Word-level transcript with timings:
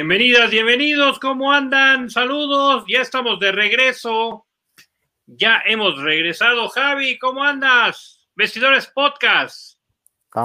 Bienvenidas, 0.00 0.50
bienvenidos, 0.50 1.18
¿cómo 1.18 1.52
andan? 1.52 2.08
Saludos, 2.08 2.84
ya 2.88 3.02
estamos 3.02 3.38
de 3.38 3.52
regreso. 3.52 4.46
Ya 5.26 5.60
hemos 5.66 6.00
regresado. 6.00 6.70
Javi, 6.70 7.18
¿cómo 7.18 7.44
andas? 7.44 8.26
Vestidores 8.34 8.86
Podcast. 8.86 9.78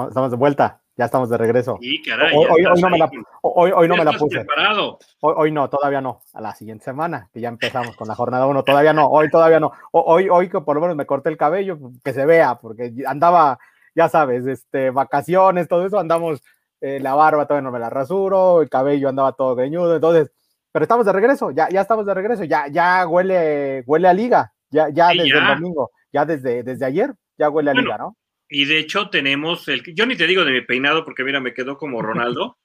Estamos 0.10 0.32
de 0.32 0.36
vuelta, 0.36 0.82
ya 0.98 1.06
estamos 1.06 1.30
de 1.30 1.38
regreso. 1.38 1.80
Caray, 2.06 2.36
hoy, 2.36 2.64
no 2.82 2.90
me 2.90 2.98
la, 2.98 3.10
hoy, 3.44 3.88
no 3.88 3.96
me 3.96 4.04
la 4.04 4.12
puse. 4.12 4.40
Preparado? 4.40 5.00
Hoy, 5.22 5.54
no, 5.54 5.70
todavía 5.70 6.02
no. 6.02 6.20
A 6.34 6.42
la 6.42 6.54
siguiente 6.54 6.84
semana, 6.84 7.30
que 7.32 7.40
ya 7.40 7.48
empezamos 7.48 7.96
con 7.96 8.10
la 8.10 8.16
jornada 8.16 8.48
1, 8.48 8.62
todavía 8.64 8.92
no. 8.92 9.08
Hoy 9.08 9.30
todavía 9.30 9.62
no. 9.62 9.72
Hoy, 9.92 10.28
hoy 10.28 10.50
que 10.50 10.60
por 10.60 10.76
lo 10.76 10.82
menos 10.82 10.98
me 10.98 11.06
corté 11.06 11.30
el 11.30 11.38
cabello, 11.38 11.80
que 12.04 12.12
se 12.12 12.26
vea, 12.26 12.56
porque 12.56 12.94
andaba, 13.08 13.58
ya 13.96 14.10
sabes, 14.10 14.46
este, 14.48 14.90
vacaciones, 14.90 15.70
todo 15.70 15.86
eso, 15.86 15.98
andamos 15.98 16.44
eh, 16.86 17.00
la 17.00 17.16
barba 17.16 17.48
todavía 17.48 17.64
no 17.64 17.72
me 17.72 17.80
la 17.80 17.90
rasuro, 17.90 18.62
el 18.62 18.70
cabello 18.70 19.10
andaba 19.10 19.32
todo 19.32 19.56
greñudo, 19.56 19.96
entonces, 19.96 20.32
pero 20.72 20.84
estamos 20.84 21.04
de 21.04 21.14
regreso, 21.14 21.50
ya, 21.50 21.68
ya 21.68 21.82
estamos 21.82 22.06
de 22.06 22.14
regreso, 22.14 22.44
ya, 22.44 22.68
ya 22.68 23.08
huele, 23.08 23.84
huele 23.88 24.08
a 24.08 24.14
liga, 24.14 24.54
ya, 24.70 24.90
ya 24.90 25.08
desde 25.08 25.36
el 25.36 25.48
domingo, 25.48 25.90
ya 26.14 26.26
desde, 26.26 26.62
desde 26.62 26.86
ayer, 26.86 27.12
ya 27.40 27.50
huele 27.50 27.72
a 27.72 27.74
liga, 27.74 27.98
¿no? 27.98 28.16
Y 28.48 28.66
de 28.66 28.78
hecho 28.78 29.10
tenemos 29.10 29.68
el, 29.68 29.82
yo 29.96 30.06
ni 30.06 30.16
te 30.16 30.28
digo 30.28 30.46
de 30.46 30.52
mi 30.52 30.62
peinado 30.62 31.04
porque 31.04 31.24
mira, 31.24 31.40
me 31.40 31.56
quedó 31.56 31.76
como 31.80 32.04
Ronaldo, 32.04 32.60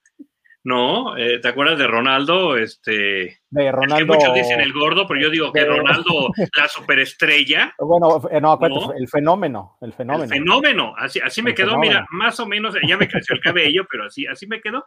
¿no? 0.62 1.16
Eh, 1.16 1.38
¿Te 1.40 1.48
acuerdas 1.48 1.78
de 1.78 1.86
Ronaldo? 1.86 2.56
Este, 2.56 3.40
de 3.48 3.72
Ronaldo. 3.72 3.96
que 3.96 4.18
muchos 4.18 4.34
dicen 4.34 4.60
el 4.60 4.72
gordo, 4.72 5.06
pero 5.06 5.20
yo 5.20 5.30
digo 5.30 5.52
que 5.52 5.64
Ronaldo, 5.64 6.30
la 6.56 6.68
superestrella. 6.68 7.74
Bueno, 7.78 8.20
eh, 8.30 8.40
no, 8.40 8.58
el 8.96 9.08
fenómeno, 9.08 9.78
el 9.80 9.92
fenómeno. 9.92 10.24
El 10.24 10.30
fenómeno, 10.30 10.94
así, 10.96 11.20
así 11.20 11.42
me 11.42 11.54
quedó, 11.54 11.78
mira, 11.78 12.06
más 12.10 12.38
o 12.40 12.46
menos, 12.46 12.74
ya 12.86 12.96
me 12.96 13.08
creció 13.08 13.34
el 13.34 13.40
cabello, 13.40 13.86
pero 13.90 14.04
así, 14.04 14.26
así 14.26 14.46
me 14.46 14.60
quedó. 14.60 14.84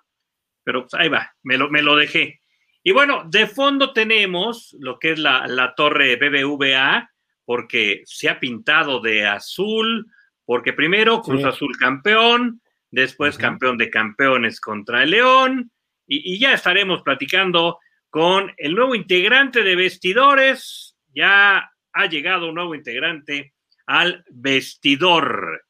Pero 0.63 0.81
pues, 0.81 0.93
ahí 0.93 1.09
va, 1.09 1.33
me 1.43 1.57
lo, 1.57 1.69
me 1.69 1.81
lo 1.81 1.95
dejé. 1.95 2.39
Y 2.83 2.91
bueno, 2.91 3.23
de 3.25 3.47
fondo 3.47 3.93
tenemos 3.93 4.75
lo 4.79 4.99
que 4.99 5.11
es 5.11 5.19
la, 5.19 5.47
la 5.47 5.73
torre 5.73 6.17
BBVA, 6.17 7.09
porque 7.45 8.01
se 8.05 8.29
ha 8.29 8.39
pintado 8.39 8.99
de 8.99 9.25
azul, 9.25 10.05
porque 10.45 10.73
primero 10.73 11.21
Cruz 11.21 11.43
Azul 11.45 11.77
campeón, 11.77 12.61
después 12.93 13.39
campeón 13.39 13.79
de 13.79 13.89
campeones 13.89 14.61
contra 14.61 15.01
el 15.01 15.09
León, 15.09 15.71
y, 16.05 16.37
ya 16.37 16.53
estaremos 16.53 17.01
platicando 17.01 17.79
con 18.09 18.53
el 18.57 18.75
nuevo 18.75 18.93
integrante 18.93 19.63
de 19.63 19.75
vestidores. 19.75 20.95
Ya 21.15 21.71
ha 21.91 22.05
llegado 22.05 22.49
un 22.49 22.55
nuevo 22.55 22.75
integrante 22.75 23.53
al 23.87 24.23
vestidor. 24.29 25.63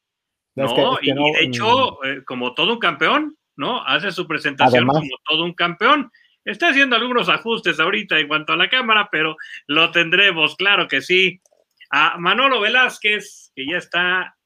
¿no? 0.56 0.98
y, 1.00 1.12
de 1.12 1.44
hecho, 1.44 1.98
mm. 2.02 2.06
eh, 2.06 2.24
como 2.24 2.52
todo 2.52 2.74
un 2.74 2.78
campeón, 2.78 3.36
¿no? 3.56 3.82
Hace 3.86 4.12
su 4.12 4.26
presentación 4.26 4.86
como 4.86 5.16
todo 5.26 5.44
un 5.44 5.54
campeón. 5.54 6.10
Está 6.44 6.68
haciendo 6.68 6.96
algunos 6.96 7.30
ajustes 7.30 7.80
ahorita 7.80 8.18
en 8.18 8.28
cuanto 8.28 8.52
a 8.52 8.56
la 8.56 8.68
cámara, 8.68 9.08
pero 9.10 9.36
lo 9.66 9.90
tendremos, 9.92 10.56
claro 10.56 10.88
que 10.88 11.00
sí. 11.00 11.40
A 11.90 12.18
Manolo 12.18 12.60
Velázquez, 12.60 13.50
que 13.54 13.66
ya 13.66 13.78
está 13.78 14.36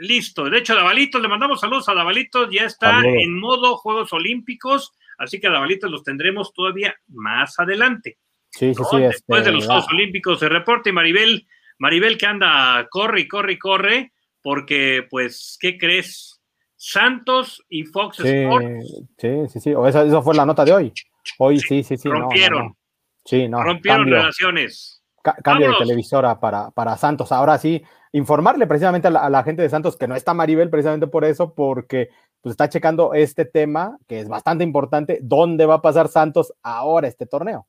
listo. 0.00 0.48
De 0.48 0.58
hecho, 0.58 0.74
Davalitos, 0.74 1.20
le 1.20 1.28
mandamos 1.28 1.60
saludos 1.60 1.88
a 1.88 1.94
Davalitos, 1.94 2.48
ya 2.50 2.64
está 2.64 3.00
en 3.04 3.38
modo 3.38 3.76
Juegos 3.76 4.12
Olímpicos, 4.12 4.92
así 5.18 5.40
que 5.40 5.46
a 5.46 5.50
Davalitos 5.50 5.90
los 5.90 6.02
tendremos 6.02 6.52
todavía 6.52 6.94
más 7.08 7.58
adelante. 7.58 8.18
Sí, 8.50 8.74
sí, 8.74 8.82
sí. 8.90 8.98
Después 8.98 9.44
de 9.44 9.50
este, 9.50 9.52
los 9.52 9.66
Juegos 9.66 9.88
Olímpicos 9.92 10.40
se 10.40 10.48
reporta 10.48 10.88
y 10.88 10.92
Maribel, 10.92 11.46
Maribel 11.78 12.18
que 12.18 12.26
anda, 12.26 12.86
corre 12.90 13.20
y 13.20 13.28
corre 13.28 13.52
y 13.52 13.58
corre, 13.58 14.12
porque, 14.42 15.06
pues, 15.08 15.58
¿qué 15.60 15.78
crees? 15.78 16.40
Santos 16.76 17.62
y 17.68 17.84
Fox 17.84 18.20
Sports. 18.20 19.04
Sí, 19.18 19.28
sí, 19.48 19.60
sí. 19.60 19.74
O 19.74 19.86
esa, 19.86 20.22
fue 20.22 20.34
la 20.34 20.46
nota 20.46 20.64
de 20.64 20.72
hoy. 20.72 20.92
Hoy 21.36 21.60
sí, 21.60 21.82
sí, 21.82 21.98
sí. 21.98 22.08
Rompieron. 22.08 22.74
Sí, 23.22 23.48
no. 23.48 23.62
Rompieron 23.62 24.06
relaciones. 24.06 25.02
cambio 25.44 25.72
de 25.72 25.76
televisora 25.76 26.40
para, 26.40 26.70
para 26.70 26.96
Santos. 26.96 27.32
Ahora 27.32 27.58
sí, 27.58 27.82
informarle 28.12 28.66
precisamente 28.66 29.08
a 29.08 29.30
la, 29.30 29.42
gente 29.42 29.62
de 29.62 29.68
Santos 29.68 29.96
que 29.96 30.08
no 30.08 30.16
está 30.16 30.34
Maribel 30.34 30.70
precisamente 30.70 31.06
por 31.06 31.24
eso, 31.24 31.54
porque 31.54 32.10
pues 32.40 32.52
está 32.52 32.68
checando 32.68 33.14
este 33.14 33.44
tema 33.44 33.98
que 34.08 34.20
es 34.20 34.28
bastante 34.28 34.64
importante, 34.64 35.18
dónde 35.22 35.66
va 35.66 35.74
a 35.74 35.82
pasar 35.82 36.08
Santos 36.08 36.52
ahora 36.62 37.08
este 37.08 37.26
torneo. 37.26 37.66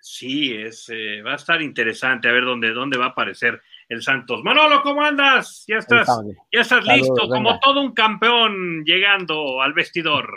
Sí, 0.00 0.52
es, 0.54 0.88
eh, 0.88 1.22
va 1.22 1.32
a 1.32 1.36
estar 1.36 1.62
interesante 1.62 2.28
a 2.28 2.32
ver 2.32 2.44
dónde, 2.44 2.72
dónde 2.72 2.98
va 2.98 3.06
a 3.06 3.08
aparecer 3.08 3.60
el 3.88 4.02
Santos. 4.02 4.42
Manolo, 4.42 4.82
¿cómo 4.82 5.02
andas? 5.02 5.64
Ya 5.68 5.76
estás, 5.76 6.08
ya 6.50 6.60
estás 6.60 6.84
listo, 6.86 7.28
como 7.28 7.60
todo 7.60 7.80
un 7.80 7.92
campeón 7.92 8.84
llegando 8.84 9.62
al 9.62 9.74
vestidor. 9.74 10.28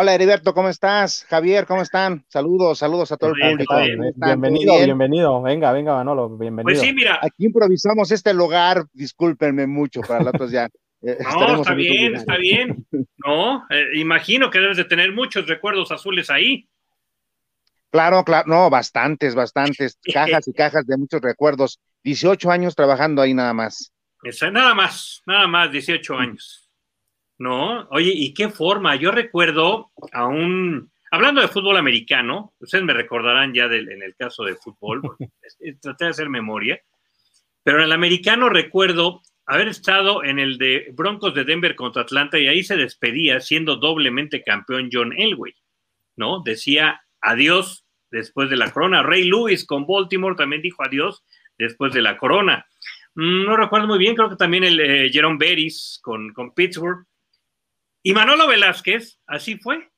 Hola 0.00 0.14
Heriberto, 0.14 0.54
¿cómo 0.54 0.68
estás? 0.68 1.26
Javier, 1.28 1.66
¿cómo 1.66 1.82
están? 1.82 2.24
Saludos, 2.28 2.78
saludos 2.78 3.10
a 3.10 3.16
todo 3.16 3.30
el 3.34 3.50
público. 3.50 3.74
Bienvenido, 4.14 4.76
bienvenido. 4.84 5.42
Venga, 5.42 5.72
venga, 5.72 5.94
Manolo, 5.94 6.28
bienvenido. 6.38 6.72
Pues 6.72 6.78
sí, 6.78 6.92
mira. 6.92 7.18
Aquí 7.20 7.46
improvisamos 7.46 8.12
este 8.12 8.32
lugar, 8.32 8.84
discúlpenme 8.92 9.66
mucho, 9.66 10.00
para 10.02 10.22
la 10.22 10.30
otros 10.30 10.52
ya. 10.52 10.68
Eh, 11.02 11.18
no, 11.40 11.56
está 11.56 11.74
bien, 11.74 12.14
está 12.14 12.36
bien. 12.36 12.86
No, 13.26 13.66
eh, 13.70 13.86
imagino 13.96 14.50
que 14.50 14.60
debes 14.60 14.76
de 14.76 14.84
tener 14.84 15.10
muchos 15.10 15.48
recuerdos 15.48 15.90
azules 15.90 16.30
ahí. 16.30 16.68
Claro, 17.90 18.22
claro, 18.22 18.46
no, 18.46 18.70
bastantes, 18.70 19.34
bastantes, 19.34 19.98
cajas 20.14 20.46
y 20.46 20.52
cajas 20.52 20.86
de 20.86 20.96
muchos 20.96 21.20
recuerdos. 21.20 21.80
18 22.04 22.52
años 22.52 22.76
trabajando 22.76 23.20
ahí 23.20 23.34
nada 23.34 23.52
más. 23.52 23.92
nada 24.52 24.74
más, 24.76 25.24
nada 25.26 25.48
más, 25.48 25.72
18 25.72 26.16
años. 26.16 26.67
¿No? 27.38 27.88
Oye, 27.90 28.12
¿y 28.14 28.34
qué 28.34 28.48
forma? 28.48 28.96
Yo 28.96 29.10
recuerdo 29.10 29.90
a 30.12 30.26
un, 30.26 30.90
hablando 31.10 31.40
de 31.40 31.48
fútbol 31.48 31.76
americano, 31.76 32.52
ustedes 32.60 32.84
me 32.84 32.92
recordarán 32.92 33.54
ya 33.54 33.64
en 33.64 34.02
el 34.02 34.14
caso 34.16 34.44
de 34.44 34.56
fútbol, 34.56 35.02
traté 35.80 36.04
de 36.04 36.10
hacer 36.10 36.28
memoria, 36.28 36.80
pero 37.62 37.78
en 37.78 37.84
el 37.84 37.92
americano 37.92 38.48
recuerdo 38.48 39.22
haber 39.46 39.68
estado 39.68 40.24
en 40.24 40.38
el 40.38 40.58
de 40.58 40.92
Broncos 40.92 41.34
de 41.34 41.44
Denver 41.44 41.74
contra 41.74 42.02
Atlanta 42.02 42.38
y 42.38 42.48
ahí 42.48 42.62
se 42.62 42.76
despedía 42.76 43.40
siendo 43.40 43.76
doblemente 43.76 44.42
campeón 44.42 44.90
John 44.92 45.14
Elway, 45.16 45.54
¿no? 46.16 46.42
Decía 46.42 47.00
adiós 47.20 47.86
después 48.10 48.50
de 48.50 48.56
la 48.56 48.70
corona. 48.70 49.02
Ray 49.02 49.24
Lewis 49.24 49.64
con 49.64 49.86
Baltimore 49.86 50.36
también 50.36 50.60
dijo 50.60 50.84
adiós 50.84 51.24
después 51.56 51.94
de 51.94 52.02
la 52.02 52.18
corona. 52.18 52.66
Mm, 53.14 53.46
no 53.46 53.56
recuerdo 53.56 53.86
muy 53.86 53.98
bien, 53.98 54.14
creo 54.14 54.28
que 54.28 54.36
también 54.36 54.64
el 54.64 54.80
eh, 54.80 55.10
Jerome 55.10 55.38
Beris 55.38 55.98
con, 56.02 56.32
con 56.34 56.52
Pittsburgh. 56.52 57.06
Y 58.02 58.12
Manolo 58.12 58.46
Velázquez, 58.46 59.18
así 59.26 59.56
fue. 59.56 59.90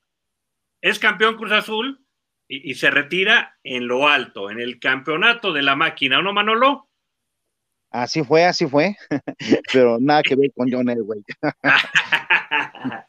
Es 0.81 0.99
campeón 0.99 1.37
Cruz 1.37 1.53
Azul 1.53 2.05
y, 2.49 2.75
se 2.75 2.91
retira 2.91 3.57
en 3.63 3.87
lo 3.87 4.09
alto, 4.09 4.51
en 4.51 4.59
el 4.59 4.81
campeonato 4.81 5.53
de 5.53 5.63
la 5.63 5.77
máquina, 5.77 6.21
¿no, 6.21 6.33
Manolo? 6.33 6.89
Así 7.91 8.25
fue, 8.25 8.45
así 8.45 8.67
fue. 8.67 8.97
pero 9.73 9.99
nada 10.01 10.23
que 10.23 10.35
ver 10.35 10.51
con 10.55 10.71
John 10.71 10.89
Elway. 10.89 11.23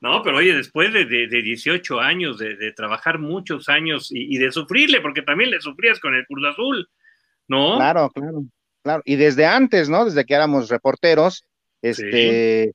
no, 0.00 0.22
pero 0.22 0.36
oye, 0.36 0.54
después 0.54 0.92
de, 0.92 1.06
18 1.06 2.00
años, 2.00 2.38
de, 2.38 2.72
trabajar 2.72 3.18
muchos 3.18 3.68
años 3.68 4.10
y, 4.12 4.38
de 4.38 4.52
sufrirle, 4.52 5.00
porque 5.00 5.22
también 5.22 5.50
le 5.50 5.60
sufrías 5.60 5.98
con 5.98 6.14
el 6.14 6.24
Cruz 6.26 6.46
Azul, 6.46 6.88
¿no? 7.48 7.76
Claro, 7.76 8.10
claro, 8.10 8.44
claro. 8.82 9.02
Y 9.04 9.16
desde 9.16 9.46
antes, 9.46 9.88
¿no? 9.88 10.04
Desde 10.04 10.24
que 10.24 10.34
éramos 10.34 10.68
reporteros, 10.68 11.44
este, 11.82 12.74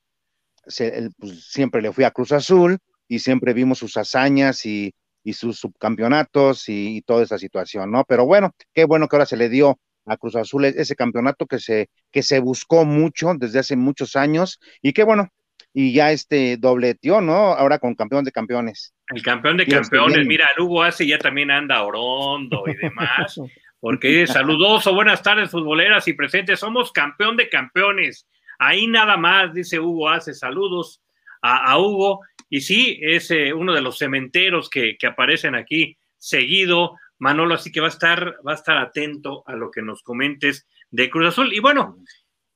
pues, 1.18 1.46
siempre 1.46 1.82
le 1.82 1.92
fui 1.92 2.04
a 2.04 2.12
Cruz 2.12 2.32
Azul 2.32 2.78
y 3.08 3.20
siempre 3.20 3.54
vimos 3.54 3.80
sus 3.80 3.98
hazañas 3.98 4.66
y, 4.66 4.94
sus 5.32 5.60
subcampeonatos 5.60 6.64
y, 6.68 7.02
toda 7.04 7.24
esa 7.24 7.38
situación, 7.38 7.92
¿no? 7.92 8.04
Pero 8.08 8.26
bueno, 8.26 8.56
qué 8.74 8.86
bueno 8.86 9.08
que 9.08 9.16
ahora 9.16 9.28
se 9.28 9.38
le 9.38 9.48
dio 9.48 9.80
a 10.06 10.18
Cruz 10.18 10.36
Azul 10.36 10.66
e-, 10.66 10.74
ese 10.76 10.96
campeonato 10.96 11.46
que 11.46 11.60
se, 11.60 11.90
que 12.12 12.24
se 12.24 12.40
buscó 12.40 12.84
mucho 12.84 13.34
desde 13.38 13.60
hace 13.60 13.76
muchos 13.76 14.16
años 14.16 14.60
y 14.82 14.94
qué 14.94 15.04
bueno, 15.04 15.30
y 15.74 15.94
ya 15.94 16.12
este 16.12 16.58
dobleteó, 16.58 17.22
¿no? 17.22 17.54
Ahora 17.54 17.78
con 17.80 17.96
campeón 17.96 18.26
de 18.26 18.32
campeones. 18.32 18.94
El 19.08 19.22
campeón 19.22 19.58
de 19.58 19.68
campeones, 19.68 20.26
mira, 20.26 20.48
Hugo 20.58 20.84
hace 20.84 21.06
ya 21.06 21.20
también 21.20 21.52
anda 21.52 21.84
orondo 21.84 22.64
y 22.68 22.76
demás, 22.76 23.40
porque 23.80 24.26
saludoso, 24.28 24.94
buenas 24.94 25.22
tardes 25.22 25.52
futboleras 25.52 26.08
y 26.08 26.14
presentes, 26.14 26.60
somos 26.60 26.92
campeón 26.92 27.38
de 27.38 27.50
campeones. 27.50 28.28
Ahí 28.60 28.88
nada 28.88 29.16
más, 29.16 29.54
dice 29.54 29.80
Hugo, 29.80 30.10
hace 30.10 30.34
saludos 30.34 31.02
a, 31.42 31.80
Hugo. 31.80 32.20
Y 32.50 32.62
sí, 32.62 33.00
es 33.02 33.32
eh, 33.32 33.54
uno 33.54 33.74
de 33.74 33.82
los 33.82 33.98
cementeros 33.98 34.70
que, 34.70 34.98
aparecen 35.08 35.56
aquí 35.56 35.98
seguido, 36.18 36.98
Manolo, 37.20 37.56
así 37.56 37.72
que 37.72 37.80
va 37.80 37.88
a 37.88 37.92
estar, 37.92 38.36
va 38.46 38.52
a 38.52 38.56
estar 38.56 38.78
atento 38.78 39.44
a 39.48 39.54
lo 39.56 39.72
que 39.72 39.82
nos 39.82 40.04
comentes 40.04 40.68
de 40.92 41.10
Cruz 41.10 41.30
Azul. 41.30 41.54
Y 41.54 41.60
bueno, 41.60 41.98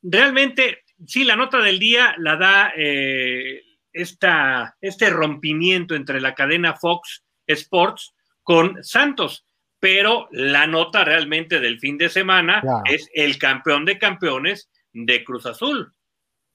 realmente, 0.01 0.83
sí, 1.07 1.23
la 1.23 1.37
nota 1.37 1.59
del 1.59 1.79
día 1.79 2.15
la 2.17 2.35
da 2.35 2.73
eh, 2.75 3.61
esta, 3.93 4.75
este 4.81 5.09
rompimiento 5.09 5.95
entre 5.95 6.19
la 6.19 6.35
cadena 6.35 6.75
Fox 6.75 7.23
Sports 7.47 8.13
con 8.41 8.83
Santos, 8.83 9.45
pero 9.79 10.27
la 10.31 10.67
nota 10.67 11.05
realmente 11.05 11.61
del 11.61 11.79
fin 11.79 11.97
de 11.97 12.09
semana 12.09 12.61
es 12.89 13.09
el 13.13 13.37
campeón 13.37 13.85
de 13.85 13.97
campeones 13.97 14.69
de 14.93 15.23
Cruz 15.23 15.45
Azul. 15.45 15.93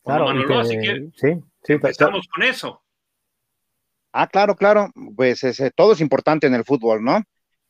Claro, 0.04 0.28
así 0.60 0.78
que 0.78 1.10
sí, 1.16 1.40
sí, 1.64 1.74
estamos 1.82 2.26
con 2.28 2.42
eso. 2.44 2.82
Ah, 4.12 4.26
claro, 4.26 4.56
claro, 4.56 4.90
pues 5.16 5.44
ese, 5.44 5.70
todo 5.70 5.92
es 5.92 6.00
importante 6.00 6.46
en 6.46 6.54
el 6.54 6.64
fútbol, 6.64 7.04
¿no? 7.04 7.22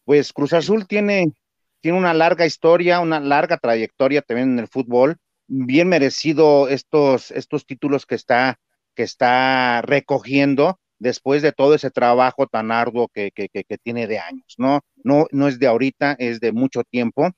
Pues 0.05 0.32
Cruz 0.32 0.53
Azul 0.53 0.87
tiene, 0.87 1.32
tiene 1.81 1.99
una 1.99 2.15
larga 2.15 2.47
historia, 2.47 3.00
una 3.00 3.19
larga 3.19 3.59
trayectoria 3.59 4.23
también 4.23 4.53
en 4.53 4.59
el 4.61 4.69
fútbol, 4.69 5.17
bien 5.49 5.88
merecido 5.88 6.69
estos, 6.69 7.32
estos 7.32 7.67
títulos 7.67 8.06
que 8.06 8.14
está, 8.14 8.61
que 8.94 9.03
está 9.03 9.82
recogiendo 9.82 10.79
después 10.99 11.43
de 11.43 11.53
todo 11.53 11.75
ese 11.75 11.91
trabajo 11.91 12.47
tan 12.47 12.71
arduo 12.71 13.09
que, 13.09 13.31
que, 13.32 13.49
que, 13.49 13.79
tiene 13.79 14.06
de 14.06 14.19
años, 14.19 14.55
¿no? 14.59 14.81
¿no? 15.03 15.26
No 15.31 15.49
es 15.49 15.59
de 15.59 15.67
ahorita, 15.67 16.17
es 16.19 16.41
de 16.41 16.53
mucho 16.53 16.85
tiempo. 16.85 17.31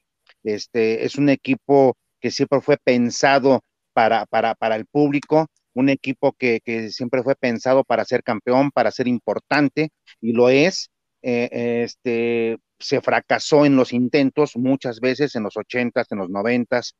Este, 0.42 1.04
es 1.04 1.16
un 1.16 1.28
equipo 1.28 1.96
que 2.20 2.30
siempre 2.30 2.60
fue 2.60 2.76
pensado 2.76 3.60
para, 3.92 4.26
para, 4.26 4.54
para 4.54 4.76
el 4.76 4.86
público, 4.86 5.46
un 5.74 5.88
equipo 5.88 6.32
que, 6.32 6.60
que, 6.64 6.90
siempre 6.90 7.22
fue 7.22 7.34
pensado 7.36 7.84
para 7.84 8.04
ser 8.04 8.22
campeón, 8.22 8.70
para 8.70 8.90
ser 8.90 9.08
importante, 9.08 9.90
y 10.20 10.32
lo 10.32 10.48
es. 10.48 10.90
Eh, 11.22 11.82
este, 11.84 12.56
se 12.78 13.00
fracasó 13.02 13.66
en 13.66 13.76
los 13.76 13.92
intentos 13.92 14.56
muchas 14.56 15.00
veces, 15.00 15.34
en 15.36 15.42
los 15.42 15.56
ochentas, 15.56 16.06
en 16.10 16.18
los 16.18 16.30
noventas, 16.30 16.94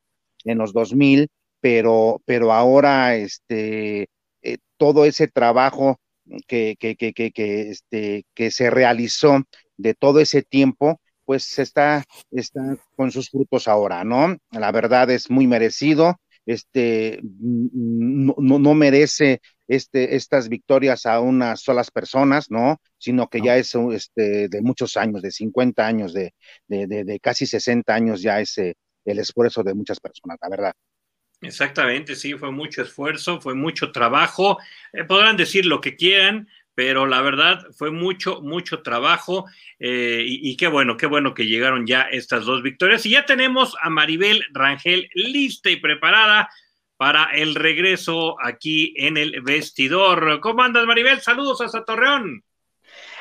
en 0.45 0.57
los 0.59 0.73
dos 0.73 0.93
mil, 0.93 1.29
pero, 1.59 2.21
pero 2.25 2.53
ahora 2.53 3.15
este, 3.15 4.09
eh, 4.41 4.57
todo 4.77 5.05
ese 5.05 5.27
trabajo 5.27 5.99
que, 6.47 6.75
que, 6.79 6.95
que, 6.95 7.13
que, 7.13 7.69
este, 7.69 8.23
que 8.33 8.51
se 8.51 8.69
realizó 8.69 9.41
de 9.77 9.93
todo 9.95 10.19
ese 10.19 10.43
tiempo, 10.43 11.00
pues 11.25 11.59
está, 11.59 12.03
está 12.31 12.77
con 12.95 13.11
sus 13.11 13.29
frutos 13.29 13.67
ahora, 13.67 14.03
¿no? 14.03 14.37
La 14.51 14.71
verdad 14.71 15.09
es 15.09 15.29
muy 15.29 15.47
merecido, 15.47 16.19
este, 16.45 17.19
no, 17.21 18.35
no 18.37 18.73
merece 18.73 19.41
este, 19.67 20.15
estas 20.15 20.49
victorias 20.49 21.05
a 21.05 21.19
unas 21.19 21.61
solas 21.61 21.91
personas, 21.91 22.49
¿no? 22.49 22.81
Sino 22.97 23.29
que 23.29 23.41
ya 23.41 23.57
es 23.57 23.73
este, 23.93 24.49
de 24.49 24.61
muchos 24.61 24.97
años, 24.97 25.21
de 25.21 25.31
50 25.31 25.85
años, 25.85 26.13
de, 26.13 26.33
de, 26.67 26.87
de, 26.87 27.19
casi 27.19 27.45
60 27.45 27.93
años 27.93 28.21
ya 28.21 28.39
es 28.39 28.57
el 28.57 29.19
esfuerzo 29.19 29.63
de 29.63 29.73
muchas 29.73 29.99
personas, 29.99 30.37
la 30.41 30.49
verdad. 30.49 30.73
Exactamente, 31.41 32.15
sí, 32.15 32.33
fue 32.35 32.51
mucho 32.51 32.83
esfuerzo, 32.83 33.41
fue 33.41 33.55
mucho 33.55 33.91
trabajo. 33.91 34.59
Eh, 34.93 35.03
podrán 35.05 35.37
decir 35.37 35.65
lo 35.65 35.81
que 35.81 35.95
quieran, 35.95 36.47
pero 36.75 37.05
la 37.05 37.21
verdad 37.21 37.65
fue 37.77 37.91
mucho, 37.91 38.41
mucho 38.41 38.81
trabajo 38.81 39.45
eh, 39.79 40.23
y, 40.25 40.51
y, 40.51 40.57
qué 40.57 40.67
bueno, 40.67 40.97
qué 40.97 41.05
bueno 41.05 41.33
que 41.33 41.45
llegaron 41.45 41.85
ya 41.85 42.03
estas 42.03 42.45
dos 42.45 42.63
victorias. 42.63 43.05
Y 43.05 43.11
ya 43.11 43.25
tenemos 43.25 43.75
a 43.81 43.89
Maribel 43.89 44.45
Rangel 44.53 45.09
lista 45.13 45.69
y 45.69 45.77
preparada 45.77 46.49
para 47.01 47.31
el 47.33 47.55
regreso 47.55 48.35
aquí 48.39 48.93
en 48.95 49.17
el 49.17 49.41
vestidor. 49.41 50.39
¿Cómo 50.39 50.61
andas, 50.61 50.85
Maribel? 50.85 51.19
Saludos 51.19 51.59
hasta 51.61 51.83
Torreón. 51.83 52.43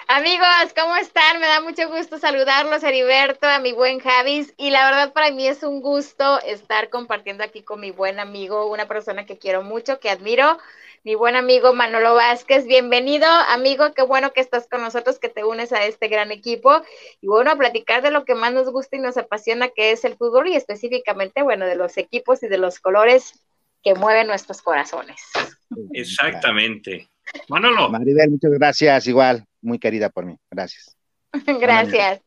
Amigos, 0.06 0.74
¿cómo 0.76 0.96
están? 0.96 1.38
Me 1.38 1.46
da 1.46 1.60
mucho 1.60 1.88
gusto 1.88 2.18
saludarlos, 2.18 2.82
Heriberto, 2.82 3.46
a 3.46 3.60
mi 3.60 3.72
buen 3.72 4.00
Javis. 4.00 4.52
Y 4.56 4.70
la 4.70 4.84
verdad 4.84 5.12
para 5.12 5.30
mí 5.30 5.46
es 5.46 5.62
un 5.62 5.80
gusto 5.80 6.40
estar 6.42 6.90
compartiendo 6.90 7.44
aquí 7.44 7.62
con 7.62 7.78
mi 7.78 7.92
buen 7.92 8.18
amigo, 8.18 8.66
una 8.66 8.88
persona 8.88 9.24
que 9.24 9.38
quiero 9.38 9.62
mucho, 9.62 10.00
que 10.00 10.10
admiro, 10.10 10.58
mi 11.02 11.14
buen 11.14 11.34
amigo 11.34 11.72
Manolo 11.72 12.14
Vázquez. 12.14 12.66
Bienvenido, 12.66 13.26
amigo, 13.26 13.92
qué 13.94 14.02
bueno 14.02 14.32
que 14.32 14.40
estás 14.40 14.68
con 14.68 14.82
nosotros, 14.82 15.18
que 15.18 15.28
te 15.28 15.44
unes 15.44 15.72
a 15.72 15.84
este 15.86 16.08
gran 16.08 16.30
equipo. 16.30 16.82
Y 17.22 17.26
bueno, 17.26 17.50
a 17.50 17.56
platicar 17.56 18.02
de 18.02 18.10
lo 18.10 18.24
que 18.24 18.34
más 18.34 18.52
nos 18.52 18.70
gusta 18.70 18.96
y 18.96 19.00
nos 19.00 19.16
apasiona, 19.16 19.68
que 19.68 19.92
es 19.92 20.04
el 20.04 20.16
fútbol 20.16 20.48
y 20.48 20.56
específicamente, 20.56 21.42
bueno, 21.42 21.66
de 21.66 21.76
los 21.76 21.96
equipos 21.96 22.42
y 22.42 22.48
de 22.48 22.58
los 22.58 22.80
colores 22.80 23.32
que 23.82 23.94
mueven 23.94 24.26
nuestros 24.26 24.60
corazones. 24.60 25.22
Exactamente. 25.92 27.08
Manolo. 27.48 27.88
Maribel, 27.88 28.30
muchas 28.30 28.50
gracias, 28.50 29.06
igual 29.06 29.44
muy 29.62 29.78
querida 29.78 30.10
por 30.10 30.26
mí. 30.26 30.36
Gracias. 30.50 30.96
Gracias. 31.60 32.20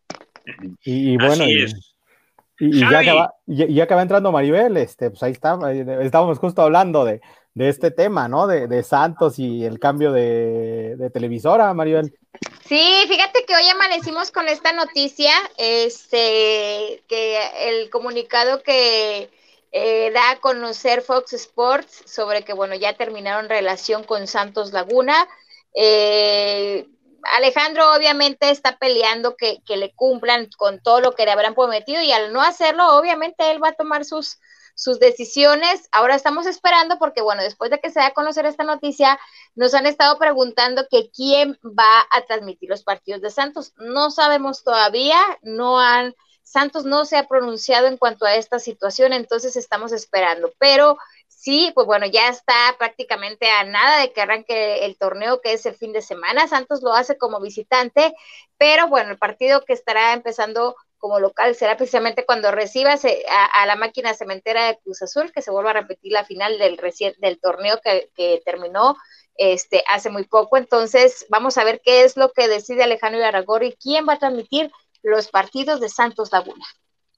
Y, 0.83 1.17
bueno, 1.17 1.45
y, 1.45 2.79
ya, 2.79 2.99
acaba, 2.99 3.33
ya, 3.45 3.83
acaba, 3.83 4.01
entrando 4.01 4.31
Maribel, 4.31 4.77
este, 4.77 5.09
pues 5.09 5.23
ahí 5.23 5.31
está, 5.31 5.57
estábamos 6.01 6.37
justo 6.39 6.61
hablando 6.61 7.05
de, 7.05 7.21
de 7.53 7.69
este 7.69 7.91
tema, 7.91 8.27
¿no? 8.27 8.47
De, 8.47 8.67
de, 8.67 8.83
Santos 8.83 9.37
y 9.37 9.63
el 9.65 9.79
cambio 9.79 10.11
de, 10.11 10.95
de, 10.97 11.09
televisora, 11.09 11.73
Maribel. 11.73 12.17
Sí, 12.65 13.05
fíjate 13.07 13.45
que 13.45 13.55
hoy 13.55 13.67
amanecimos 13.69 14.31
con 14.31 14.47
esta 14.47 14.73
noticia, 14.73 15.31
este, 15.57 17.03
que 17.07 17.39
el 17.69 17.89
comunicado 17.89 18.63
que 18.63 19.29
eh, 19.75 20.11
da 20.13 20.31
a 20.31 20.39
conocer 20.39 21.01
Fox 21.01 21.33
Sports 21.33 22.03
sobre 22.05 22.43
que, 22.43 22.53
bueno, 22.53 22.75
ya 22.75 22.93
terminaron 22.93 23.49
relación 23.49 24.03
con 24.03 24.27
Santos 24.27 24.71
Laguna. 24.71 25.27
Eh, 25.73 26.87
Alejandro 27.23 27.95
obviamente 27.95 28.51
está 28.51 28.77
peleando 28.77 29.35
que, 29.35 29.61
le 29.67 29.91
cumplan 29.93 30.47
con 30.57 30.79
todo 30.81 31.01
lo 31.01 31.13
que 31.13 31.25
le 31.25 31.31
habrán 31.31 31.55
prometido 31.55 32.01
y 32.03 32.11
al 32.11 32.33
no 32.33 32.41
hacerlo, 32.41 32.97
obviamente 32.97 33.49
él 33.49 33.63
va 33.63 33.69
a 33.69 33.73
tomar 33.75 34.05
sus, 34.05 34.39
sus 34.75 34.99
decisiones. 34.99 35.87
Ahora 35.91 36.15
estamos 36.15 36.45
esperando 36.45 36.97
porque, 36.99 37.21
bueno, 37.21 37.43
después 37.43 37.71
de 37.71 37.79
que 37.79 37.89
se 37.89 37.99
da 37.99 38.07
a 38.07 38.13
conocer 38.13 38.45
esta 38.45 38.63
noticia, 38.63 39.19
nos 39.55 39.73
han 39.73 39.85
estado 39.85 40.17
preguntando 40.17 40.87
que 40.89 41.09
quién 41.11 41.59
va 41.63 42.05
a 42.11 42.21
transmitir 42.25 42.69
los 42.69 42.83
partidos 42.83 43.21
de 43.21 43.29
Santos. 43.29 43.73
No 43.77 44.11
sabemos 44.11 44.63
todavía, 44.63 45.19
no 45.41 45.79
han, 45.79 46.15
Santos 46.43 46.85
no 46.85 47.05
se 47.05 47.17
ha 47.17 47.27
pronunciado 47.27 47.87
en 47.87 47.97
cuanto 47.97 48.25
a 48.25 48.35
esta 48.35 48.59
situación, 48.59 49.13
entonces 49.13 49.55
estamos 49.55 49.91
esperando, 49.91 50.51
pero 50.59 50.97
sí, 51.27 51.71
pues 51.75 51.85
bueno, 51.87 52.05
ya 52.05 52.29
está 52.29 52.75
prácticamente 52.77 53.49
a 53.49 53.63
nada 53.65 53.99
de 53.99 54.13
que 54.13 54.21
arranque 54.21 54.85
el 54.85 54.97
torneo 54.97 55.41
que 55.41 55.53
es 55.53 55.65
el 55.65 55.75
fin 55.75 55.91
de 55.91 56.01
semana. 56.01 56.47
Santos 56.47 56.81
lo 56.81 56.93
hace 56.93 57.17
como 57.17 57.41
visitante, 57.41 58.13
pero 58.57 58.87
bueno, 58.87 59.11
el 59.11 59.17
partido 59.17 59.65
que 59.65 59.73
estará 59.73 60.13
empezando 60.13 60.75
como 61.03 61.19
local 61.19 61.53
será 61.53 61.75
precisamente 61.75 62.23
cuando 62.25 62.49
reciba 62.49 62.93
a, 62.93 63.65
la 63.65 63.75
máquina 63.75 64.13
cementera 64.13 64.67
de 64.67 64.77
Cruz 64.81 65.01
Azul, 65.01 65.33
que 65.33 65.41
se 65.41 65.51
vuelva 65.51 65.71
a 65.71 65.81
repetir 65.81 66.13
la 66.13 66.23
final 66.23 66.57
del, 66.57 66.79
del 67.17 67.39
torneo 67.41 67.81
que, 67.83 68.41
terminó 68.45 68.95
este, 69.35 69.83
hace 69.89 70.09
muy 70.09 70.23
poco. 70.23 70.55
Entonces, 70.55 71.25
vamos 71.27 71.57
a 71.57 71.65
ver 71.65 71.81
qué 71.83 72.05
es 72.05 72.15
lo 72.15 72.31
que 72.31 72.47
decide 72.47 72.83
Alejandro 72.83 73.21
y 73.63 73.73
quién 73.73 74.07
va 74.07 74.13
a 74.13 74.19
transmitir 74.19 74.71
los 75.01 75.27
partidos 75.27 75.81
de 75.81 75.89
Santos 75.89 76.29
Laguna. 76.31 76.65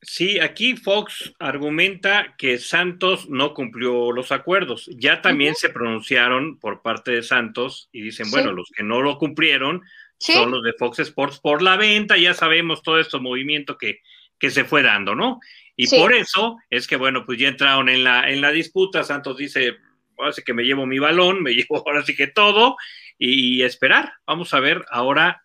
Sí, 0.01 0.39
aquí 0.39 0.75
Fox 0.75 1.35
argumenta 1.37 2.33
que 2.39 2.57
Santos 2.57 3.29
no 3.29 3.53
cumplió 3.53 4.11
los 4.11 4.31
acuerdos. 4.31 4.89
Ya 4.95 5.21
también 5.21 5.53
se 5.53 5.69
pronunciaron 5.69 6.57
por 6.57 6.81
parte 6.81 7.11
de 7.11 7.21
Santos 7.21 7.87
y 7.91 8.01
dicen, 8.01 8.31
bueno, 8.31 8.51
los 8.51 8.71
que 8.75 8.81
no 8.81 9.03
lo 9.03 9.19
cumplieron 9.19 9.83
son 10.17 10.51
los 10.51 10.63
de 10.63 10.73
Fox 10.73 10.99
Sports 10.99 11.39
por 11.39 11.61
la 11.61 11.77
venta, 11.77 12.17
ya 12.17 12.33
sabemos 12.33 12.81
todo 12.81 12.99
este 12.99 13.19
movimiento 13.19 13.77
que, 13.77 14.01
que 14.39 14.49
se 14.49 14.65
fue 14.65 14.81
dando, 14.81 15.15
¿no? 15.15 15.39
Y 15.75 15.87
por 15.87 16.13
eso 16.13 16.57
es 16.69 16.87
que, 16.87 16.95
bueno, 16.95 17.25
pues 17.25 17.37
ya 17.37 17.49
entraron 17.49 17.89
en 17.89 18.03
la, 18.03 18.29
en 18.29 18.41
la 18.41 18.51
disputa. 18.51 19.03
Santos 19.03 19.37
dice, 19.37 19.75
ahora 20.17 20.31
sí 20.31 20.41
que 20.43 20.53
me 20.53 20.63
llevo 20.63 20.85
mi 20.85 20.99
balón, 20.99 21.43
me 21.43 21.51
llevo 21.53 21.83
ahora 21.85 22.03
sí 22.03 22.15
que 22.15 22.27
todo 22.27 22.77
y 23.17 23.61
esperar. 23.63 24.13
Vamos 24.25 24.53
a 24.53 24.59
ver 24.59 24.85
ahora 24.89 25.43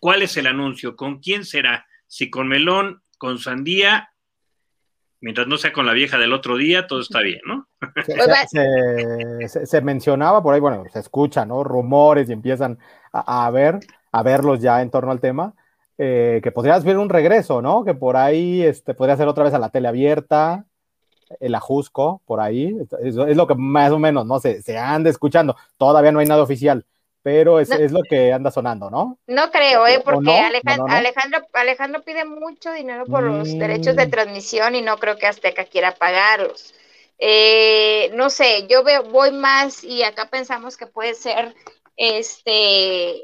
cuál 0.00 0.22
es 0.22 0.36
el 0.36 0.46
anuncio, 0.46 0.96
con 0.96 1.20
quién 1.20 1.44
será, 1.44 1.86
si 2.06 2.30
con 2.30 2.48
Melón 2.48 3.02
con 3.18 3.38
sandía, 3.38 4.12
mientras 5.20 5.46
no 5.46 5.58
sea 5.58 5.72
con 5.72 5.86
la 5.86 5.92
vieja 5.92 6.18
del 6.18 6.32
otro 6.32 6.56
día, 6.56 6.86
todo 6.86 7.00
está 7.00 7.20
bien, 7.20 7.40
¿no? 7.44 7.68
Se, 9.46 9.80
mencionaba 9.80 10.42
por 10.42 10.54
ahí, 10.54 10.60
bueno, 10.60 10.84
se 10.92 11.00
escucha, 11.00 11.44
¿no? 11.44 11.64
Rumores 11.64 12.30
y 12.30 12.32
empiezan 12.32 12.78
a, 13.12 13.50
ver, 13.50 13.80
a 14.12 14.22
verlos 14.22 14.60
ya 14.60 14.82
en 14.82 14.90
torno 14.90 15.10
al 15.10 15.20
tema, 15.20 15.54
eh, 15.98 16.40
que 16.42 16.52
podrías 16.52 16.84
ver 16.84 16.98
un 16.98 17.08
regreso, 17.08 17.60
¿no? 17.60 17.84
Que 17.84 17.94
por 17.94 18.16
ahí 18.16 18.62
este, 18.62 18.94
podría 18.94 19.16
ser 19.16 19.28
otra 19.28 19.44
vez 19.44 19.54
a 19.54 19.58
la 19.58 19.70
tele 19.70 19.88
abierta, 19.88 20.64
el 21.40 21.54
ajusco, 21.54 22.22
por 22.24 22.40
ahí, 22.40 22.76
es, 23.02 23.14
lo 23.14 23.46
que 23.46 23.54
más 23.54 23.92
o 23.92 23.98
menos, 23.98 24.24
¿no? 24.26 24.40
Se, 24.40 24.62
se 24.62 24.78
anda 24.78 25.10
escuchando, 25.10 25.56
todavía 25.76 26.12
no 26.12 26.20
hay 26.20 26.26
nada 26.26 26.42
oficial, 26.42 26.86
pero 27.22 27.60
es, 27.60 27.70
es, 27.70 27.92
lo 27.92 28.02
que 28.02 28.32
anda 28.32 28.50
sonando, 28.50 28.90
¿no? 28.90 29.18
No 29.26 29.50
creo, 29.50 29.86
¿eh? 29.86 30.00
porque 30.04 30.30
Alejandro, 30.30 31.46
Alejandro, 31.52 32.02
pide 32.02 32.24
mucho 32.24 32.72
dinero 32.72 33.04
por 33.04 33.22
los 33.22 33.48
mm. 33.48 33.58
derechos 33.58 33.96
de 33.96 34.06
transmisión 34.06 34.74
y 34.74 34.82
no 34.82 34.98
creo 34.98 35.16
que 35.16 35.26
Azteca 35.26 35.64
quiera 35.64 35.94
pagarlos. 35.94 36.74
Eh, 37.18 38.10
no 38.14 38.30
sé, 38.30 38.66
yo 38.68 38.84
veo, 38.84 39.02
voy 39.02 39.32
más 39.32 39.82
y 39.82 40.04
acá 40.04 40.28
pensamos 40.30 40.76
que 40.76 40.86
puede 40.86 41.14
ser 41.14 41.54
este 41.96 43.20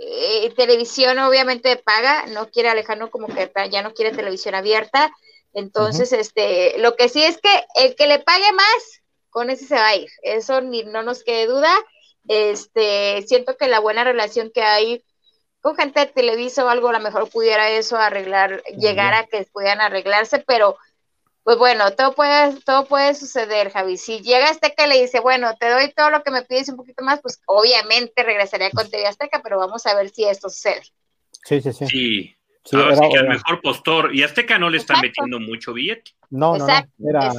eh, 0.00 0.52
televisión 0.56 1.18
obviamente 1.18 1.76
paga, 1.76 2.26
no 2.26 2.50
quiere 2.50 2.68
Alejandro 2.68 3.10
como 3.10 3.26
que 3.26 3.50
ya 3.70 3.82
no 3.82 3.94
quiere 3.94 4.16
televisión 4.16 4.54
abierta, 4.54 5.10
entonces 5.54 6.12
este 6.12 6.78
lo 6.78 6.94
que 6.96 7.08
sí 7.08 7.22
es 7.22 7.38
que 7.38 7.64
el 7.76 7.96
que 7.96 8.06
le 8.06 8.18
pague 8.18 8.52
más, 8.52 9.02
con 9.30 9.50
ese 9.50 9.66
se 9.66 9.74
va 9.74 9.88
a 9.88 9.96
ir, 9.96 10.08
eso 10.22 10.60
ni 10.60 10.84
no 10.84 11.02
nos 11.02 11.24
quede 11.24 11.46
duda, 11.46 11.72
este, 12.28 13.24
siento 13.26 13.56
que 13.56 13.68
la 13.68 13.80
buena 13.80 14.04
relación 14.04 14.50
que 14.54 14.62
hay 14.62 15.04
con 15.60 15.76
gente 15.76 16.00
de 16.00 16.06
Televisa 16.06 16.64
o 16.64 16.68
algo, 16.68 16.88
a 16.88 16.92
lo 16.92 17.00
mejor 17.00 17.28
pudiera 17.30 17.70
eso 17.70 17.96
arreglar, 17.96 18.62
llegar 18.78 19.14
a 19.14 19.26
que 19.26 19.44
pudieran 19.52 19.80
arreglarse, 19.80 20.38
pero 20.46 20.76
pues 21.48 21.56
bueno, 21.56 21.90
todo 21.92 22.12
puede, 22.12 22.60
todo 22.60 22.84
puede 22.84 23.14
suceder, 23.14 23.70
Javi. 23.70 23.96
Si 23.96 24.20
llega 24.20 24.50
Azteca 24.50 24.84
y 24.84 24.90
le 24.90 25.00
dice, 25.00 25.18
bueno, 25.20 25.56
te 25.58 25.70
doy 25.70 25.90
todo 25.96 26.10
lo 26.10 26.22
que 26.22 26.30
me 26.30 26.42
pides 26.42 26.68
un 26.68 26.76
poquito 26.76 27.02
más, 27.02 27.22
pues 27.22 27.40
obviamente 27.46 28.22
regresaría 28.22 28.70
con 28.70 28.90
TV 28.90 29.06
Azteca, 29.06 29.40
pero 29.42 29.56
vamos 29.56 29.86
a 29.86 29.94
ver 29.94 30.10
si 30.10 30.24
esto 30.24 30.50
sucede. 30.50 30.82
Sí, 31.46 31.62
sí, 31.62 31.72
sí. 31.72 31.86
Sí. 31.86 32.36
sí 32.64 32.76
que 33.10 33.16
el 33.16 33.28
mejor 33.28 33.62
postor. 33.62 34.14
Y 34.14 34.24
Azteca 34.24 34.58
no 34.58 34.68
le 34.68 34.76
está 34.76 35.00
metiendo 35.00 35.40
mucho 35.40 35.72
billete. 35.72 36.10
No, 36.28 36.58
no, 36.58 36.66
no. 36.66 37.08
Era, 37.08 37.32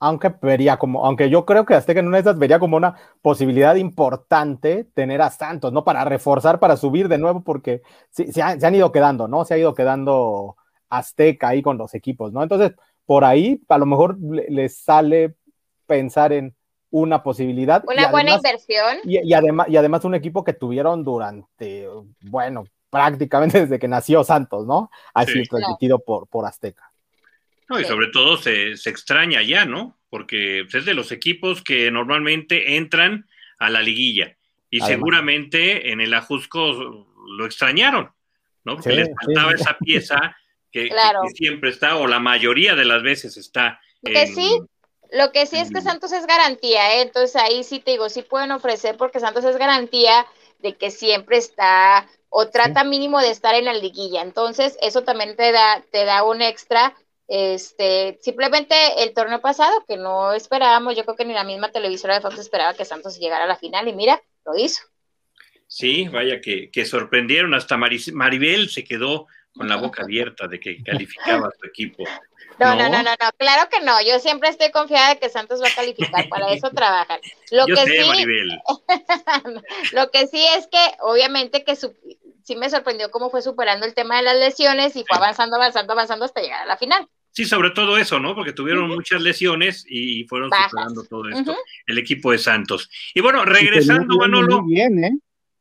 aunque 0.00 0.34
vería 0.42 0.76
como, 0.76 1.06
aunque 1.06 1.30
yo 1.30 1.46
creo 1.46 1.64
que 1.64 1.74
Azteca 1.74 2.00
en 2.00 2.08
una 2.08 2.16
de 2.16 2.22
esas 2.22 2.36
vería 2.36 2.58
como 2.58 2.78
una 2.78 2.96
posibilidad 3.22 3.76
importante 3.76 4.88
tener 4.92 5.22
a 5.22 5.30
Santos, 5.30 5.72
¿no? 5.72 5.84
Para 5.84 6.04
reforzar, 6.04 6.58
para 6.58 6.76
subir 6.76 7.06
de 7.06 7.18
nuevo, 7.18 7.44
porque 7.44 7.82
se, 8.08 8.32
se, 8.32 8.42
han 8.42 8.74
ido 8.74 8.90
quedando, 8.90 9.28
¿no? 9.28 9.44
Se 9.44 9.54
ha 9.54 9.58
ido 9.58 9.72
quedando 9.72 10.56
Azteca 10.88 11.46
ahí 11.46 11.62
con 11.62 11.78
los 11.78 11.94
equipos, 11.94 12.32
¿no? 12.32 12.42
Entonces, 12.42 12.72
por 13.10 13.24
ahí 13.24 13.60
a 13.68 13.76
lo 13.76 13.86
mejor 13.86 14.18
les 14.20 14.78
sale 14.78 15.34
pensar 15.88 16.32
en 16.32 16.54
una 16.90 17.24
posibilidad. 17.24 17.82
Una 17.84 18.08
buena 18.08 18.36
inversión. 18.36 18.98
Y, 19.02 19.32
además, 19.32 19.66
y 19.68 19.76
además 19.76 20.04
un 20.04 20.14
equipo 20.14 20.44
que 20.44 20.52
tuvieron 20.52 21.02
durante, 21.02 21.88
bueno, 22.20 22.68
prácticamente 22.88 23.58
desde 23.62 23.80
que 23.80 23.88
nació 23.88 24.22
Santos, 24.22 24.64
¿no? 24.64 24.92
Así 25.12 25.42
transmitido 25.42 25.98
por, 25.98 26.28
por 26.28 26.46
Azteca. 26.46 26.92
No, 27.68 27.80
y 27.80 27.84
sobre 27.84 28.12
todo 28.12 28.36
se, 28.36 28.74
extraña 28.74 29.42
ya, 29.42 29.64
¿no? 29.64 29.98
Porque 30.08 30.60
es 30.72 30.84
de 30.84 30.94
los 30.94 31.10
equipos 31.10 31.64
que 31.64 31.90
normalmente 31.90 32.76
entran 32.76 33.26
a 33.58 33.70
la 33.70 33.82
liguilla. 33.82 34.36
Y 34.70 34.82
seguramente 34.82 35.90
en 35.90 36.00
el 36.00 36.14
Ajusco 36.14 37.08
lo 37.26 37.44
extrañaron, 37.44 38.12
¿no? 38.62 38.76
Porque 38.76 38.92
les 38.92 39.10
faltaba 39.20 39.50
esa 39.50 39.76
pieza 39.78 40.36
que, 40.70 40.90
siempre 41.34 41.70
está, 41.70 41.96
o 41.96 42.06
la 42.06 42.20
mayoría 42.20 42.74
de 42.74 42.84
las 42.84 43.02
veces 43.02 43.36
está. 43.36 43.80
Que 44.02 44.26
sí, 44.26 44.58
lo 45.12 45.32
que 45.32 45.46
sí 45.46 45.58
es 45.58 45.70
que 45.70 45.80
Santos 45.80 46.12
es 46.12 46.26
garantía, 46.26 46.96
¿eh? 46.96 47.02
entonces 47.02 47.36
ahí 47.36 47.64
sí 47.64 47.80
te 47.80 47.92
digo, 47.92 48.08
sí 48.08 48.22
pueden 48.22 48.52
ofrecer 48.52 48.96
porque 48.96 49.20
Santos 49.20 49.44
es 49.44 49.56
garantía 49.56 50.26
de 50.60 50.76
que 50.76 50.90
siempre 50.90 51.38
está 51.38 52.08
o 52.28 52.48
trata 52.48 52.84
mínimo 52.84 53.18
de 53.18 53.30
estar 53.30 53.54
en 53.54 53.64
la 53.64 53.74
liguilla, 53.74 54.22
entonces 54.22 54.78
eso 54.80 55.02
también 55.02 55.36
te 55.36 55.52
da, 55.52 55.82
te 55.90 56.04
da 56.04 56.24
un 56.24 56.42
extra. 56.42 56.94
Este, 57.32 58.18
simplemente 58.20 58.74
el 59.04 59.14
torneo 59.14 59.40
pasado 59.40 59.84
que 59.86 59.96
no 59.96 60.32
esperábamos, 60.32 60.96
yo 60.96 61.04
creo 61.04 61.16
que 61.16 61.24
ni 61.24 61.32
la 61.32 61.44
misma 61.44 61.70
televisora 61.70 62.14
de 62.14 62.20
Fox 62.20 62.40
esperaba 62.40 62.74
que 62.74 62.84
Santos 62.84 63.20
llegara 63.20 63.44
a 63.44 63.48
la 63.48 63.56
final 63.56 63.86
y 63.86 63.92
mira, 63.92 64.20
lo 64.44 64.56
hizo. 64.56 64.82
Sí, 65.68 66.08
vaya 66.08 66.40
que, 66.40 66.70
que 66.72 66.84
sorprendieron, 66.84 67.54
hasta 67.54 67.76
Maribel 67.76 68.68
se 68.70 68.82
quedó 68.82 69.28
con 69.54 69.68
la 69.68 69.76
boca 69.76 70.02
abierta 70.02 70.46
de 70.48 70.60
que 70.60 70.82
calificaba 70.82 71.48
a 71.48 71.52
su 71.58 71.66
equipo. 71.66 72.04
No, 72.58 72.74
no, 72.74 72.90
no, 72.90 73.02
no, 73.02 73.10
no, 73.12 73.30
claro 73.38 73.70
que 73.70 73.80
no. 73.80 74.02
Yo 74.02 74.18
siempre 74.18 74.50
estoy 74.50 74.70
confiada 74.70 75.14
de 75.14 75.18
que 75.18 75.30
Santos 75.30 75.62
va 75.62 75.68
a 75.68 75.74
calificar, 75.74 76.28
para 76.28 76.52
eso 76.52 76.68
trabajan. 76.74 77.18
Lo 77.50 77.64
que 77.64 77.76
sí, 77.76 77.96
lo 79.94 80.10
que 80.10 80.26
sí 80.26 80.44
es 80.58 80.66
que, 80.66 80.78
obviamente, 81.00 81.64
que 81.64 81.74
sí 81.74 82.56
me 82.56 82.68
sorprendió 82.68 83.10
cómo 83.10 83.30
fue 83.30 83.40
superando 83.40 83.86
el 83.86 83.94
tema 83.94 84.18
de 84.18 84.24
las 84.24 84.36
lesiones 84.36 84.94
y 84.94 85.04
fue 85.08 85.16
avanzando, 85.16 85.56
avanzando, 85.56 85.94
avanzando 85.94 86.26
hasta 86.26 86.42
llegar 86.42 86.62
a 86.62 86.66
la 86.66 86.76
final. 86.76 87.08
Sí, 87.30 87.46
sobre 87.46 87.70
todo 87.70 87.96
eso, 87.96 88.18
¿no? 88.18 88.34
Porque 88.34 88.52
tuvieron 88.52 88.88
muchas 88.88 89.22
lesiones 89.22 89.86
y 89.88 90.24
fueron 90.24 90.50
superando 90.50 91.04
todo 91.04 91.30
esto, 91.30 91.56
el 91.86 91.96
equipo 91.96 92.32
de 92.32 92.38
Santos. 92.38 92.90
Y 93.14 93.22
bueno, 93.22 93.46
regresando, 93.46 94.16
Manolo. 94.18 94.62
Muy 94.62 94.74
bien, 94.74 95.02
¿eh? 95.02 95.12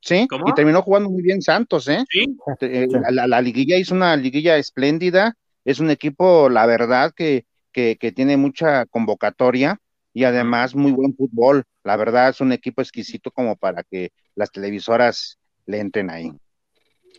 Sí, 0.01 0.27
y 0.45 0.53
terminó 0.53 0.81
jugando 0.81 1.09
muy 1.09 1.21
bien 1.21 1.41
Santos, 1.41 1.87
¿eh? 1.89 2.03
Sí. 2.09 2.25
Eh, 2.61 2.87
la, 3.11 3.41
liguilla 3.41 3.77
hizo 3.77 3.93
una 3.93 4.15
liguilla 4.15 4.57
espléndida. 4.57 5.35
Es 5.65 5.79
un 5.79 5.89
equipo, 5.89 6.49
la 6.49 6.65
verdad, 6.65 7.13
que, 7.13 7.45
que, 7.73 8.11
tiene 8.15 8.37
mucha 8.37 8.85
convocatoria 8.85 9.79
y 10.13 10.23
además 10.23 10.73
muy 10.73 10.91
buen 10.91 11.15
fútbol. 11.15 11.65
La 11.83 11.97
verdad, 11.97 12.29
es 12.29 12.39
un 12.39 12.53
equipo 12.53 12.81
exquisito 12.81 13.31
como 13.31 13.57
para 13.57 13.83
que 13.83 14.11
las 14.35 14.51
televisoras 14.51 15.37
le 15.65 15.79
entren 15.79 16.09
ahí. 16.09 16.31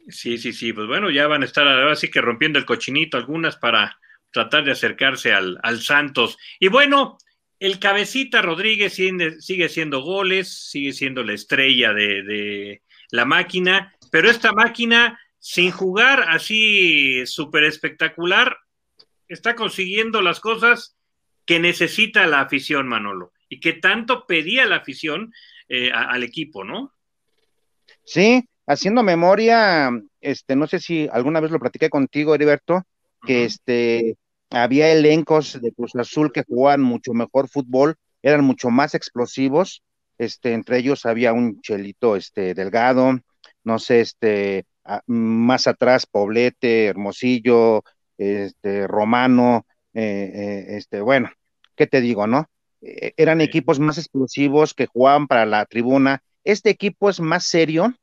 Sí, 0.08 0.38
sí, 0.38 0.52
sí. 0.52 0.72
Pues 0.72 0.87
bueno, 0.87 1.10
ya 1.10 1.26
van 1.26 1.42
a 1.42 1.46
estar 1.46 1.68
ahora 1.68 1.96
sí 1.96 2.10
que 2.10 2.20
rompiendo 2.20 2.58
el 2.58 2.64
cochinito 2.64 3.18
algunas 3.18 3.56
para 3.56 3.99
tratar 4.32 4.64
de 4.64 4.72
acercarse 4.72 5.32
al, 5.32 5.58
al 5.62 5.80
Santos. 5.80 6.38
Y 6.58 6.68
bueno, 6.68 7.18
el 7.61 7.79
cabecita 7.79 8.40
Rodríguez 8.40 8.95
sigue 8.95 9.69
siendo 9.69 10.02
goles, 10.02 10.71
sigue 10.71 10.95
siendo 10.95 11.23
la 11.23 11.35
estrella 11.35 11.93
de, 11.93 12.83
la 13.11 13.25
máquina, 13.26 13.95
pero 14.11 14.31
esta 14.31 14.52
máquina, 14.52 15.21
sin 15.38 15.71
jugar 15.71 16.25
así 16.29 17.26
súper 17.26 17.64
espectacular, 17.64 18.57
está 19.29 19.55
consiguiendo 19.55 20.23
las 20.23 20.40
cosas 20.40 20.97
que 21.45 21.61
necesita 21.61 22.26
la 22.26 22.40
afición, 22.40 22.88
Manolo, 22.88 23.33
y 23.49 23.61
que 23.61 23.75
tanto 23.75 24.26
pedía 24.26 24.64
la 24.64 24.76
afición 24.76 25.33
eh, 25.69 25.90
al 25.93 26.23
equipo, 26.23 26.64
¿no? 26.64 26.95
Sí, 28.05 28.43
haciendo 28.67 29.02
memoria, 29.02 29.90
este, 30.21 30.57
no 30.57 30.67
sé 30.67 30.79
si 30.79 31.09
alguna 31.12 31.40
vez 31.40 31.50
lo 31.50 31.59
platiqué 31.59 31.90
contigo, 31.90 32.35
Heriberto, 32.35 32.85
que 33.26 33.45
este, 33.45 34.17
había 34.50 34.92
elencos 34.92 35.61
de 35.61 35.73
Cruz 35.73 35.95
Azul 35.97 36.33
que 36.33 36.45
jugaban 36.45 36.83
mucho 36.83 37.12
mejor 37.12 37.49
fútbol, 37.49 37.97
eran 38.23 38.45
mucho 38.45 38.71
más 38.71 38.95
explosivos, 38.95 39.83
este, 40.19 40.52
entre 40.52 40.78
ellos 40.78 41.07
había 41.07 41.33
un 41.33 41.61
Chelito 41.62 42.16
este, 42.16 42.54
Delgado, 42.54 43.19
no 43.64 43.78
sé, 43.78 44.00
este, 44.00 44.66
más 45.07 45.66
atrás 45.66 46.07
Poblete, 46.07 46.87
Hermosillo, 46.87 47.85
este, 48.19 48.87
Romano, 48.87 49.66
eh, 49.95 50.30
eh, 50.35 50.76
este, 50.76 51.00
bueno, 51.00 51.30
¿qué 51.75 51.87
te 51.87 52.00
digo, 52.00 52.26
no? 52.26 52.50
E, 52.83 53.14
eran 53.16 53.40
equipos 53.40 53.80
más 53.80 53.99
explosivos 53.99 54.75
que 54.75 54.87
jugaban 54.87 55.26
para 55.26 55.47
la 55.47 55.64
tribuna. 55.64 56.23
Este 56.45 56.71
equipo 56.71 57.09
es 57.09 57.21
más 57.21 57.45
serio, 57.45 57.95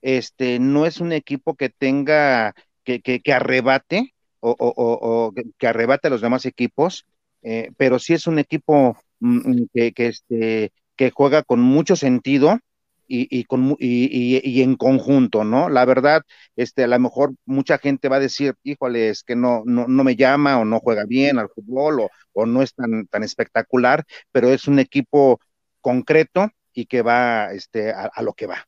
este, 0.00 0.58
no 0.58 0.86
es 0.86 1.00
un 1.00 1.12
equipo 1.12 1.54
que 1.54 1.68
tenga, 1.68 2.54
que, 2.84 3.00
que, 3.00 3.20
que 3.20 3.32
arrebate, 3.32 4.14
o, 4.40 4.56
o, 4.58 5.32
que 5.58 5.66
arrebate 5.66 6.08
a 6.08 6.10
los 6.10 6.20
demás 6.20 6.46
equipos, 6.46 7.06
eh, 7.42 7.70
pero 7.76 7.98
sí 7.98 8.14
es 8.14 8.26
un 8.26 8.38
equipo 8.38 8.96
mm, 9.20 9.50
mm, 9.50 9.66
que, 9.72 9.92
que, 9.92 10.06
este, 10.08 10.72
que 10.96 11.10
juega 11.10 11.42
con 11.42 11.60
mucho 11.60 11.96
sentido 11.96 12.58
y, 13.06 13.26
y, 13.36 13.44
con, 13.44 13.76
y, 13.78 14.40
y, 14.44 14.62
en 14.62 14.76
conjunto, 14.76 15.42
¿no? 15.42 15.70
La 15.70 15.86
verdad, 15.86 16.22
este, 16.56 16.84
a 16.84 16.88
lo 16.88 16.98
mejor 16.98 17.32
mucha 17.46 17.78
gente 17.78 18.08
va 18.08 18.16
a 18.16 18.20
decir, 18.20 18.54
híjole, 18.62 19.08
es 19.08 19.22
que 19.22 19.34
no, 19.34 19.62
no, 19.64 19.88
no 19.88 20.04
me 20.04 20.14
llama 20.14 20.58
o 20.58 20.66
no 20.66 20.78
juega 20.80 21.04
bien 21.06 21.38
al 21.38 21.48
fútbol 21.48 22.00
o, 22.00 22.10
o 22.32 22.44
no 22.44 22.62
es 22.62 22.74
tan, 22.74 23.06
tan 23.06 23.22
espectacular, 23.22 24.04
pero 24.30 24.50
es 24.50 24.68
un 24.68 24.78
equipo 24.78 25.40
concreto 25.80 26.50
y 26.74 26.84
que 26.84 27.00
va 27.00 27.52
este, 27.52 27.92
a, 27.92 28.10
a 28.12 28.22
lo 28.22 28.34
que 28.34 28.46
va. 28.46 28.66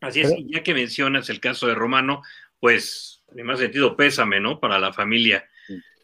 Así 0.00 0.20
es, 0.20 0.32
y 0.36 0.52
ya 0.52 0.64
que 0.64 0.74
mencionas 0.74 1.30
el 1.30 1.38
caso 1.38 1.68
de 1.68 1.76
Romano, 1.76 2.22
pues 2.62 3.24
en 3.34 3.44
más 3.44 3.58
sentido, 3.58 3.96
pésame, 3.96 4.38
¿no? 4.38 4.60
Para 4.60 4.78
la 4.78 4.92
familia 4.92 5.44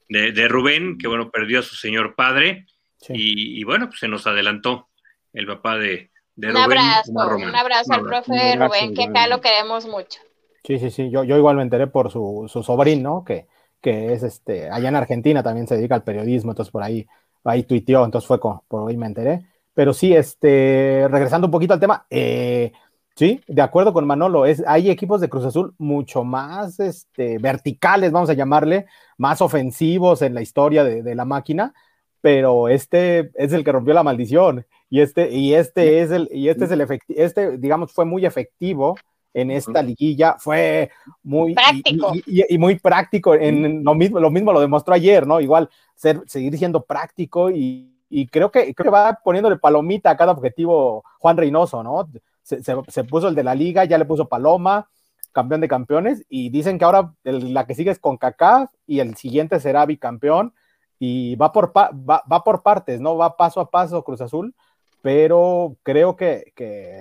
de, 0.08 0.48
Rubén, 0.48 0.98
que 0.98 1.06
bueno, 1.06 1.30
perdió 1.30 1.60
a 1.60 1.62
su 1.62 1.76
señor 1.76 2.16
padre. 2.16 2.66
Y, 3.10 3.62
bueno, 3.62 3.86
pues 3.86 4.00
se 4.00 4.08
nos 4.08 4.26
adelantó 4.26 4.88
el 5.32 5.46
papá 5.46 5.78
de, 5.78 6.10
un 6.36 6.56
Abrazo, 6.56 7.12
un 7.12 7.54
abrazo, 7.54 7.92
al 7.92 8.02
profe 8.02 8.56
Rubén, 8.56 8.92
que 8.92 9.04
acá 9.04 9.28
lo 9.28 9.40
queremos 9.40 9.86
mucho. 9.86 10.20
Sí, 10.64 10.80
sí, 10.80 10.90
sí, 10.90 11.10
yo, 11.10 11.22
yo 11.22 11.36
igual 11.36 11.54
me 11.54 11.62
enteré 11.62 11.86
por 11.86 12.10
su, 12.10 12.50
su 12.52 12.64
sobrino, 12.64 13.24
que, 13.24 13.46
que 13.80 14.12
es 14.12 14.24
este, 14.24 14.68
allá 14.68 14.88
en 14.88 14.96
Argentina 14.96 15.44
también 15.44 15.68
se 15.68 15.76
dedica 15.76 15.94
al 15.94 16.02
periodismo, 16.02 16.50
entonces 16.50 16.72
por 16.72 16.82
ahí, 16.82 17.06
ahí 17.44 17.62
tuiteó, 17.62 18.04
entonces 18.04 18.26
fue 18.26 18.40
por 18.40 18.90
ahí 18.90 18.96
me 18.96 19.06
enteré. 19.06 19.46
Pero 19.74 19.94
sí, 19.94 20.12
este, 20.12 21.06
regresando 21.08 21.46
un 21.46 21.52
poquito 21.52 21.74
al 21.74 21.80
tema, 21.80 22.04
eh, 22.10 22.72
Sí, 23.18 23.40
de 23.48 23.62
acuerdo 23.62 23.92
con 23.92 24.06
Manolo, 24.06 24.46
es, 24.46 24.62
hay 24.64 24.90
equipos 24.90 25.20
de 25.20 25.28
Cruz 25.28 25.44
Azul 25.44 25.74
mucho 25.76 26.22
más 26.22 26.78
este, 26.78 27.38
verticales, 27.38 28.12
vamos 28.12 28.30
a 28.30 28.34
llamarle, 28.34 28.86
más 29.16 29.42
ofensivos 29.42 30.22
en 30.22 30.34
la 30.34 30.40
historia 30.40 30.84
de, 30.84 31.14
la 31.16 31.24
máquina, 31.24 31.74
pero 32.20 32.68
este 32.68 33.32
es 33.34 33.52
el 33.52 33.64
que 33.64 33.72
rompió 33.72 33.92
la 33.92 34.04
maldición 34.04 34.64
y 34.88 35.00
este, 35.00 35.32
y 35.32 35.54
este 35.54 36.00
es 36.00 36.12
el, 36.12 36.28
y 36.32 36.48
este 36.48 36.66
es 36.66 36.70
el 36.70 36.80
efectivo, 36.80 37.20
este, 37.20 37.58
digamos, 37.58 37.90
fue 37.90 38.04
muy 38.04 38.24
efectivo 38.24 38.94
en 39.34 39.50
esta 39.50 39.82
liguilla, 39.82 40.36
fue 40.38 40.92
muy 41.24 41.54
práctico. 41.54 42.12
Y, 42.24 42.56
muy 42.56 42.78
práctico, 42.78 43.34
en 43.34 43.82
lo 43.82 43.96
mismo, 43.96 44.20
lo 44.20 44.30
mismo 44.30 44.52
lo 44.52 44.60
demostró 44.60 44.94
ayer, 44.94 45.26
¿no? 45.26 45.40
Igual 45.40 45.68
ser, 45.96 46.22
seguir 46.26 46.56
siendo 46.56 46.84
práctico 46.84 47.50
y, 47.50 47.96
creo 48.30 48.52
que, 48.52 48.72
creo 48.74 48.84
que 48.84 48.96
va 48.96 49.18
poniéndole 49.24 49.56
palomita 49.56 50.10
a 50.10 50.16
cada 50.16 50.30
objetivo 50.30 51.02
Juan 51.18 51.36
Reynoso, 51.36 51.82
¿no? 51.82 52.08
Se, 52.48 53.04
puso 53.04 53.28
el 53.28 53.34
de 53.34 53.44
la 53.44 53.54
liga, 53.54 53.84
ya 53.84 53.98
le 53.98 54.04
puso 54.04 54.28
Paloma, 54.28 54.88
campeón 55.32 55.60
de 55.60 55.68
campeones, 55.68 56.24
y 56.28 56.50
dicen 56.50 56.78
que 56.78 56.84
ahora 56.84 57.12
la 57.22 57.66
que 57.66 57.74
sigue 57.74 57.90
es 57.90 57.98
con 57.98 58.16
Kaká 58.16 58.70
y 58.86 59.00
el 59.00 59.16
siguiente 59.16 59.60
será 59.60 59.86
bicampeón, 59.86 60.54
y 60.98 61.36
va 61.36 61.52
por, 61.52 61.72
va, 61.76 62.44
por 62.44 62.62
partes, 62.62 63.00
¿no? 63.00 63.16
Va 63.16 63.36
paso 63.36 63.60
a 63.60 63.70
paso 63.70 64.02
Cruz 64.02 64.20
Azul, 64.20 64.54
pero 65.02 65.76
creo 65.82 66.16
que, 66.16 66.52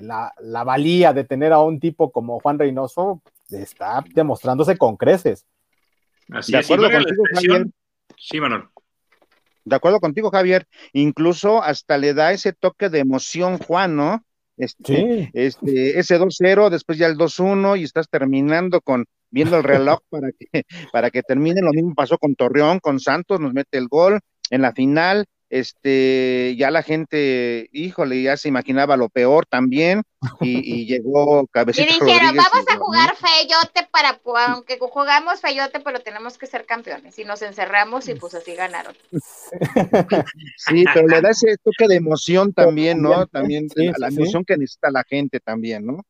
la, 0.02 0.64
valía 0.64 1.14
de 1.14 1.24
tener 1.24 1.54
a 1.54 1.62
un 1.62 1.80
tipo 1.80 2.12
como 2.12 2.40
Juan 2.40 2.60
Reynoso 2.60 3.22
está 3.50 4.04
demostrándose 4.14 4.78
con 4.78 4.98
creces. 4.98 5.46
Así 6.30 6.52
de 6.52 6.60
acuerdo 6.60 6.90
con 6.92 7.74
Sí, 8.18 8.40
Manuel. 8.40 8.64
De 9.64 9.76
acuerdo 9.76 10.00
contigo, 10.00 10.32
Javier. 10.32 10.68
Incluso 10.94 11.62
hasta 11.62 11.98
le 11.98 12.14
da 12.14 12.32
ese 12.32 12.54
toque 12.54 12.90
de 12.90 13.00
emoción, 13.00 13.58
Juan, 13.58 13.96
¿no? 13.96 14.24
Este, 14.58 15.30
este, 15.34 16.00
ese 16.00 16.20
2-0, 16.20 16.70
después 16.70 16.98
ya 16.98 17.08
el 17.08 17.18
2-1 17.18 17.80
y 17.80 17.84
estás 17.84 18.10
terminando 18.10 18.82
con 18.82 19.06
viendo 19.30 19.58
el 19.58 19.64
reloj 19.64 20.00
para 20.10 20.30
que, 20.32 20.64
para 20.92 21.12
que 21.12 21.22
termine. 21.22 21.62
Lo 21.62 21.72
mismo 21.72 21.94
pasó 21.96 22.18
con 22.18 22.36
Torreón, 22.36 22.80
con 22.80 23.00
Santos, 23.00 23.40
nos 23.40 23.54
mete 23.54 23.78
el 23.78 23.88
gol 23.88 24.20
en 24.50 24.62
la 24.62 24.74
final 24.74 25.26
este, 25.50 26.56
ya 26.58 26.72
la 26.72 26.84
gente, 26.84 27.70
híjole, 27.72 28.22
ya 28.22 28.36
se 28.38 28.50
imaginaba 28.50 28.98
lo 28.98 29.10
peor 29.10 29.46
también, 29.46 30.04
y, 30.42 30.86
llegó 30.88 31.48
Cabecita. 31.48 31.90
Y 31.90 32.00
dijeron, 32.00 32.36
vamos 32.36 32.66
a 32.70 32.78
jugar 32.78 33.16
feyote 33.16 33.88
para, 33.92 34.20
aunque 34.48 34.78
jugamos 34.80 35.40
feyote, 35.40 35.80
pero 35.80 36.00
tenemos 36.02 36.38
que 36.38 36.48
ser 36.48 36.66
campeones, 36.66 37.18
y 37.18 37.24
nos 37.24 37.42
encerramos 37.42 38.08
y 38.08 38.16
pues 38.16 38.34
así 38.36 38.56
ganaron. 38.56 38.96
Sí, 40.58 40.84
pero 40.94 41.08
le 41.08 41.22
da 41.22 41.30
ese 41.30 41.56
toque 41.64 41.88
de 41.88 41.96
emoción 41.96 42.54
también, 42.54 43.02
¿no? 43.02 43.28
También 43.28 43.68
la 43.98 44.08
emoción 44.08 44.44
que 44.44 44.58
necesita 44.58 44.92
la 44.92 45.04
gente 45.04 45.40
también, 45.40 45.86
¿no? 45.86 46.06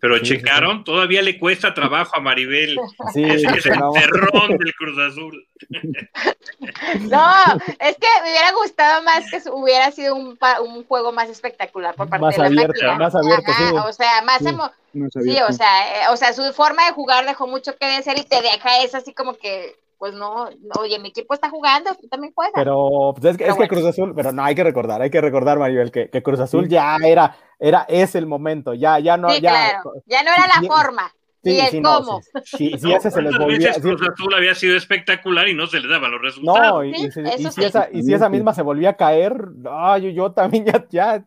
Pero 0.00 0.18
checaron, 0.20 0.82
todavía 0.82 1.20
le 1.20 1.38
cuesta 1.38 1.74
trabajo 1.74 2.16
a 2.16 2.20
Maribel. 2.20 2.78
Sí, 3.12 3.24
es, 3.24 3.44
el 3.44 3.62
terrón 3.62 4.56
del 4.56 4.74
Cruz 4.74 4.98
Azul. 4.98 5.46
No, 7.00 7.34
es 7.78 7.96
que 7.96 8.08
me 8.22 8.30
hubiera 8.30 8.52
gustado 8.52 9.02
más 9.02 9.30
que 9.30 9.40
hubiera 9.50 9.90
sido 9.90 10.14
un, 10.14 10.38
un 10.64 10.84
juego 10.84 11.12
más 11.12 11.28
espectacular 11.28 11.94
por 11.94 12.08
parte 12.08 12.24
más 12.24 12.34
de 12.36 12.42
la 12.42 12.46
abierto, 12.46 12.94
Más 12.96 13.14
abierto, 13.14 13.52
sí. 13.52 13.64
O 13.74 13.92
sea, 13.92 14.22
más 14.22 14.38
sí, 14.40 15.38
o 15.48 15.52
sea, 15.52 16.04
eh, 16.04 16.08
o 16.10 16.16
sea, 16.16 16.32
su 16.32 16.42
forma 16.52 16.86
de 16.86 16.92
jugar 16.92 17.26
dejó 17.26 17.46
mucho 17.46 17.76
que 17.76 17.86
decir 17.86 18.14
y 18.16 18.24
te 18.24 18.40
deja 18.42 18.82
eso 18.82 18.96
así 18.96 19.12
como 19.12 19.34
que 19.34 19.76
pues 20.00 20.14
no, 20.14 20.48
oye, 20.78 20.98
mi 20.98 21.10
equipo 21.10 21.34
está 21.34 21.50
jugando, 21.50 21.90
tú 22.00 22.08
también 22.08 22.32
juegas. 22.32 22.54
Pero 22.54 23.12
pues 23.14 23.32
es, 23.32 23.36
que, 23.36 23.44
es 23.46 23.54
que 23.54 23.68
Cruz 23.68 23.84
Azul, 23.84 24.14
pero 24.16 24.32
no, 24.32 24.42
hay 24.42 24.54
que 24.54 24.64
recordar, 24.64 25.02
hay 25.02 25.10
que 25.10 25.20
recordar, 25.20 25.58
Maribel, 25.58 25.92
que, 25.92 26.08
que 26.08 26.22
Cruz 26.22 26.40
Azul 26.40 26.70
ya 26.70 26.96
era, 27.04 27.36
era, 27.58 27.84
es 27.86 28.14
el 28.14 28.24
momento, 28.24 28.72
ya, 28.72 28.98
ya 28.98 29.18
no, 29.18 29.28
sí, 29.28 29.42
ya, 29.42 29.50
claro. 29.50 29.92
ya 30.06 30.22
no 30.22 30.30
era 30.30 30.46
la 30.46 30.66
forma. 30.66 31.12
Sí, 31.44 31.50
y 31.50 31.60
el 31.60 31.82
cómo. 31.82 32.22
sí, 32.44 32.72
sí, 32.78 32.92
ese 32.92 33.10
se 33.10 33.20
les 33.20 33.36
volvía. 33.36 33.74
Cruz 33.74 34.00
Azul 34.00 34.34
había 34.34 34.54
sido 34.54 34.74
espectacular 34.74 35.46
y 35.48 35.54
no 35.54 35.66
se 35.66 35.80
le 35.80 35.88
daban 35.88 36.10
los 36.12 36.22
resultados. 36.22 36.72
No, 36.72 36.82
y, 36.82 36.92
y, 36.92 37.10
si, 37.10 37.64
esa, 37.64 37.88
y 37.92 38.02
si 38.02 38.14
esa 38.14 38.30
misma 38.30 38.54
se 38.54 38.62
volvía 38.62 38.90
a 38.90 38.96
caer, 38.96 39.34
ay, 39.70 40.02
yo, 40.04 40.08
yo 40.08 40.32
también 40.32 40.64
ya, 40.64 40.86
ya, 40.88 41.24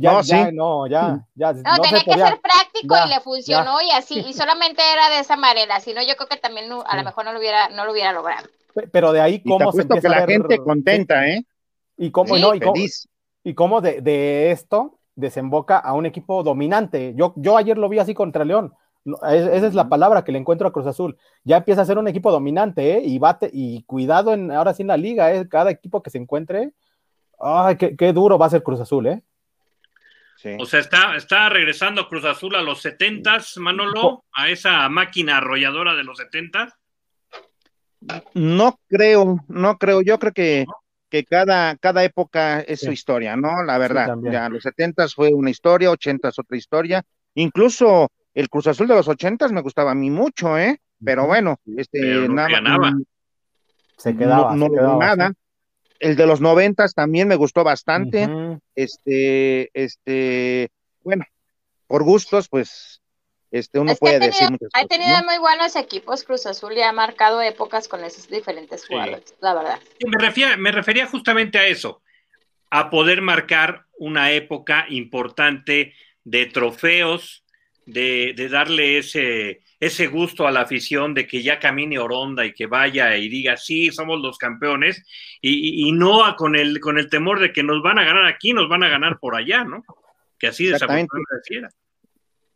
ya, 0.00 0.12
no, 0.12 0.22
ya, 0.22 0.50
no, 0.52 0.86
ya, 0.86 1.26
ya. 1.34 1.52
No, 1.52 1.82
tenía 1.82 2.02
que 2.04 2.12
ser 2.12 2.40
práctico 2.40 2.96
y 3.04 3.08
le 3.08 3.20
funcionó 3.20 3.80
y 3.82 3.90
así, 3.90 4.20
y 4.20 4.32
solamente 4.32 4.82
era 4.92 5.10
de 5.10 5.20
esa 5.20 5.36
manera, 5.36 5.80
si 5.80 5.92
no, 5.92 6.02
yo 6.02 6.16
creo 6.16 6.28
que 6.28 6.36
también 6.36 6.70
a 6.84 6.96
lo 6.96 7.04
mejor 7.04 7.24
no 7.24 7.32
lo 7.32 7.38
hubiera, 7.38 7.68
no 7.68 7.84
lo 7.84 7.92
hubiera 7.92 8.12
logrado. 8.12 8.48
Pero 8.92 9.12
de 9.12 9.20
ahí 9.20 9.42
cómo 9.42 9.72
se 9.72 9.82
empieza 9.82 10.08
que 10.08 10.14
la 10.14 10.26
gente 10.26 10.58
contenta, 10.58 11.26
¿eh? 11.28 11.44
Y 11.96 12.10
cómo, 12.10 12.36
no, 12.38 12.54
y 12.54 12.60
cómo, 12.60 12.74
y 13.44 13.54
cómo 13.54 13.80
de, 13.80 14.00
de, 14.00 14.52
esto 14.52 14.98
desemboca 15.14 15.78
a 15.78 15.92
un 15.92 16.06
equipo 16.06 16.42
dominante. 16.42 17.14
Yo, 17.14 17.34
yo 17.36 17.56
ayer 17.56 17.76
lo 17.76 17.88
vi 17.88 17.98
así 17.98 18.14
contra 18.14 18.44
León. 18.44 18.72
esa 19.04 19.66
es 19.66 19.74
la 19.74 19.88
palabra 19.88 20.24
que 20.24 20.32
le 20.32 20.38
encuentro 20.38 20.66
a 20.66 20.72
Cruz 20.72 20.86
Azul. 20.86 21.18
Ya 21.44 21.58
empieza 21.58 21.82
a 21.82 21.84
ser 21.84 21.98
un 21.98 22.08
equipo 22.08 22.30
dominante, 22.30 22.96
¿eh? 22.96 23.02
Y 23.04 23.18
bate, 23.18 23.50
y 23.52 23.82
cuidado 23.82 24.32
en, 24.32 24.50
ahora 24.50 24.72
sí 24.72 24.82
en 24.82 24.88
la 24.88 24.96
liga, 24.96 25.34
¿eh? 25.34 25.46
Cada 25.48 25.70
equipo 25.70 26.02
que 26.02 26.10
se 26.10 26.18
encuentre, 26.18 26.72
ay, 27.38 27.76
qué, 27.76 27.96
qué 27.96 28.12
duro 28.12 28.38
va 28.38 28.46
a 28.46 28.50
ser 28.50 28.62
Cruz 28.62 28.80
Azul, 28.80 29.06
¿eh? 29.06 29.22
O 30.58 30.66
sea, 30.66 30.80
está, 30.80 31.16
está 31.16 31.48
regresando 31.48 32.08
Cruz 32.08 32.24
Azul 32.24 32.54
a 32.54 32.62
los 32.62 32.80
70 32.80 33.38
Manolo, 33.56 34.24
a 34.32 34.48
esa 34.48 34.88
máquina 34.88 35.38
arrolladora 35.38 35.94
de 35.94 36.04
los 36.04 36.18
70 36.18 36.76
No 38.34 38.80
creo, 38.88 39.44
no 39.48 39.76
creo. 39.76 40.00
Yo 40.00 40.18
creo 40.18 40.32
que, 40.32 40.64
que 41.10 41.24
cada, 41.24 41.76
cada 41.76 42.04
época 42.04 42.60
es 42.60 42.80
su 42.80 42.90
historia, 42.90 43.36
¿no? 43.36 43.62
La 43.64 43.76
verdad. 43.78 44.16
ya 44.22 44.48
los 44.48 44.62
70 44.62 45.08
fue 45.08 45.28
una 45.34 45.50
historia, 45.50 45.90
80 45.90 46.28
otra 46.28 46.56
historia. 46.56 47.02
Incluso 47.34 48.10
el 48.32 48.48
Cruz 48.48 48.66
Azul 48.66 48.88
de 48.88 48.94
los 48.94 49.08
80 49.08 49.48
me 49.48 49.60
gustaba 49.60 49.90
a 49.90 49.96
mí 49.96 50.10
mucho, 50.10 50.58
¿eh? 50.58 50.80
Pero 51.02 51.26
bueno, 51.26 51.58
este 51.76 52.28
nada, 52.28 52.94
se 53.96 54.16
quedaba, 54.16 54.54
no, 54.54 54.68
nada 54.68 55.32
el 56.00 56.16
de 56.16 56.26
los 56.26 56.40
noventas 56.40 56.94
también 56.94 57.28
me 57.28 57.36
gustó 57.36 57.62
bastante. 57.62 58.28
Este, 58.74 59.70
este, 59.74 60.70
bueno, 61.02 61.24
por 61.86 62.02
gustos, 62.02 62.48
pues, 62.48 63.02
este, 63.50 63.78
uno 63.78 63.94
puede 63.96 64.18
decir 64.18 64.50
muchas 64.50 64.70
Ha 64.72 64.86
tenido 64.86 65.22
muy 65.24 65.38
buenos 65.38 65.76
equipos 65.76 66.24
Cruz 66.24 66.46
Azul 66.46 66.72
y 66.72 66.82
ha 66.82 66.92
marcado 66.92 67.42
épocas 67.42 67.86
con 67.86 68.02
esos 68.02 68.28
diferentes 68.28 68.86
jugadores, 68.86 69.34
la 69.40 69.54
verdad. 69.54 69.78
me, 70.04 70.18
refería, 70.18 70.56
me 70.56 70.72
refería 70.72 71.06
justamente 71.06 71.58
a 71.58 71.66
eso, 71.66 72.02
a 72.70 72.90
poder 72.90 73.20
marcar 73.20 73.84
una 73.98 74.32
época 74.32 74.86
importante 74.88 75.94
de 76.24 76.46
trofeos, 76.46 77.44
de, 77.90 78.32
de 78.36 78.48
darle 78.48 78.98
ese, 78.98 79.60
ese 79.80 80.06
gusto 80.08 80.46
a 80.46 80.50
la 80.50 80.60
afición 80.60 81.14
de 81.14 81.26
que 81.26 81.42
ya 81.42 81.58
camine 81.58 81.98
Oronda 81.98 82.44
y 82.44 82.52
que 82.52 82.66
vaya 82.66 83.16
y 83.16 83.28
diga, 83.28 83.56
sí, 83.56 83.90
somos 83.90 84.20
los 84.20 84.36
campeones, 84.36 85.02
y, 85.40 85.90
no 85.92 86.36
con 86.36 86.54
el, 86.54 86.80
con 86.80 86.98
el 86.98 87.08
temor 87.08 87.40
de 87.40 87.52
que 87.52 87.62
nos 87.62 87.82
van 87.82 87.98
a 87.98 88.04
ganar 88.04 88.26
aquí, 88.26 88.52
nos 88.52 88.68
van 88.68 88.82
a 88.82 88.88
ganar 88.88 89.18
por 89.18 89.34
allá, 89.34 89.64
¿no? 89.64 89.82
Que 90.38 90.48
así 90.48 90.66
desafortunadamente 90.66 91.76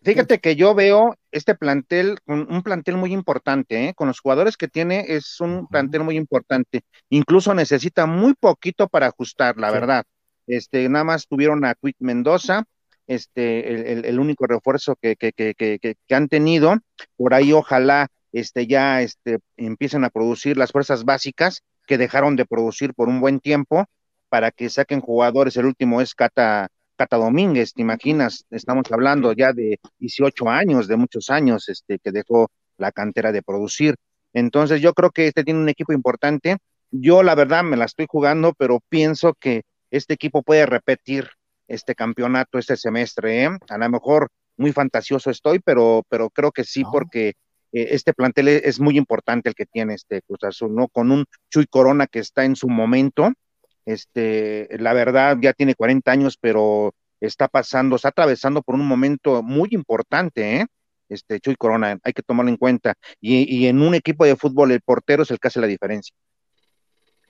Fíjate 0.02 0.38
que 0.38 0.54
yo 0.54 0.74
veo 0.74 1.16
este 1.32 1.54
plantel, 1.54 2.18
un 2.26 2.62
plantel 2.62 2.98
muy 2.98 3.14
importante, 3.14 3.88
¿eh? 3.88 3.94
con 3.94 4.06
los 4.06 4.20
jugadores 4.20 4.58
que 4.58 4.68
tiene, 4.68 5.06
es 5.08 5.40
un 5.40 5.66
plantel 5.66 6.04
muy 6.04 6.18
importante. 6.18 6.82
Incluso 7.08 7.54
necesita 7.54 8.04
muy 8.04 8.34
poquito 8.34 8.86
para 8.86 9.06
ajustar, 9.06 9.56
la 9.56 9.70
verdad. 9.70 10.04
Este, 10.46 10.86
nada 10.90 11.06
más 11.06 11.26
tuvieron 11.26 11.64
a 11.64 11.74
Quick 11.74 11.96
Mendoza, 12.00 12.64
este, 13.06 14.08
el, 14.08 14.18
único 14.18 14.46
refuerzo 14.46 14.96
que, 15.00 15.16
que, 15.16 15.32
que, 15.32 15.54
que, 15.54 16.14
han 16.14 16.28
tenido. 16.28 16.76
Por 17.16 17.34
ahí 17.34 17.52
ojalá 17.52 18.08
este, 18.32 18.66
ya 18.66 19.02
este, 19.02 19.38
empiecen 19.56 20.04
a 20.04 20.10
producir 20.10 20.56
las 20.56 20.72
fuerzas 20.72 21.04
básicas 21.04 21.62
que 21.86 21.98
dejaron 21.98 22.36
de 22.36 22.46
producir 22.46 22.94
por 22.94 23.08
un 23.08 23.20
buen 23.20 23.40
tiempo 23.40 23.84
para 24.28 24.50
que 24.50 24.70
saquen 24.70 25.00
jugadores. 25.00 25.56
El 25.56 25.66
último 25.66 26.00
es 26.00 26.14
Cata, 26.14 26.68
Cata 26.96 27.16
Domínguez, 27.16 27.74
¿te 27.74 27.82
imaginas? 27.82 28.46
Estamos 28.50 28.90
hablando 28.90 29.32
ya 29.32 29.52
de 29.52 29.78
18 29.98 30.48
años, 30.48 30.88
de 30.88 30.96
muchos 30.96 31.30
años 31.30 31.68
este, 31.68 31.98
que 31.98 32.10
dejó 32.10 32.50
la 32.78 32.90
cantera 32.90 33.32
de 33.32 33.42
producir. 33.42 33.96
Entonces 34.32 34.80
yo 34.80 34.94
creo 34.94 35.10
que 35.10 35.28
este 35.28 35.44
tiene 35.44 35.60
un 35.60 35.68
equipo 35.68 35.92
importante. 35.92 36.56
Yo 36.90 37.22
la 37.22 37.34
verdad 37.34 37.62
me 37.62 37.76
la 37.76 37.84
estoy 37.84 38.06
jugando, 38.08 38.52
pero 38.56 38.80
pienso 38.88 39.34
que 39.34 39.62
este 39.90 40.14
equipo 40.14 40.42
puede 40.42 40.66
repetir 40.66 41.28
este 41.68 41.94
campeonato 41.94 42.58
este 42.58 42.76
semestre. 42.76 43.44
¿eh? 43.44 43.50
A 43.68 43.78
lo 43.78 43.90
mejor 43.90 44.28
muy 44.56 44.72
fantasioso 44.72 45.30
estoy, 45.30 45.60
pero, 45.60 46.02
pero 46.08 46.30
creo 46.30 46.52
que 46.52 46.64
sí, 46.64 46.84
porque 46.90 47.28
eh, 47.72 47.88
este 47.90 48.12
plantel 48.12 48.48
es 48.48 48.80
muy 48.80 48.96
importante 48.96 49.48
el 49.48 49.54
que 49.54 49.66
tiene 49.66 49.94
este 49.94 50.22
Cruz 50.22 50.44
Azul, 50.44 50.74
¿no? 50.74 50.88
Con 50.88 51.10
un 51.10 51.24
Chuy 51.50 51.66
Corona 51.66 52.06
que 52.06 52.20
está 52.20 52.44
en 52.44 52.56
su 52.56 52.68
momento, 52.68 53.32
este, 53.84 54.68
la 54.78 54.92
verdad 54.92 55.36
ya 55.40 55.52
tiene 55.52 55.74
40 55.74 56.10
años, 56.10 56.38
pero 56.40 56.94
está 57.20 57.48
pasando, 57.48 57.96
está 57.96 58.08
atravesando 58.08 58.62
por 58.62 58.74
un 58.74 58.86
momento 58.86 59.42
muy 59.42 59.68
importante, 59.72 60.60
¿eh? 60.60 60.66
Este 61.08 61.38
Chuy 61.38 61.54
Corona, 61.56 61.98
hay 62.02 62.12
que 62.12 62.22
tomarlo 62.22 62.50
en 62.50 62.56
cuenta. 62.56 62.94
Y, 63.20 63.42
y 63.54 63.66
en 63.66 63.82
un 63.82 63.94
equipo 63.94 64.24
de 64.24 64.36
fútbol, 64.36 64.72
el 64.72 64.80
portero 64.80 65.22
es 65.22 65.30
el 65.30 65.38
que 65.38 65.48
hace 65.48 65.60
la 65.60 65.66
diferencia. 65.66 66.14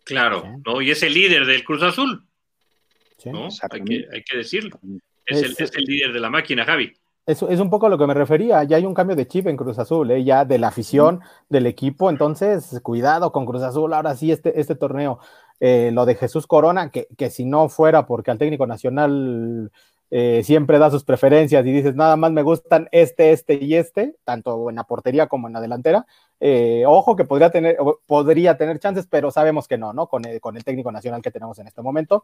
Claro, 0.04 0.44
¿no? 0.64 0.80
Y 0.80 0.90
es 0.90 1.02
el 1.02 1.14
líder 1.14 1.46
del 1.46 1.64
Cruz 1.64 1.82
Azul. 1.82 2.26
Hay, 3.70 3.82
que, 3.82 4.36
decirlo. 4.36 4.78
Es, 5.26 5.42
el, 5.42 5.84
líder 5.84 6.12
de 6.12 6.20
la 6.20 6.30
máquina, 6.30 6.64
Javi. 6.64 6.92
Es, 7.26 7.42
es 7.42 7.60
un 7.60 7.70
poco 7.70 7.88
lo 7.88 7.96
que 7.96 8.06
me 8.06 8.12
refería, 8.12 8.64
ya 8.64 8.76
hay 8.76 8.84
un 8.84 8.92
cambio 8.92 9.16
de 9.16 9.26
chip 9.26 9.46
en 9.46 9.56
Cruz 9.56 9.78
Azul, 9.78 10.10
¿eh? 10.10 10.22
ya 10.24 10.44
de 10.44 10.58
la 10.58 10.68
afición 10.68 11.20
del 11.48 11.66
equipo, 11.66 12.10
entonces 12.10 12.78
cuidado 12.82 13.32
con 13.32 13.46
Cruz 13.46 13.62
Azul, 13.62 13.94
ahora 13.94 14.14
sí 14.14 14.30
este, 14.30 14.60
este 14.60 14.74
torneo, 14.74 15.20
eh, 15.58 15.90
lo 15.90 16.04
de 16.04 16.16
Jesús 16.16 16.46
Corona, 16.46 16.90
que, 16.90 17.08
que 17.16 17.30
si 17.30 17.46
no 17.46 17.70
fuera 17.70 18.06
porque 18.06 18.30
al 18.30 18.36
técnico 18.36 18.66
nacional 18.66 19.70
eh, 20.16 20.42
siempre 20.44 20.78
da 20.78 20.92
sus 20.92 21.02
preferencias 21.02 21.66
y 21.66 21.72
dices, 21.72 21.96
nada 21.96 22.14
más 22.16 22.30
me 22.30 22.42
gustan 22.42 22.88
este, 22.92 23.32
este 23.32 23.54
y 23.54 23.74
este, 23.74 24.14
tanto 24.22 24.70
en 24.70 24.76
la 24.76 24.84
portería 24.84 25.26
como 25.26 25.48
en 25.48 25.54
la 25.54 25.60
delantera. 25.60 26.06
Eh, 26.38 26.84
ojo 26.86 27.16
que 27.16 27.24
podría 27.24 27.50
tener, 27.50 27.76
podría 28.06 28.56
tener 28.56 28.78
chances, 28.78 29.08
pero 29.10 29.32
sabemos 29.32 29.66
que 29.66 29.76
no, 29.76 29.92
¿no? 29.92 30.06
Con 30.06 30.24
el, 30.24 30.40
con 30.40 30.56
el 30.56 30.62
técnico 30.62 30.92
nacional 30.92 31.20
que 31.20 31.32
tenemos 31.32 31.58
en 31.58 31.66
este 31.66 31.82
momento. 31.82 32.22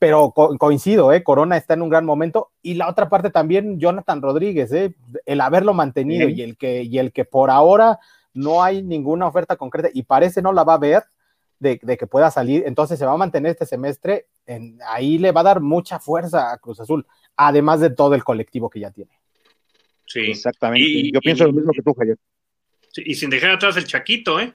Pero 0.00 0.32
coincido, 0.32 1.12
¿eh? 1.12 1.22
Corona 1.22 1.56
está 1.56 1.74
en 1.74 1.82
un 1.82 1.88
gran 1.88 2.04
momento. 2.04 2.50
Y 2.62 2.74
la 2.74 2.88
otra 2.88 3.08
parte 3.08 3.30
también, 3.30 3.78
Jonathan 3.78 4.20
Rodríguez, 4.20 4.72
¿eh? 4.72 4.96
El 5.24 5.40
haberlo 5.40 5.74
mantenido 5.74 6.28
y, 6.28 6.42
el 6.42 6.56
que, 6.56 6.82
y 6.82 6.98
el 6.98 7.12
que 7.12 7.24
por 7.24 7.50
ahora 7.50 8.00
no 8.34 8.64
hay 8.64 8.82
ninguna 8.82 9.28
oferta 9.28 9.56
concreta 9.56 9.90
y 9.92 10.02
parece 10.02 10.42
no 10.42 10.52
la 10.52 10.64
va 10.64 10.74
a 10.74 10.78
ver. 10.78 11.04
De, 11.58 11.78
de, 11.82 11.98
que 11.98 12.06
pueda 12.06 12.30
salir, 12.30 12.64
entonces 12.66 12.98
se 12.98 13.04
va 13.04 13.12
a 13.12 13.18
mantener 13.18 13.50
este 13.50 13.66
semestre, 13.66 14.28
en, 14.46 14.78
ahí 14.88 15.18
le 15.18 15.30
va 15.30 15.42
a 15.42 15.44
dar 15.44 15.60
mucha 15.60 16.00
fuerza 16.00 16.50
a 16.50 16.56
Cruz 16.56 16.80
Azul 16.80 17.06
además 17.36 17.80
de 17.80 17.90
todo 17.90 18.14
el 18.14 18.22
colectivo 18.22 18.68
que 18.68 18.80
ya 18.80 18.90
tiene. 18.90 19.10
Sí, 20.06 20.20
exactamente. 20.20 21.10
Yo 21.12 21.20
pienso 21.20 21.44
lo 21.46 21.52
mismo 21.52 21.72
que 21.72 21.82
tú, 21.82 21.94
Javier. 21.94 22.18
y 22.96 23.14
sin 23.14 23.30
dejar 23.30 23.52
atrás 23.52 23.76
el 23.76 23.86
Chaquito, 23.86 24.40
¿eh? 24.40 24.52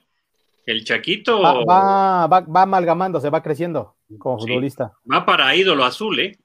El 0.65 0.83
Chaquito. 0.83 1.41
Va, 1.41 2.27
va, 2.27 2.41
va, 2.41 2.61
amalgamando, 2.61 3.19
se 3.19 3.29
va 3.29 3.41
creciendo. 3.41 3.94
Como 4.17 4.39
futbolista. 4.39 4.93
Va 5.11 5.25
para 5.25 5.55
ídolo 5.55 5.83
azul, 5.83 6.19
¿eh? 6.19 6.37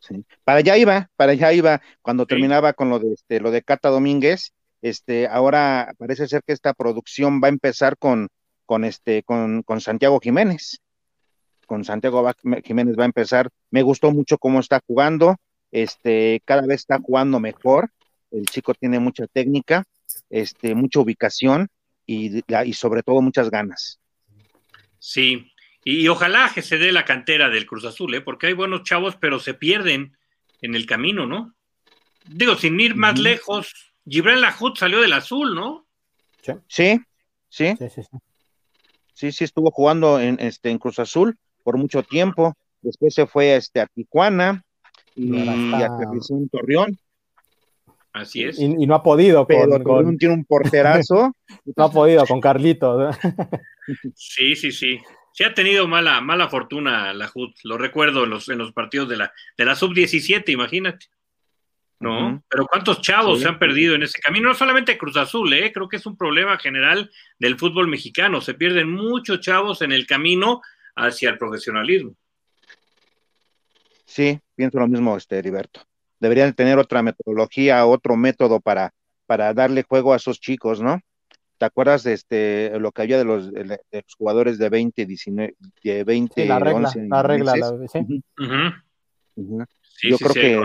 Sí. 0.00 0.24
Para 0.44 0.60
allá 0.60 0.76
iba, 0.78 1.10
para 1.16 1.32
allá 1.32 1.52
iba, 1.52 1.82
cuando 2.00 2.26
terminaba 2.26 2.72
con 2.72 2.88
lo 2.88 2.98
de 2.98 3.12
este, 3.12 3.38
lo 3.38 3.50
de 3.50 3.62
Cata 3.62 3.90
Domínguez, 3.90 4.52
este, 4.82 5.28
ahora 5.28 5.92
parece 5.98 6.26
ser 6.26 6.42
que 6.42 6.54
esta 6.54 6.72
producción 6.72 7.40
va 7.42 7.48
a 7.48 7.50
empezar 7.50 7.98
con, 7.98 8.28
con 8.64 8.84
este, 8.84 9.22
con, 9.22 9.62
con 9.62 9.80
Santiago 9.80 10.18
Jiménez. 10.20 10.78
Con 11.66 11.84
Santiago 11.84 12.28
Jiménez 12.64 12.96
va 12.98 13.02
a 13.02 13.06
empezar. 13.06 13.50
Me 13.70 13.82
gustó 13.82 14.10
mucho 14.10 14.38
cómo 14.38 14.58
está 14.58 14.80
jugando, 14.86 15.36
este, 15.70 16.40
cada 16.44 16.62
vez 16.62 16.80
está 16.80 16.98
jugando 16.98 17.38
mejor. 17.38 17.90
El 18.30 18.46
chico 18.46 18.74
tiene 18.74 18.98
mucha 18.98 19.26
técnica, 19.26 19.84
este, 20.30 20.74
mucha 20.74 21.00
ubicación 21.00 21.68
y, 22.06 22.42
y 22.64 22.72
sobre 22.72 23.02
todo 23.02 23.20
muchas 23.20 23.50
ganas. 23.50 24.00
Sí, 24.98 25.52
y, 25.84 26.08
ojalá 26.08 26.50
que 26.54 26.62
se 26.62 26.78
dé 26.78 26.92
la 26.92 27.04
cantera 27.04 27.48
del 27.48 27.66
Cruz 27.66 27.84
Azul, 27.84 28.14
¿eh? 28.14 28.20
porque 28.20 28.48
hay 28.48 28.52
buenos 28.52 28.82
chavos, 28.82 29.16
pero 29.16 29.38
se 29.38 29.54
pierden 29.54 30.16
en 30.60 30.74
el 30.74 30.86
camino, 30.86 31.26
¿no? 31.26 31.54
Digo, 32.26 32.54
sin 32.56 32.78
ir 32.78 32.94
más 32.96 33.18
lejos, 33.18 33.94
Gibran 34.06 34.40
Lajut 34.40 34.76
salió 34.76 35.00
del 35.00 35.12
azul, 35.12 35.54
¿no? 35.54 35.86
Sí, 36.42 36.52
sí, 36.68 37.00
sí. 37.48 37.74
Sí, 37.78 37.88
sí, 39.14 39.32
sí. 39.32 39.44
estuvo 39.44 39.70
jugando 39.70 40.20
en, 40.20 40.38
este, 40.40 40.70
en 40.70 40.78
Cruz 40.78 40.98
Azul 40.98 41.38
por 41.62 41.76
mucho 41.76 42.02
tiempo. 42.02 42.54
Después 42.82 43.14
se 43.14 43.26
fue 43.26 43.56
este, 43.56 43.80
a 43.80 43.86
Tijuana 43.86 44.64
y, 45.14 45.38
a 45.38 45.88
Torreón. 46.50 46.98
Así 48.12 48.44
es. 48.44 48.58
Y, 48.58 48.86
no 48.86 48.94
ha 48.94 49.02
podido. 49.02 49.46
Pero 49.46 49.82
con, 49.82 50.16
tiene 50.16 50.34
un 50.34 50.44
porterazo. 50.44 51.32
no 51.76 51.84
ha 51.84 51.90
podido 51.90 52.26
con 52.26 52.40
Carlitos. 52.40 53.16
sí, 54.14 54.56
sí, 54.56 54.72
sí. 54.72 54.98
Sí 55.32 55.44
ha 55.44 55.54
tenido 55.54 55.86
mala, 55.86 56.20
mala 56.20 56.48
fortuna 56.48 57.14
la 57.14 57.30
HUD, 57.32 57.54
lo 57.64 57.78
recuerdo 57.78 58.24
en 58.24 58.30
los, 58.30 58.48
en 58.48 58.58
los 58.58 58.72
partidos 58.72 59.08
de 59.08 59.16
la, 59.16 59.32
de 59.56 59.64
la 59.64 59.74
sub-17, 59.74 60.48
imagínate. 60.50 61.06
¿No? 62.00 62.42
Pero 62.48 62.66
cuántos 62.66 63.02
chavos 63.02 63.40
se 63.40 63.48
han 63.48 63.58
perdido 63.58 63.94
en 63.94 64.02
ese 64.02 64.18
camino, 64.20 64.48
no 64.48 64.54
solamente 64.54 64.96
Cruz 64.96 65.18
Azul, 65.18 65.52
¿eh? 65.52 65.70
creo 65.70 65.86
que 65.86 65.98
es 65.98 66.06
un 66.06 66.16
problema 66.16 66.58
general 66.58 67.10
del 67.38 67.58
fútbol 67.58 67.88
mexicano, 67.88 68.40
se 68.40 68.54
pierden 68.54 68.90
muchos 68.90 69.40
chavos 69.40 69.82
en 69.82 69.92
el 69.92 70.06
camino 70.06 70.62
hacia 70.96 71.28
el 71.28 71.36
profesionalismo. 71.36 72.16
Sí, 74.06 74.40
pienso 74.56 74.78
lo 74.78 74.88
mismo, 74.88 75.14
este 75.14 75.38
Heriberto. 75.38 75.82
Deberían 76.18 76.54
tener 76.54 76.78
otra 76.78 77.02
metodología, 77.02 77.84
otro 77.84 78.16
método 78.16 78.60
para, 78.60 78.94
para 79.26 79.52
darle 79.52 79.82
juego 79.82 80.14
a 80.14 80.16
esos 80.16 80.40
chicos, 80.40 80.80
¿no? 80.80 81.00
¿Te 81.60 81.66
acuerdas 81.66 82.04
de 82.04 82.14
este 82.14 82.78
lo 82.80 82.90
que 82.90 83.02
había 83.02 83.18
de 83.18 83.24
los, 83.26 83.52
de 83.52 83.78
los 83.92 84.14
jugadores 84.16 84.56
de 84.56 84.70
20, 84.70 85.04
19, 85.04 85.56
de 85.84 86.04
20, 86.04 86.46
la 86.46 86.58
regla, 86.58 86.90
la 86.96 87.22
regla, 87.22 87.52
¿sí? 87.92 88.24
Yo 89.36 90.16
creo 90.16 90.32
que 90.32 90.62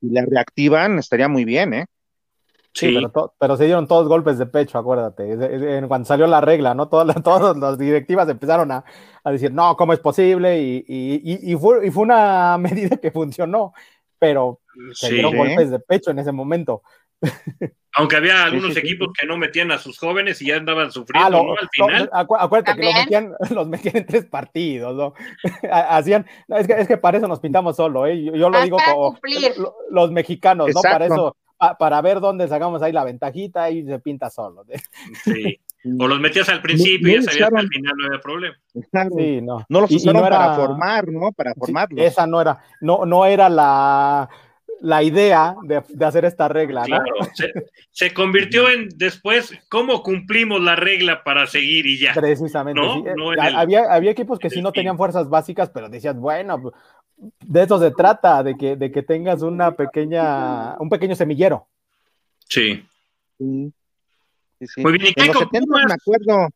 si 0.00 0.08
la 0.08 0.24
reactivan 0.24 1.00
estaría 1.00 1.26
muy 1.26 1.44
bien, 1.44 1.74
¿eh? 1.74 1.86
Sí, 2.72 2.96
Pero, 3.40 3.56
se 3.56 3.64
dieron 3.64 3.88
todos 3.88 4.06
golpes 4.06 4.38
de 4.38 4.46
pecho, 4.46 4.78
acuérdate. 4.78 5.36
Cuando 5.88 6.06
salió 6.06 6.28
la 6.28 6.40
regla, 6.40 6.74
¿no? 6.74 6.88
Todas, 6.88 7.06
todas 7.24 7.56
las 7.56 7.76
directivas 7.76 8.28
empezaron 8.28 8.70
a, 8.70 8.84
decir, 9.24 9.52
no, 9.52 9.76
¿cómo 9.76 9.94
es 9.94 9.98
posible? 9.98 10.62
Y, 10.62 10.84
y, 10.86 11.52
y, 11.52 11.56
fue, 11.56 11.84
y 11.84 11.90
fue 11.90 12.04
una 12.04 12.56
medida 12.60 12.98
que 12.98 13.10
funcionó, 13.10 13.72
pero 14.16 14.60
se 14.92 15.10
dieron 15.10 15.36
golpes 15.36 15.72
de 15.72 15.80
pecho 15.80 16.12
en 16.12 16.20
ese 16.20 16.30
momento. 16.30 16.82
Aunque 17.98 18.16
había 18.16 18.44
algunos 18.44 18.76
equipos 18.76 19.08
que 19.18 19.26
no 19.26 19.38
metían 19.38 19.72
a 19.72 19.78
sus 19.78 19.98
jóvenes 19.98 20.42
y 20.42 20.48
ya 20.48 20.56
andaban 20.56 20.92
sufriendo, 20.92 21.38
ah, 21.38 21.54
Al 21.58 21.68
final. 21.72 22.10
acuérdate 22.12 22.78
que 22.78 22.84
los 22.84 22.94
metían, 22.94 23.32
los 23.50 23.68
metían, 23.68 23.96
en 23.96 24.06
tres 24.06 24.26
partidos, 24.26 24.94
¿no? 24.94 25.14
Hacían, 25.72 26.26
es 26.48 26.66
que, 26.66 26.74
es 26.74 26.88
que 26.88 26.98
para 26.98 27.16
eso 27.16 27.26
nos 27.26 27.40
pintamos 27.40 27.74
solo, 27.74 28.06
¿eh? 28.06 28.22
Yo, 28.22 28.50
lo 28.50 28.62
digo 28.62 28.76
como 28.84 29.18
los 29.90 30.12
mexicanos, 30.12 30.68
¿no? 30.74 30.82
Para 30.82 31.06
eso, 31.06 31.36
para 31.78 32.02
ver 32.02 32.20
dónde 32.20 32.48
sacamos 32.48 32.82
ahí 32.82 32.92
la 32.92 33.04
ventajita 33.04 33.70
y 33.70 33.84
se 33.84 33.98
pinta 33.98 34.28
solo. 34.28 34.64
Sí. 35.24 35.58
O 35.98 36.08
los 36.08 36.20
metías 36.20 36.48
al 36.48 36.60
principio 36.60 37.08
y 37.08 37.14
ya 37.14 37.22
sabías 37.22 37.48
que 37.48 37.58
al 37.58 37.68
final 37.68 37.94
no 37.96 38.06
había 38.06 38.20
problema. 38.20 38.56
Sí, 39.16 39.40
no. 39.40 39.64
no 39.68 39.80
los 39.80 39.90
usaron 39.90 40.20
para 40.20 40.54
formar, 40.54 41.08
¿no? 41.08 41.32
Para 41.32 41.54
formarlos. 41.54 42.04
esa 42.04 42.26
no 42.26 42.40
era, 42.40 42.62
no, 42.80 43.06
no 43.06 43.24
era 43.24 43.48
la 43.48 44.28
la 44.80 45.02
idea 45.02 45.56
de, 45.62 45.82
hacer 46.04 46.24
esta 46.24 46.48
regla. 46.48 46.84
Claro, 46.84 47.04
se, 47.90 48.12
convirtió 48.12 48.68
en 48.68 48.88
después 48.96 49.52
cómo 49.68 50.02
cumplimos 50.02 50.60
la 50.60 50.76
regla 50.76 51.22
para 51.24 51.46
seguir 51.46 51.86
y 51.86 51.98
ya. 51.98 52.12
Precisamente. 52.14 52.80
había, 53.40 53.84
había, 53.90 54.10
equipos 54.10 54.38
que 54.38 54.50
sí 54.50 54.60
no 54.62 54.72
tenían 54.72 54.96
fuerzas 54.96 55.28
básicas, 55.28 55.70
pero 55.70 55.88
decías, 55.88 56.16
bueno, 56.16 56.72
de 57.16 57.62
eso 57.62 57.78
se 57.78 57.90
trata, 57.90 58.42
de 58.42 58.56
que, 58.56 58.76
de 58.76 58.90
que 58.90 59.02
tengas 59.02 59.42
una 59.42 59.72
pequeña, 59.72 60.76
un 60.78 60.88
pequeño 60.88 61.14
semillero. 61.14 61.66
Sí. 62.48 62.84
Muy 63.38 63.72
bien, 64.98 65.12
¿y 65.16 65.20
en 65.20 65.26
los 65.28 65.38
70 65.38 65.66
me 65.86 65.92
acuerdo. 65.92 66.48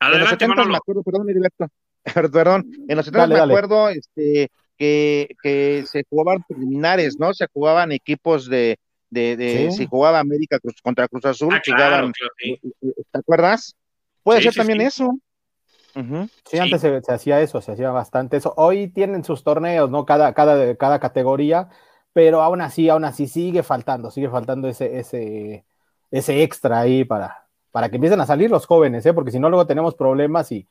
en 0.00 0.20
los 0.20 0.28
70 0.28 0.64
me 0.64 0.76
acuerdo, 0.76 1.02
perdón, 1.02 1.26
perdón, 2.32 2.66
en 2.88 2.96
los 2.96 3.06
70 3.06 3.26
me 3.26 3.40
acuerdo, 3.40 3.88
este, 3.88 4.50
que, 5.42 5.84
se 5.86 6.04
jugaban 6.08 6.44
preliminares, 6.48 7.18
¿no? 7.18 7.32
Se 7.34 7.46
jugaban 7.52 7.92
equipos 7.92 8.48
de, 8.48 8.78
de, 9.10 9.70
si 9.72 9.86
jugaba 9.86 10.18
América 10.20 10.58
contra 10.82 11.08
Cruz 11.08 11.24
Azul, 11.24 11.54
ah, 11.54 11.62
jugaban, 11.64 12.12
eh, 12.44 12.58
eh, 12.62 12.92
¿te 13.10 13.18
acuerdas? 13.18 13.74
Puede 14.22 14.42
ser 14.42 14.54
también 14.54 14.80
eso. 14.80 15.18
Sí, 16.50 16.58
antes 16.58 16.80
se, 16.80 17.00
hacía 17.08 17.40
eso, 17.40 17.60
se 17.60 17.72
hacía 17.72 17.90
bastante 17.90 18.36
eso. 18.36 18.52
Hoy 18.56 18.88
tienen 18.88 19.22
sus 19.22 19.44
torneos, 19.44 19.90
¿no? 19.90 20.04
Cada, 20.04 20.34
cada, 20.34 20.74
cada 20.74 20.98
categoría, 20.98 21.68
pero 22.12 22.42
aún 22.42 22.60
así, 22.60 22.88
aún 22.88 23.04
así 23.04 23.28
sigue 23.28 23.62
faltando, 23.62 24.10
sigue 24.10 24.28
faltando 24.28 24.68
ese, 24.68 24.98
ese, 24.98 25.64
ese 26.10 26.42
extra 26.42 26.80
ahí 26.80 27.04
para, 27.04 27.46
para 27.70 27.90
que 27.90 27.96
empiecen 27.96 28.20
a 28.20 28.26
salir 28.26 28.50
los 28.50 28.66
jóvenes, 28.66 29.06
¿eh? 29.06 29.14
Porque 29.14 29.30
si 29.30 29.38
no, 29.38 29.48
luego 29.50 29.66
tenemos 29.66 29.94
problemas 29.94 30.50
y, 30.50 30.66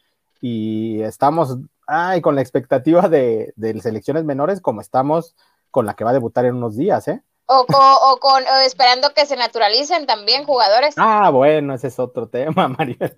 y 0.45 1.01
estamos 1.03 1.57
ay, 1.87 2.19
con 2.19 2.35
la 2.35 2.41
expectativa 2.41 3.07
de, 3.07 3.53
selecciones 3.81 4.25
menores 4.25 4.59
como 4.59 4.81
estamos 4.81 5.37
con 5.71 5.85
la 5.85 5.93
que 5.93 6.03
va 6.03 6.09
a 6.09 6.13
debutar 6.13 6.43
en 6.43 6.55
unos 6.55 6.75
días, 6.75 7.07
¿eh? 7.07 7.23
O, 7.45 7.65
o, 7.65 8.19
con 8.19 8.43
esperando 8.65 9.13
que 9.13 9.25
se 9.25 9.37
naturalicen 9.37 10.05
también 10.05 10.43
jugadores. 10.43 10.95
Ah, 10.97 11.29
bueno, 11.29 11.73
ese 11.73 11.87
es 11.87 11.97
otro 11.97 12.27
tema, 12.27 12.67
Mariel. 12.77 13.13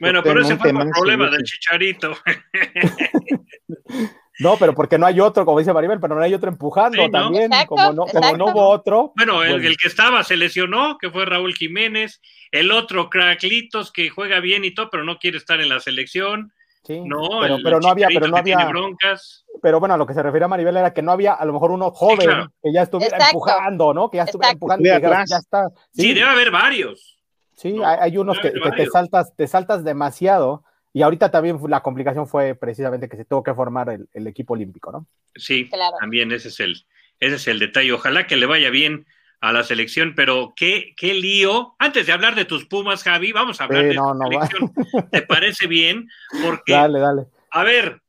Bueno, 0.00 0.22
pero 0.22 0.42
ese 0.42 0.56
fue 0.56 0.70
el 0.70 0.90
problema 0.90 1.28
del 1.30 1.42
chicharito. 1.42 2.12
No, 4.38 4.56
pero 4.56 4.74
porque 4.74 4.98
no 4.98 5.06
hay 5.06 5.20
otro, 5.20 5.44
como 5.44 5.58
dice 5.58 5.72
Maribel, 5.72 6.00
pero 6.00 6.14
no 6.14 6.22
hay 6.22 6.34
otro 6.34 6.48
empujando 6.50 7.08
también, 7.10 7.50
como, 7.66 7.92
no, 7.92 8.06
como 8.06 8.36
no 8.36 8.46
hubo 8.46 8.68
otro. 8.68 9.12
Bueno, 9.16 9.42
el, 9.42 9.52
pues 9.52 9.64
el, 9.66 9.76
que 9.76 9.88
estaba 9.88 10.24
se 10.24 10.36
lesionó, 10.36 10.96
que 10.98 11.10
fue 11.10 11.26
Raúl 11.26 11.54
Jiménez, 11.54 12.20
el 12.50 12.72
otro 12.72 13.10
Craclitos, 13.10 13.92
que 13.92 14.08
juega 14.08 14.40
bien 14.40 14.64
y 14.64 14.72
todo, 14.72 14.88
pero 14.90 15.04
no 15.04 15.18
quiere 15.18 15.36
estar 15.36 15.60
en 15.60 15.68
la 15.68 15.80
selección. 15.80 16.52
Sí, 16.84 17.00
no, 17.00 17.40
pero, 17.62 17.78
no 17.78 17.88
había, 17.88 18.08
pero 18.08 18.26
no 18.26 18.36
había. 18.36 18.66
Broncas. 18.66 19.44
Pero 19.62 19.78
bueno, 19.78 19.94
a 19.94 19.96
lo 19.96 20.06
que 20.06 20.14
se 20.14 20.22
refiere 20.22 20.46
a 20.46 20.48
Maribel 20.48 20.76
era 20.76 20.92
que 20.92 21.02
no 21.02 21.12
había 21.12 21.34
a 21.34 21.44
lo 21.44 21.52
mejor 21.52 21.70
uno 21.70 21.92
joven 21.92 22.48
que 22.60 22.72
ya 22.72 22.82
estuviera 22.82 23.18
empujando, 23.28 23.94
¿no? 23.94 24.10
Que 24.10 24.16
ya 24.16 24.24
estuviera 24.24 24.52
empujando, 24.52 24.84
ya, 24.84 25.22
está. 25.22 25.68
Sí. 25.92 26.12
debe 26.12 26.28
haber 26.28 26.50
varios. 26.50 27.20
Sí, 27.54 27.80
hay, 27.84 28.16
unos 28.16 28.40
que, 28.40 28.50
te 28.50 28.86
saltas, 28.86 29.36
te 29.36 29.46
saltas 29.46 29.84
demasiado. 29.84 30.64
Y 30.92 31.02
ahorita 31.02 31.30
también 31.30 31.58
la 31.68 31.82
complicación 31.82 32.26
fue 32.28 32.54
precisamente 32.54 33.08
que 33.08 33.16
se 33.16 33.24
tuvo 33.24 33.42
que 33.42 33.54
formar 33.54 33.88
el, 33.88 34.26
equipo 34.26 34.54
olímpico, 34.54 34.92
¿no? 34.92 35.06
Sí, 35.34 35.70
también 36.00 36.32
ese 36.32 36.48
es 36.48 36.60
el, 36.60 36.84
ese 37.18 37.36
es 37.36 37.48
el 37.48 37.58
detalle. 37.58 37.92
Ojalá 37.92 38.26
que 38.26 38.36
le 38.36 38.44
vaya 38.44 38.68
bien 38.68 39.06
a 39.40 39.52
la 39.52 39.64
selección, 39.64 40.14
pero 40.14 40.52
qué, 40.54 40.94
qué 40.96 41.14
lío. 41.14 41.74
Antes 41.78 42.06
de 42.06 42.12
hablar 42.12 42.34
de 42.34 42.44
tus 42.44 42.66
Pumas, 42.66 43.02
Javi, 43.02 43.32
vamos 43.32 43.60
a 43.60 43.64
hablar 43.64 43.84
de 43.84 43.94
la 43.94 44.14
selección. 44.28 44.72
¿Te 45.10 45.22
parece 45.26 45.66
bien? 45.66 46.08
Porque, 46.44 46.72
dale, 46.72 47.00
dale. 47.00 47.22
A 47.50 47.64
ver, 47.64 48.02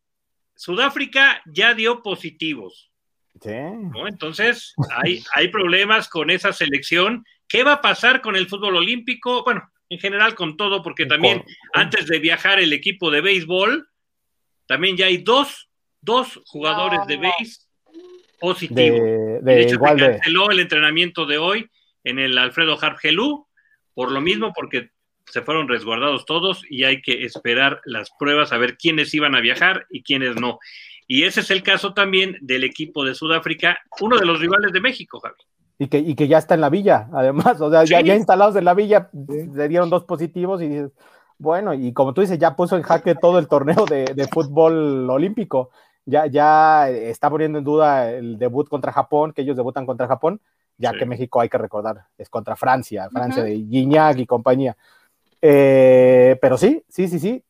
Sudáfrica 0.55 1.41
ya 1.45 1.73
dio 1.73 2.03
positivos. 2.03 2.91
Sí. 3.41 3.49
Entonces, 4.07 4.73
hay, 4.95 5.23
hay 5.33 5.47
problemas 5.47 6.09
con 6.09 6.29
esa 6.29 6.53
selección. 6.53 7.25
¿Qué 7.47 7.63
va 7.63 7.73
a 7.73 7.81
pasar 7.81 8.21
con 8.21 8.35
el 8.35 8.47
fútbol 8.47 8.75
olímpico? 8.75 9.43
Bueno, 9.43 9.69
en 9.89 9.99
general 9.99 10.35
con 10.35 10.57
todo, 10.57 10.81
porque 10.81 11.05
también 11.05 11.43
antes 11.73 12.07
de 12.07 12.19
viajar 12.19 12.59
el 12.59 12.73
equipo 12.73 13.11
de 13.11 13.21
béisbol, 13.21 13.87
también 14.65 14.97
ya 14.97 15.07
hay 15.07 15.17
dos, 15.17 15.69
dos 16.01 16.41
jugadores 16.45 17.05
de 17.07 17.17
béis 17.17 17.69
positivo. 18.39 18.97
De, 19.41 19.61
hecho, 19.61 19.77
se 19.79 19.95
canceló 19.95 20.51
el 20.51 20.59
entrenamiento 20.59 21.25
de 21.25 21.37
hoy 21.37 21.69
en 22.03 22.19
el 22.19 22.37
Alfredo 22.37 22.77
Hargelú, 22.81 23.47
por 23.93 24.11
lo 24.11 24.21
mismo, 24.21 24.51
porque 24.53 24.89
se 25.25 25.41
fueron 25.41 25.67
resguardados 25.67 26.25
todos 26.25 26.63
y 26.69 26.83
hay 26.83 27.01
que 27.01 27.23
esperar 27.23 27.81
las 27.85 28.09
pruebas 28.19 28.51
a 28.51 28.57
ver 28.57 28.77
quiénes 28.77 29.13
iban 29.13 29.35
a 29.35 29.41
viajar 29.41 29.85
y 29.89 30.03
quiénes 30.03 30.35
no. 30.35 30.59
Y 31.07 31.23
ese 31.23 31.41
es 31.41 31.51
el 31.51 31.63
caso 31.63 31.93
también 31.93 32.37
del 32.41 32.63
equipo 32.63 33.05
de 33.05 33.15
Sudáfrica, 33.15 33.81
uno 33.99 34.17
de 34.17 34.25
los 34.25 34.39
rivales 34.39 34.71
de 34.71 34.81
México, 34.81 35.19
Javi. 35.19 35.35
Y 35.79 35.87
que, 35.87 35.97
y 35.97 36.15
que 36.15 36.27
ya 36.27 36.37
está 36.37 36.53
en 36.53 36.61
la 36.61 36.69
villa, 36.69 37.09
además, 37.13 37.59
o 37.59 37.69
sea, 37.69 37.83
ya, 37.83 37.99
instalados 38.15 38.55
en 38.55 38.65
la 38.65 38.73
villa, 38.73 39.09
le 39.13 39.67
dieron 39.67 39.89
dos 39.89 40.03
positivos 40.05 40.61
y 40.61 40.67
dices, 40.67 40.91
Bueno, 41.37 41.73
y 41.73 41.93
como 41.93 42.13
tú 42.13 42.21
dices, 42.21 42.37
ya 42.37 42.55
puso 42.55 42.77
en 42.77 42.83
jaque 42.83 43.15
todo 43.15 43.39
el 43.39 43.47
torneo 43.47 43.85
de, 43.85 44.27
fútbol 44.31 45.09
olímpico. 45.09 45.71
Ya, 46.05 46.27
ya 46.27 46.89
está 46.89 47.29
poniendo 47.29 47.57
en 47.59 47.63
duda 47.63 48.11
el 48.11 48.37
debut 48.37 48.67
contra 48.67 48.91
Japón, 48.91 49.31
que 49.33 49.41
ellos 49.41 49.55
debutan 49.55 49.85
contra 49.85 50.07
Japón, 50.07 50.41
ya 50.77 50.91
que 50.91 51.05
México 51.05 51.39
hay 51.39 51.49
que 51.49 51.57
recordar, 51.57 52.05
es 52.17 52.29
contra 52.29 52.55
Francia, 52.55 53.09
Francia 53.09 53.43
de 53.43 53.53
Guiñac 53.55 54.17
y 54.19 54.25
compañía. 54.25 54.75
Eh, 55.41 56.37
pero 56.41 56.57
sí, 56.57 56.83
sí, 56.87 57.07
sí, 57.07 57.19
sí, 57.19 57.43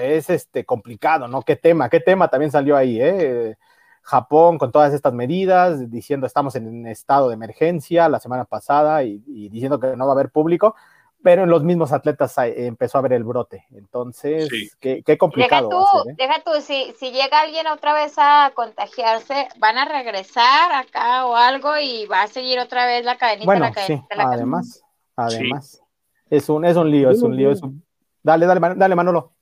es 0.00 0.30
este 0.30 0.64
complicado, 0.64 1.28
¿no? 1.28 1.42
¿Qué 1.42 1.56
tema? 1.56 1.88
¿Qué 1.88 2.00
tema 2.00 2.28
también 2.28 2.50
salió 2.50 2.76
ahí, 2.76 3.00
eh? 3.00 3.56
Japón 4.06 4.56
con 4.56 4.70
todas 4.70 4.94
estas 4.94 5.12
medidas, 5.12 5.90
diciendo 5.90 6.28
estamos 6.28 6.54
en 6.54 6.86
estado 6.86 7.28
de 7.28 7.34
emergencia 7.34 8.08
la 8.08 8.20
semana 8.20 8.44
pasada 8.44 9.02
y, 9.02 9.18
diciendo 9.48 9.80
que 9.80 9.96
no 9.96 10.06
va 10.06 10.12
a 10.12 10.14
haber 10.14 10.30
público, 10.30 10.76
pero 11.24 11.42
en 11.42 11.50
los 11.50 11.64
mismos 11.64 11.92
atletas 11.92 12.32
empezó 12.38 12.98
a 12.98 13.00
haber 13.00 13.14
el 13.14 13.24
brote. 13.24 13.64
Entonces, 13.72 14.48
qué, 14.78 15.18
complicado. 15.18 15.68
Deja 15.68 15.90
tú, 16.04 16.08
¿eh? 16.08 16.14
deja 16.16 16.42
tú 16.44 16.50
si, 16.60 16.94
si, 17.00 17.10
llega 17.10 17.40
alguien 17.40 17.66
otra 17.66 17.94
vez 17.94 18.14
a 18.16 18.52
contagiarse, 18.54 19.48
van 19.58 19.76
a 19.76 19.86
regresar 19.86 20.72
acá 20.72 21.26
o 21.26 21.34
algo 21.34 21.76
y 21.76 22.06
va 22.06 22.22
a 22.22 22.28
seguir 22.28 22.60
otra 22.60 22.86
vez 22.86 23.04
la 23.04 23.16
cadenita. 23.16 23.46
Bueno, 23.46 23.72
sí, 23.88 24.00
además, 24.16 24.84
además. 25.16 25.82
Es 26.30 26.48
un, 26.48 26.64
es 26.64 26.76
un 26.76 26.88
lío, 26.92 27.10
es 27.10 27.22
un 27.22 27.36
lío. 27.36 27.50
Es 27.50 27.60
un... 27.60 27.84
Dale, 28.22 28.46
dale, 28.46 28.60
dale, 28.76 28.94
Manolo. 28.94 29.32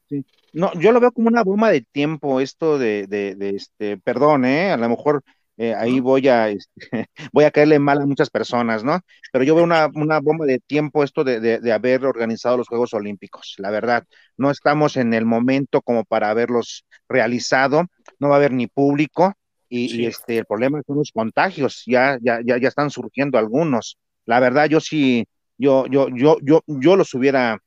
No, 0.54 0.72
yo 0.74 0.92
lo 0.92 1.00
veo 1.00 1.10
como 1.10 1.26
una 1.26 1.42
bomba 1.42 1.70
de 1.70 1.80
tiempo 1.80 2.40
esto 2.40 2.78
de, 2.78 3.08
de, 3.08 3.34
este, 3.50 3.98
perdón, 3.98 4.44
¿eh? 4.44 4.70
a 4.70 4.76
lo 4.76 4.88
mejor 4.88 5.24
eh, 5.56 5.74
ahí 5.74 5.98
voy 5.98 6.28
a, 6.28 6.48
este, 6.48 6.70
voy 7.32 7.44
a 7.44 7.50
caerle 7.50 7.80
mal 7.80 8.00
a 8.00 8.06
muchas 8.06 8.30
personas, 8.30 8.84
¿no? 8.84 9.00
Pero 9.32 9.44
yo 9.44 9.56
veo 9.56 9.64
una, 9.64 9.88
una 9.94 10.20
bomba 10.20 10.46
de 10.46 10.60
tiempo 10.60 11.02
esto 11.02 11.24
de, 11.24 11.40
de, 11.40 11.72
haber 11.72 12.06
organizado 12.06 12.56
los 12.56 12.68
Juegos 12.68 12.94
Olímpicos, 12.94 13.56
la 13.58 13.72
verdad. 13.72 14.04
No 14.36 14.52
estamos 14.52 14.96
en 14.96 15.12
el 15.12 15.24
momento 15.24 15.82
como 15.82 16.04
para 16.04 16.30
haberlos 16.30 16.84
realizado, 17.08 17.86
no 18.20 18.28
va 18.28 18.36
a 18.36 18.38
haber 18.38 18.52
ni 18.52 18.68
público 18.68 19.34
y, 19.68 20.06
este, 20.06 20.38
el 20.38 20.44
problema 20.44 20.82
son 20.86 20.98
los 20.98 21.10
contagios, 21.10 21.82
ya, 21.84 22.16
ya, 22.22 22.38
ya, 22.44 22.58
ya 22.58 22.68
están 22.68 22.90
surgiendo 22.90 23.38
algunos. 23.38 23.98
La 24.24 24.38
verdad, 24.38 24.66
yo 24.68 24.78
sí, 24.78 25.26
yo, 25.58 25.86
yo, 25.88 26.08
yo, 26.14 26.38
yo, 26.42 26.62
yo 26.68 26.94
los 26.94 27.12
hubiera 27.14 27.60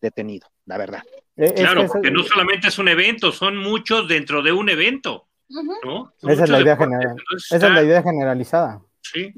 detenido, 0.00 0.48
la 0.64 0.78
verdad. 0.78 1.02
Eh, 1.36 1.52
claro, 1.54 1.86
porque 1.86 2.10
no 2.10 2.22
solamente 2.22 2.68
es 2.68 2.78
un 2.78 2.88
evento, 2.88 3.32
son 3.32 3.56
muchos 3.56 4.08
dentro 4.08 4.42
de 4.42 4.52
un 4.52 4.68
evento. 4.68 5.26
Esa, 6.22 6.44
es 6.44 6.50
la, 6.50 6.60
idea 6.60 6.76
general. 6.76 7.16
Esa 7.50 7.56
es 7.56 7.72
la 7.72 7.82
idea 7.82 8.02
generalizada. 8.02 8.80
Sí. 9.02 9.32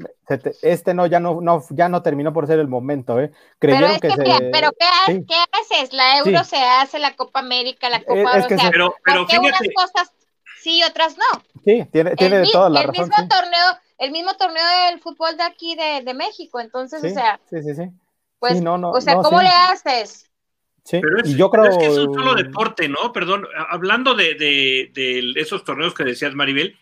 Este 0.62 0.94
no 0.94 1.06
ya 1.06 1.18
no, 1.18 1.40
no 1.40 1.62
ya 1.70 1.88
no 1.88 2.00
terminó 2.00 2.32
por 2.32 2.46
ser 2.46 2.60
el 2.60 2.68
momento, 2.68 3.20
¿eh? 3.20 3.32
Creyeron 3.58 3.98
pero, 4.00 4.14
que, 4.14 4.50
pero 4.52 4.70
¿qué, 4.72 5.24
¿qué, 5.26 5.34
haces? 5.52 5.92
La 5.92 6.18
Euro 6.18 6.44
se 6.44 6.56
hace, 6.56 6.98
la 6.98 7.16
Copa 7.16 7.40
América, 7.40 7.90
la 7.90 8.02
Copa 8.02 8.38
es, 8.38 8.46
pero, 8.46 8.94
pero 9.04 9.26
unas 9.40 9.60
cosas 9.74 10.12
sí, 10.66 10.82
otras 10.82 11.16
no? 11.18 11.42
Sí, 11.64 11.84
tiene, 11.92 12.14
tiene 12.14 12.38
de 12.38 12.48
todas 12.52 12.72
la 12.72 12.82
el 12.82 12.88
razón. 12.88 13.08
Mismo 13.08 13.28
torneo, 13.28 13.78
el 13.98 14.10
mismo 14.12 14.34
torneo 14.34 14.64
del 14.88 15.00
fútbol 15.00 15.36
de 15.36 15.42
aquí 15.42 15.74
de, 15.74 16.02
de 16.04 16.14
México, 16.14 16.60
entonces, 16.60 17.02
o 17.04 17.08
sea, 17.08 17.40
sí, 17.50 17.62
sí, 17.62 17.74
sí. 17.74 17.90
Pues, 18.38 18.60
no, 18.60 18.78
no, 18.78 18.90
o 18.90 19.00
sea, 19.00 19.16
¿cómo 19.16 19.40
le 19.40 19.48
haces? 19.48 20.30
Pero 20.90 21.20
es, 21.20 21.36
yo 21.36 21.50
creo... 21.50 21.64
es 21.64 21.78
que 21.78 21.86
es 21.86 21.98
un 21.98 22.14
solo 22.14 22.34
deporte, 22.34 22.88
¿no? 22.88 23.12
Perdón, 23.12 23.46
hablando 23.68 24.14
de, 24.14 24.34
de, 24.34 25.32
esos 25.36 25.64
torneos 25.64 25.94
que 25.94 26.04
decías, 26.04 26.34
Maribel, 26.34 26.76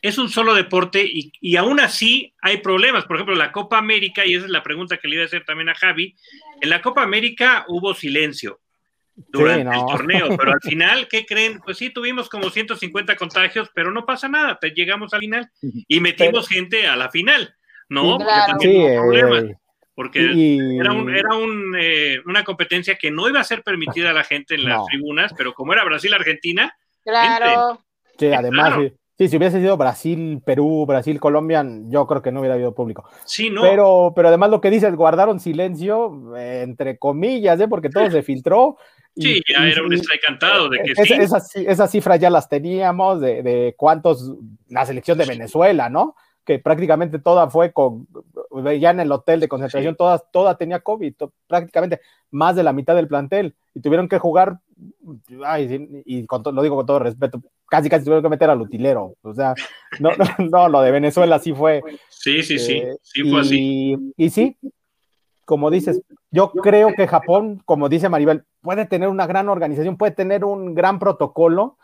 es 0.00 0.18
un 0.18 0.28
solo 0.28 0.54
deporte 0.54 1.04
y, 1.04 1.32
y, 1.40 1.56
aún 1.56 1.80
así 1.80 2.34
hay 2.40 2.58
problemas. 2.58 3.04
Por 3.04 3.16
ejemplo, 3.16 3.34
la 3.34 3.52
Copa 3.52 3.78
América, 3.78 4.24
y 4.24 4.34
esa 4.34 4.46
es 4.46 4.50
la 4.50 4.62
pregunta 4.62 4.98
que 4.98 5.08
le 5.08 5.14
iba 5.14 5.24
a 5.24 5.26
hacer 5.26 5.44
también 5.44 5.68
a 5.68 5.74
Javi, 5.74 6.14
en 6.60 6.70
la 6.70 6.80
Copa 6.80 7.02
América 7.02 7.64
hubo 7.68 7.94
silencio 7.94 8.60
durante 9.28 9.76
el 9.76 9.86
torneo, 9.86 10.28
pero 10.38 10.52
al 10.52 10.60
final, 10.60 11.08
¿qué 11.08 11.26
creen? 11.26 11.60
Pues 11.64 11.78
sí, 11.78 11.90
tuvimos 11.90 12.28
como 12.28 12.50
150 12.50 13.16
contagios, 13.16 13.70
pero 13.74 13.90
no 13.90 14.06
pasa 14.06 14.28
nada, 14.28 14.58
llegamos 14.74 15.12
al 15.12 15.20
final 15.20 15.50
y 15.60 16.00
metimos 16.00 16.48
gente 16.48 16.86
a 16.86 16.96
la 16.96 17.10
final, 17.10 17.54
¿no? 17.88 18.18
Porque 18.18 18.32
también 18.46 18.82
hubo 18.82 19.02
problemas. 19.02 19.44
Eh, 19.44 19.57
porque 19.98 20.20
era, 20.78 20.92
un, 20.92 21.12
era 21.12 21.34
un, 21.34 21.74
eh, 21.76 22.18
una 22.24 22.44
competencia 22.44 22.94
que 22.94 23.10
no 23.10 23.28
iba 23.28 23.40
a 23.40 23.44
ser 23.44 23.64
permitida 23.64 24.10
a 24.10 24.12
la 24.12 24.22
gente 24.22 24.54
en 24.54 24.62
las 24.62 24.86
tribunas, 24.86 25.34
pero 25.36 25.54
como 25.54 25.72
era 25.72 25.82
Brasil-Argentina, 25.82 26.72
claro. 27.02 27.80
Sí, 28.16 28.32
además, 28.32 28.74
sí, 29.18 29.26
si 29.26 29.36
hubiese 29.36 29.58
sido 29.58 29.76
Brasil, 29.76 30.40
Perú, 30.46 30.86
Brasil, 30.86 31.18
Colombia, 31.18 31.66
yo 31.88 32.06
creo 32.06 32.22
que 32.22 32.30
no 32.30 32.38
hubiera 32.38 32.54
habido 32.54 32.76
público. 32.76 33.10
Sí, 33.24 33.50
no. 33.50 33.62
Pero, 33.62 34.12
pero 34.14 34.28
además 34.28 34.50
lo 34.50 34.60
que 34.60 34.70
dices, 34.70 34.94
guardaron 34.94 35.40
silencio, 35.40 36.36
eh, 36.36 36.62
entre 36.62 36.96
comillas, 36.96 37.58
¿eh? 37.58 37.66
porque 37.66 37.90
todo 37.90 38.08
se 38.08 38.22
filtró. 38.22 38.76
Sí, 39.16 39.42
ya 39.48 39.66
era 39.66 39.82
un 39.82 39.92
strike 39.94 40.22
cantado 40.24 40.68
de 40.68 40.78
que 40.78 40.94
sí. 40.94 41.14
Esas, 41.14 41.56
esas 41.56 41.90
cifras 41.90 42.20
ya 42.20 42.30
las 42.30 42.48
teníamos 42.48 43.20
de, 43.20 43.42
de 43.42 43.74
cuántos, 43.76 44.32
la 44.68 44.86
selección 44.86 45.18
de 45.18 45.26
Venezuela, 45.26 45.88
¿no? 45.88 46.14
que 46.48 46.58
prácticamente 46.58 47.18
toda 47.18 47.50
fue 47.50 47.74
con, 47.74 48.08
ya 48.80 48.90
en 48.90 49.00
el 49.00 49.12
hotel 49.12 49.40
de 49.40 49.48
concentración, 49.48 49.96
toda, 49.96 50.18
toda 50.18 50.56
tenía 50.56 50.80
COVID, 50.80 51.14
prácticamente 51.46 52.00
más 52.30 52.56
de 52.56 52.62
la 52.62 52.72
mitad 52.72 52.94
del 52.94 53.08
plantel, 53.08 53.54
y 53.74 53.80
tuvieron 53.80 54.08
que 54.08 54.18
jugar, 54.18 54.58
ay, 55.44 56.02
y 56.04 56.26
lo 56.26 56.62
digo 56.62 56.76
con 56.76 56.86
todo 56.86 56.98
respeto, 56.98 57.42
casi 57.68 57.88
casi 57.88 58.04
tuvieron 58.04 58.22
que 58.22 58.28
meter 58.28 58.50
al 58.50 58.60
utilero, 58.60 59.14
o 59.22 59.34
sea, 59.34 59.54
no, 60.00 60.10
no, 60.50 60.68
lo 60.68 60.80
de 60.80 60.90
Venezuela 60.90 61.38
sí 61.38 61.52
fue. 61.52 61.82
Sí, 62.08 62.42
sí, 62.42 62.58
sí, 62.58 62.78
eh, 62.78 62.96
sí 63.02 63.22
fue 63.30 63.40
así. 63.40 63.96
Y 64.16 64.30
sí, 64.30 64.56
como 65.48 65.70
dices, 65.70 66.02
yo 66.30 66.52
creo 66.52 66.92
que 66.94 67.06
Japón, 67.06 67.62
como 67.64 67.88
dice 67.88 68.10
Maribel, 68.10 68.44
puede 68.60 68.84
tener 68.84 69.08
una 69.08 69.26
gran 69.26 69.48
organización, 69.48 69.96
puede 69.96 70.12
tener 70.12 70.44
un 70.44 70.74
gran 70.74 70.98
protocolo, 70.98 71.77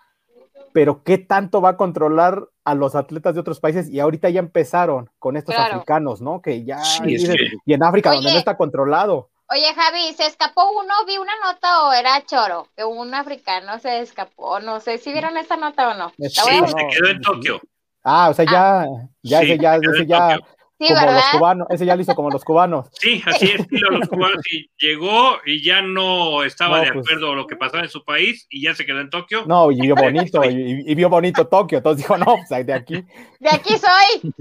pero 0.74 1.04
¿qué 1.04 1.18
tanto 1.18 1.60
va 1.60 1.68
a 1.70 1.76
controlar 1.76 2.48
a 2.64 2.74
los 2.74 2.96
atletas 2.96 3.34
de 3.34 3.40
otros 3.40 3.60
países? 3.60 3.88
Y 3.88 4.00
ahorita 4.00 4.28
ya 4.30 4.40
empezaron 4.40 5.08
con 5.20 5.36
estos 5.36 5.54
africanos, 5.54 6.20
¿no? 6.20 6.42
Que 6.42 6.64
ya... 6.64 6.82
Y 7.04 7.72
en 7.72 7.84
África, 7.84 8.12
donde 8.12 8.32
no 8.32 8.38
está 8.38 8.56
controlado. 8.56 9.30
Oye, 9.50 9.72
Javi, 9.72 10.12
¿se 10.14 10.26
escapó 10.26 10.62
uno? 10.72 10.92
Vi 11.06 11.16
una 11.16 11.34
nota 11.44 11.86
o 11.86 11.92
era 11.92 12.20
choro, 12.26 12.66
que 12.76 12.82
un 12.82 13.14
africano 13.14 13.78
se 13.78 14.00
escapó. 14.00 14.58
No 14.58 14.80
sé 14.80 14.98
si 14.98 15.12
vieron 15.12 15.36
esa 15.36 15.56
nota 15.56 15.90
o 15.90 15.94
no. 15.94 16.10
Sí, 16.18 16.28
se 16.28 16.88
quedó 16.90 17.08
en 17.08 17.20
Tokio. 17.20 17.60
Ah, 18.02 18.30
o 18.30 18.34
sea, 18.34 18.44
ya, 18.44 18.84
ya, 19.22 19.42
ese 19.42 19.56
ya, 19.56 19.76
ese 19.76 20.06
ya, 20.06 20.40
como 20.78 21.12
los 21.12 21.24
cubanos, 21.32 21.66
ese 21.70 21.86
ya 21.86 21.94
lo 21.94 22.02
hizo 22.02 22.14
como 22.14 22.30
los 22.30 22.44
cubanos. 22.44 22.88
Sí, 22.92 23.22
así 23.24 23.46
es, 23.46 23.66
los 23.70 24.08
cubanos. 24.08 24.42
Y 24.50 24.68
llegó 24.78 25.38
y 25.46 25.62
ya 25.62 25.82
no 25.82 26.42
estaba 26.42 26.80
de 26.80 26.92
pues 26.92 27.06
acuerdo 27.06 27.28
con 27.28 27.36
lo 27.36 27.46
que 27.46 27.56
pasaba 27.56 27.84
en 27.84 27.90
su 27.90 28.04
país 28.04 28.46
y 28.50 28.62
ya 28.62 28.74
se 28.74 28.84
quedó 28.84 29.00
en 29.00 29.10
Tokio. 29.10 29.44
No, 29.46 29.70
y 29.70 29.80
vio 29.80 29.94
bonito, 29.94 30.42
y, 30.44 30.94
vio 30.94 31.08
bonito 31.08 31.46
Tokio. 31.46 31.78
Entonces 31.78 32.04
dijo, 32.04 32.18
no, 32.18 32.36
pues 32.48 32.66
de 32.66 32.72
aquí. 32.72 33.04
De 33.38 33.50
aquí 33.50 33.74
soy. 33.74 34.32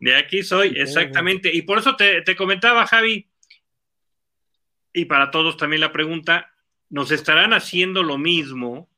De 0.00 0.16
aquí 0.16 0.42
soy, 0.42 0.74
exactamente. 0.76 1.50
Y 1.52 1.62
por 1.62 1.78
eso 1.78 1.94
te, 1.96 2.22
te 2.22 2.34
comentaba, 2.36 2.86
Javi, 2.86 3.28
y 4.92 5.04
para 5.06 5.30
todos 5.30 5.56
también 5.56 5.80
la 5.80 5.92
pregunta, 5.92 6.50
¿nos 6.90 7.10
estarán 7.10 7.52
haciendo 7.52 8.02
lo 8.02 8.18
mismo 8.18 8.88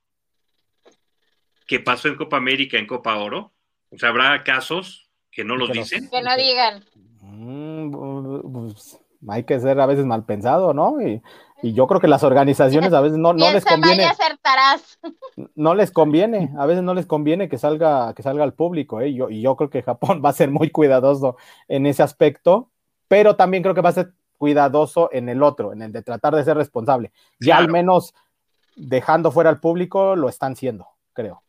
que 1.66 1.80
pasó 1.80 2.08
en 2.08 2.16
Copa 2.16 2.36
América, 2.36 2.78
en 2.78 2.86
Copa 2.86 3.16
Oro? 3.16 3.52
O 3.90 3.98
sea, 3.98 4.08
¿habrá 4.10 4.42
casos 4.42 5.03
que 5.34 5.44
no 5.44 5.56
los 5.56 5.70
dicen. 5.70 6.08
Que 6.10 6.22
no 6.22 6.36
digan. 6.36 6.84
Mm, 7.20 7.90
pues, 8.52 8.98
hay 9.28 9.44
que 9.44 9.58
ser 9.60 9.80
a 9.80 9.86
veces 9.86 10.04
mal 10.04 10.24
pensado, 10.24 10.72
¿no? 10.72 11.00
Y, 11.00 11.22
yo 11.62 11.86
creo 11.86 11.98
que 11.98 12.08
las 12.08 12.22
organizaciones 12.22 12.92
a 12.92 13.00
veces 13.00 13.16
no, 13.16 13.32
no 13.32 13.50
les 13.50 13.64
conviene. 13.64 14.06
No 15.54 15.74
les 15.74 15.90
conviene, 15.90 16.52
a 16.58 16.66
veces 16.66 16.82
no 16.82 16.92
les 16.92 17.06
conviene 17.06 17.48
que 17.48 17.56
salga, 17.56 18.12
que 18.12 18.22
salga 18.22 18.44
al 18.44 18.52
público, 18.52 19.00
¿eh? 19.00 19.14
Yo, 19.14 19.30
y 19.30 19.40
yo 19.40 19.56
creo 19.56 19.70
que 19.70 19.82
Japón 19.82 20.20
va 20.24 20.28
a 20.28 20.34
ser 20.34 20.50
muy 20.50 20.68
cuidadoso 20.68 21.38
en 21.66 21.86
ese 21.86 22.02
aspecto, 22.02 22.70
pero 23.08 23.36
también 23.36 23.62
creo 23.62 23.74
que 23.74 23.80
va 23.80 23.88
a 23.88 23.94
ser 23.94 24.12
cuidadoso 24.36 25.08
en 25.10 25.30
el 25.30 25.42
otro, 25.42 25.72
en 25.72 25.80
el 25.80 25.90
de 25.90 26.02
tratar 26.02 26.34
de 26.34 26.44
ser 26.44 26.58
responsable. 26.58 27.12
Ya 27.40 27.56
al 27.56 27.70
menos 27.70 28.14
dejando 28.76 29.30
fuera 29.30 29.48
al 29.48 29.60
público 29.60 30.16
lo 30.16 30.28
están 30.28 30.56
siendo, 30.56 30.86
creo. 31.14 31.44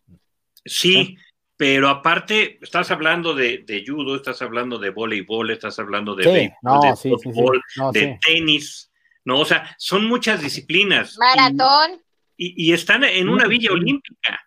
Sí, 0.63 1.17
pero 1.57 1.87
aparte, 1.87 2.59
estás 2.61 2.91
hablando 2.91 3.33
de, 3.33 3.83
judo, 3.85 4.17
estás 4.17 4.41
hablando 4.41 4.77
de 4.77 4.89
voleibol, 4.89 5.51
estás 5.51 5.79
hablando 5.79 6.13
de, 6.13 6.25
de 6.25 6.53
fútbol, 7.01 7.61
de 7.93 8.19
tenis, 8.25 8.91
¿no? 9.23 9.39
O 9.39 9.45
sea, 9.45 9.73
son 9.77 10.05
muchas 10.05 10.41
disciplinas. 10.41 11.17
Maratón. 11.17 12.01
Y, 12.37 12.73
están 12.73 13.05
en 13.05 13.29
una 13.29 13.47
villa 13.47 13.71
olímpica. 13.71 14.37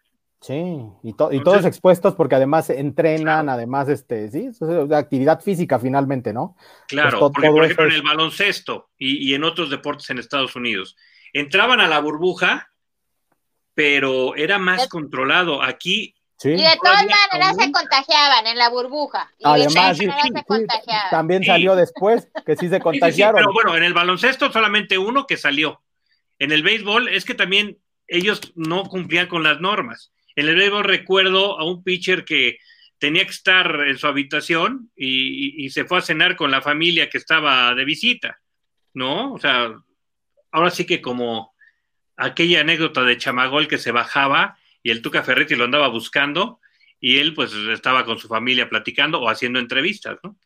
Sí, 0.42 0.76
y, 1.02 1.14
todos 1.14 1.64
expuestos 1.64 2.14
porque 2.14 2.34
además 2.34 2.68
entrenan, 2.68 3.48
además, 3.48 3.88
este, 3.88 4.30
sí, 4.30 4.50
es 4.50 4.60
actividad 4.92 5.40
física 5.40 5.78
finalmente, 5.78 6.34
¿no? 6.34 6.56
Claro, 6.86 7.18
pues 7.18 7.32
porque 7.34 7.48
por 7.48 7.64
ejemplo 7.64 7.86
en 7.86 7.92
el 7.92 8.02
baloncesto 8.02 8.90
y, 8.98 9.30
y 9.30 9.34
en 9.34 9.44
otros 9.44 9.70
deportes 9.70 10.10
en 10.10 10.18
Estados 10.18 10.54
Unidos, 10.54 10.96
entraban 11.32 11.80
a 11.80 11.88
la 11.88 11.98
burbuja, 12.00 12.70
pero 13.72 14.36
era 14.36 14.58
más 14.58 14.88
controlado. 14.88 15.62
Aquí 15.62 16.14
y 16.44 16.62
de 16.62 16.78
todas 16.82 17.04
maneras 17.04 17.56
se 17.58 17.72
contagiaban 17.72 18.46
en 18.46 18.58
la 18.58 18.68
burbuja. 18.68 19.32
Y 19.38 19.44
Además, 19.44 19.98
también 21.10 21.44
salió 21.44 21.74
después 21.74 22.28
que 22.46 22.56
sí 22.56 22.68
se 22.68 22.80
contagiaron. 22.80 23.36
pero 23.36 23.52
bueno, 23.52 23.76
en 23.76 23.82
el 23.82 23.94
baloncesto 23.94 24.52
solamente 24.52 24.98
uno 24.98 25.26
que 25.26 25.36
salió. 25.36 25.82
en 26.38 26.52
el 26.52 26.62
béisbol 26.62 27.08
es 27.08 27.24
que 27.24 27.34
también 27.34 27.78
ellos 28.06 28.52
no 28.54 28.84
cumplían 28.84 29.26
con 29.26 29.42
las 29.42 29.60
normas. 29.60 30.12
En 30.36 30.48
el 30.48 30.54
béisbol 30.54 30.84
recuerdo 30.84 31.58
a 31.58 31.64
un 31.64 31.82
pitcher 31.82 32.24
que 32.24 32.58
tenía 32.98 33.24
que 33.24 33.30
estar 33.30 33.80
en 33.86 33.98
su 33.98 34.06
habitación 34.06 34.90
y, 34.96 35.68
se 35.70 35.84
fue 35.84 35.98
a 35.98 36.02
cenar 36.02 36.36
con 36.36 36.50
la 36.50 36.62
familia 36.62 37.10
que 37.10 37.18
estaba 37.18 37.74
de 37.74 37.84
visita, 37.84 38.38
¿no? 38.94 39.32
O 39.32 39.38
sea, 39.38 39.72
ahora 40.52 40.70
sí 40.70 40.84
que 40.84 41.00
como 41.00 41.54
aquella 42.16 42.60
anécdota 42.60 43.02
de 43.02 43.16
Chamagol 43.16 43.68
que 43.68 43.78
se 43.78 43.92
bajaba 43.92 44.57
y 44.82 44.90
el 44.90 45.02
Tuca 45.02 45.22
Ferretti 45.22 45.54
lo 45.54 45.64
andaba 45.64 45.88
buscando 45.88 46.60
y 47.00 47.18
él 47.18 47.34
pues 47.34 47.52
estaba 47.52 48.04
con 48.04 48.18
su 48.18 48.28
familia 48.28 48.68
platicando 48.68 49.20
o 49.20 49.28
haciendo 49.28 49.58
entrevistas, 49.58 50.18
¿no? 50.22 50.36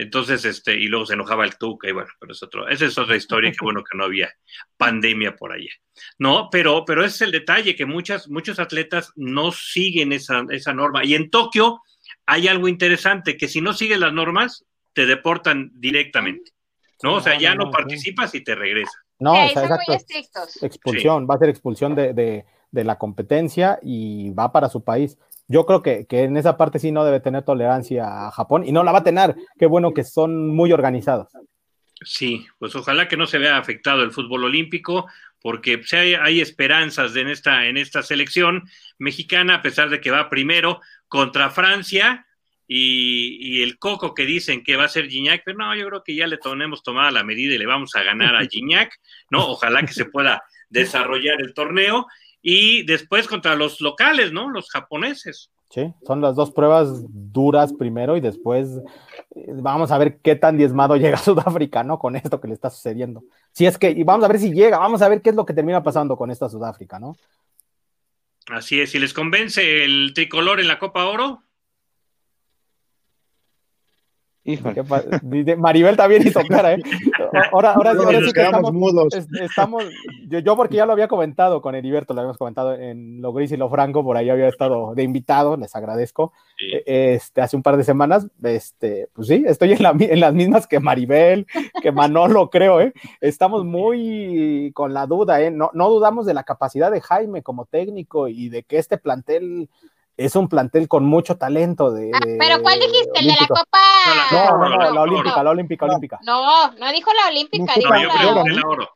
Entonces, 0.00 0.46
este, 0.46 0.78
y 0.80 0.86
luego 0.86 1.04
se 1.04 1.12
enojaba 1.12 1.44
el 1.44 1.58
Tuca, 1.58 1.86
y 1.86 1.92
bueno, 1.92 2.08
pero 2.18 2.32
es 2.32 2.42
otro, 2.42 2.66
esa 2.68 2.86
es 2.86 2.96
otra 2.96 3.16
historia, 3.16 3.50
que 3.50 3.58
bueno 3.60 3.84
que 3.84 3.98
no 3.98 4.04
había 4.04 4.32
pandemia 4.78 5.36
por 5.36 5.52
allá. 5.52 5.72
No, 6.18 6.48
pero, 6.50 6.86
pero 6.86 7.04
ese 7.04 7.16
es 7.16 7.20
el 7.20 7.32
detalle, 7.32 7.76
que 7.76 7.84
muchas, 7.84 8.26
muchos 8.30 8.58
atletas 8.58 9.12
no 9.16 9.52
siguen 9.52 10.12
esa, 10.12 10.46
esa 10.48 10.72
norma. 10.72 11.04
Y 11.04 11.14
en 11.14 11.28
Tokio 11.28 11.82
hay 12.24 12.48
algo 12.48 12.66
interesante, 12.66 13.36
que 13.36 13.46
si 13.46 13.60
no 13.60 13.74
sigues 13.74 13.98
las 13.98 14.14
normas, 14.14 14.64
te 14.94 15.04
deportan 15.04 15.70
directamente. 15.74 16.52
¿No? 17.02 17.14
O 17.14 17.20
sea, 17.20 17.38
ya 17.38 17.54
no, 17.54 17.70
participas 17.70 18.34
y 18.34 18.42
te 18.42 18.54
regresas. 18.54 18.94
No, 19.18 19.32
o 19.32 19.48
sea, 19.48 19.64
exacto. 19.64 19.92
Expulsión, 20.62 21.26
va 21.28 21.34
a 21.34 21.38
ser 21.38 21.48
expulsión 21.50 21.94
de, 21.94 22.12
de, 22.14 22.44
de 22.70 22.84
la 22.84 22.98
competencia 22.98 23.78
y 23.82 24.30
va 24.30 24.52
para 24.52 24.68
su 24.68 24.82
país 24.82 25.18
yo 25.50 25.66
creo 25.66 25.82
que, 25.82 26.06
en 26.08 26.36
esa 26.36 26.56
parte 26.56 26.78
sí 26.78 26.92
no 26.92 27.04
debe 27.04 27.18
tener 27.18 27.42
tolerancia 27.44 28.28
a 28.28 28.30
Japón 28.30 28.62
y 28.64 28.70
no 28.70 28.84
la 28.84 28.92
va 28.92 28.98
a 28.98 29.02
tener. 29.02 29.34
Qué 29.58 29.66
bueno 29.66 29.92
que 29.92 30.04
son 30.04 30.54
muy 30.54 30.72
organizados. 30.72 31.32
Sí, 32.04 32.46
pues 32.60 32.76
ojalá 32.76 33.08
que 33.08 33.16
no 33.16 33.26
se 33.26 33.38
vea 33.38 33.58
afectado 33.58 34.04
el 34.04 34.12
fútbol 34.12 34.44
olímpico, 34.44 35.08
porque 35.42 35.78
pues, 35.78 35.92
hay, 35.92 36.40
esperanzas 36.40 37.16
en, 37.16 37.26
esta, 37.26 37.66
en 37.66 37.78
esta 37.78 38.04
selección 38.04 38.62
mexicana, 38.98 39.56
a 39.56 39.62
pesar 39.62 39.90
de 39.90 40.00
que 40.00 40.12
va 40.12 40.30
primero 40.30 40.80
contra 41.08 41.50
Francia 41.50 42.28
y, 42.68 43.60
el 43.60 43.76
coco 43.80 44.14
que 44.14 44.26
dicen 44.26 44.62
que 44.62 44.76
va 44.76 44.84
a 44.84 44.88
ser 44.88 45.08
Gignac, 45.08 45.42
pero 45.44 45.58
no, 45.58 45.74
yo 45.74 45.88
creo 45.88 46.04
que 46.04 46.14
ya 46.14 46.28
le 46.28 46.36
tenemos 46.36 46.84
tomada 46.84 47.10
la 47.10 47.24
medida 47.24 47.56
y 47.56 47.58
le 47.58 47.66
vamos 47.66 47.96
a 47.96 48.04
ganar 48.04 48.36
a 48.36 48.46
Gignac, 48.48 49.00
¿no? 49.30 49.48
Ojalá 49.48 49.82
que 49.82 49.94
se 49.94 50.04
pueda 50.04 50.44
desarrollar 50.68 51.40
el 51.40 51.54
torneo 51.54 52.06
y 52.42 52.84
después 52.84 53.26
contra 53.28 53.54
los 53.54 53.80
locales, 53.80 54.32
¿no? 54.32 54.50
Los 54.50 54.70
japoneses. 54.70 55.50
Sí, 55.70 55.92
son 56.04 56.20
las 56.20 56.34
dos 56.34 56.50
pruebas 56.50 57.04
duras 57.08 57.72
primero 57.72 58.16
y 58.16 58.20
después 58.20 58.68
eh, 59.36 59.46
vamos 59.54 59.92
a 59.92 59.98
ver 59.98 60.18
qué 60.18 60.34
tan 60.34 60.56
diezmado 60.56 60.96
llega 60.96 61.16
Sudáfrica, 61.16 61.84
¿no? 61.84 61.98
Con 61.98 62.16
esto 62.16 62.40
que 62.40 62.48
le 62.48 62.54
está 62.54 62.70
sucediendo. 62.70 63.22
Si 63.52 63.66
es 63.66 63.78
que, 63.78 63.90
y 63.90 64.02
vamos 64.02 64.24
a 64.24 64.28
ver 64.28 64.40
si 64.40 64.52
llega, 64.52 64.78
vamos 64.78 65.00
a 65.02 65.08
ver 65.08 65.22
qué 65.22 65.30
es 65.30 65.36
lo 65.36 65.46
que 65.46 65.54
termina 65.54 65.82
pasando 65.82 66.16
con 66.16 66.30
esta 66.30 66.48
Sudáfrica, 66.48 66.98
¿no? 66.98 67.16
Así 68.48 68.80
es, 68.80 68.90
si 68.90 68.98
les 68.98 69.14
convence 69.14 69.84
el 69.84 70.12
tricolor 70.12 70.58
en 70.58 70.66
la 70.66 70.80
Copa 70.80 71.04
Oro, 71.04 71.44
Maribel 75.58 75.96
también 75.96 76.26
hizo 76.26 76.40
cara, 76.48 76.74
¿eh? 76.74 76.78
Ahora, 77.52 77.74
ahora, 77.74 77.92
sí 77.92 78.32
que 78.32 78.42
estamos, 78.42 79.14
estamos 79.40 79.84
yo, 80.28 80.56
porque 80.56 80.76
ya 80.76 80.86
lo 80.86 80.92
había 80.92 81.06
comentado 81.06 81.62
con 81.62 81.74
Heriberto, 81.74 82.12
lo 82.12 82.20
habíamos 82.20 82.38
comentado 82.38 82.74
en 82.74 83.20
Lo 83.20 83.32
Gris 83.32 83.52
y 83.52 83.56
Lo 83.56 83.68
Franco, 83.68 84.02
por 84.02 84.16
ahí 84.16 84.30
había 84.30 84.48
estado 84.48 84.94
de 84.94 85.02
invitado, 85.04 85.56
les 85.56 85.76
agradezco. 85.76 86.32
E, 86.60 87.14
este, 87.14 87.40
hace 87.40 87.56
un 87.56 87.62
par 87.62 87.76
de 87.76 87.84
semanas, 87.84 88.26
este, 88.42 89.08
pues 89.12 89.28
sí, 89.28 89.44
estoy 89.46 89.72
en, 89.72 89.82
la, 89.82 89.94
en 89.98 90.20
las 90.20 90.34
mismas 90.34 90.66
que 90.66 90.80
Maribel, 90.80 91.46
que 91.82 91.92
Manolo, 91.92 92.50
creo, 92.50 92.80
¿eh? 92.80 92.92
Estamos 93.20 93.64
muy 93.64 94.72
con 94.74 94.92
la 94.92 95.06
duda, 95.06 95.40
¿eh? 95.40 95.50
No, 95.50 95.70
no 95.72 95.88
dudamos 95.88 96.26
de 96.26 96.34
la 96.34 96.42
capacidad 96.42 96.90
de 96.90 97.00
Jaime 97.00 97.42
como 97.42 97.66
técnico 97.66 98.26
y 98.26 98.48
de 98.48 98.64
que 98.64 98.78
este 98.78 98.98
plantel 98.98 99.68
es 100.20 100.36
un 100.36 100.48
plantel 100.48 100.86
con 100.86 101.04
mucho 101.04 101.38
talento. 101.38 101.90
De, 101.92 102.10
ah, 102.14 102.20
¿Pero 102.38 102.62
cuál 102.62 102.78
dijiste? 102.78 103.20
¿El 103.20 103.26
de 103.26 103.36
la 103.40 103.46
Copa? 103.48 103.78
No, 104.30 104.58
no, 104.58 104.68
no, 104.68 104.90
la 104.92 105.00
olímpica, 105.00 105.42
la 105.42 105.50
olímpica, 105.50 105.86
olímpica. 105.86 106.18
No, 106.22 106.70
no 106.72 106.92
dijo 106.92 107.10
la 107.14 107.30
olímpica, 107.30 107.72
dijo 107.74 107.94
la 107.94 108.66
oro. 108.66 108.90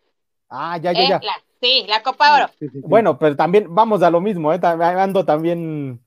Ah, 0.50 0.76
ya, 0.76 0.92
ya, 0.92 1.20
ya. 1.20 1.20
sí, 1.60 1.86
la 1.88 2.02
Copa 2.02 2.34
Oro. 2.34 2.50
Bueno, 2.86 3.18
pero 3.18 3.34
también 3.34 3.66
vamos 3.74 4.02
a 4.02 4.10
lo 4.10 4.20
mismo, 4.20 4.52
¿eh? 4.52 4.60
Ando 4.62 5.24
también. 5.24 6.00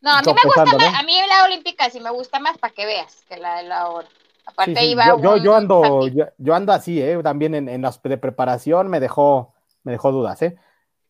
No, 0.00 0.10
a 0.10 0.22
mí 0.22 0.32
me 0.32 0.42
gusta 0.44 0.64
más, 0.64 0.94
a 0.94 1.02
mí 1.04 1.14
la 1.28 1.44
olímpica 1.44 1.88
sí 1.90 2.00
me 2.00 2.10
gusta 2.10 2.38
más 2.38 2.58
para 2.58 2.74
que 2.74 2.84
veas 2.84 3.24
que 3.28 3.36
la 3.36 3.58
de 3.58 3.62
la 3.64 3.88
oro. 3.88 4.08
Aparte 4.44 4.84
iba 4.84 5.06
yo, 5.06 5.36
yo, 5.36 5.54
ando, 5.54 6.08
yo, 6.08 6.54
ando 6.54 6.72
así, 6.72 7.00
¿eh? 7.00 7.18
También 7.22 7.54
en, 7.54 7.68
en 7.68 7.82
las 7.82 8.02
de 8.02 8.16
preparación 8.18 8.88
me 8.88 8.98
dejó, 8.98 9.54
me 9.84 9.92
dejó 9.92 10.10
dudas, 10.10 10.40
¿eh? 10.42 10.56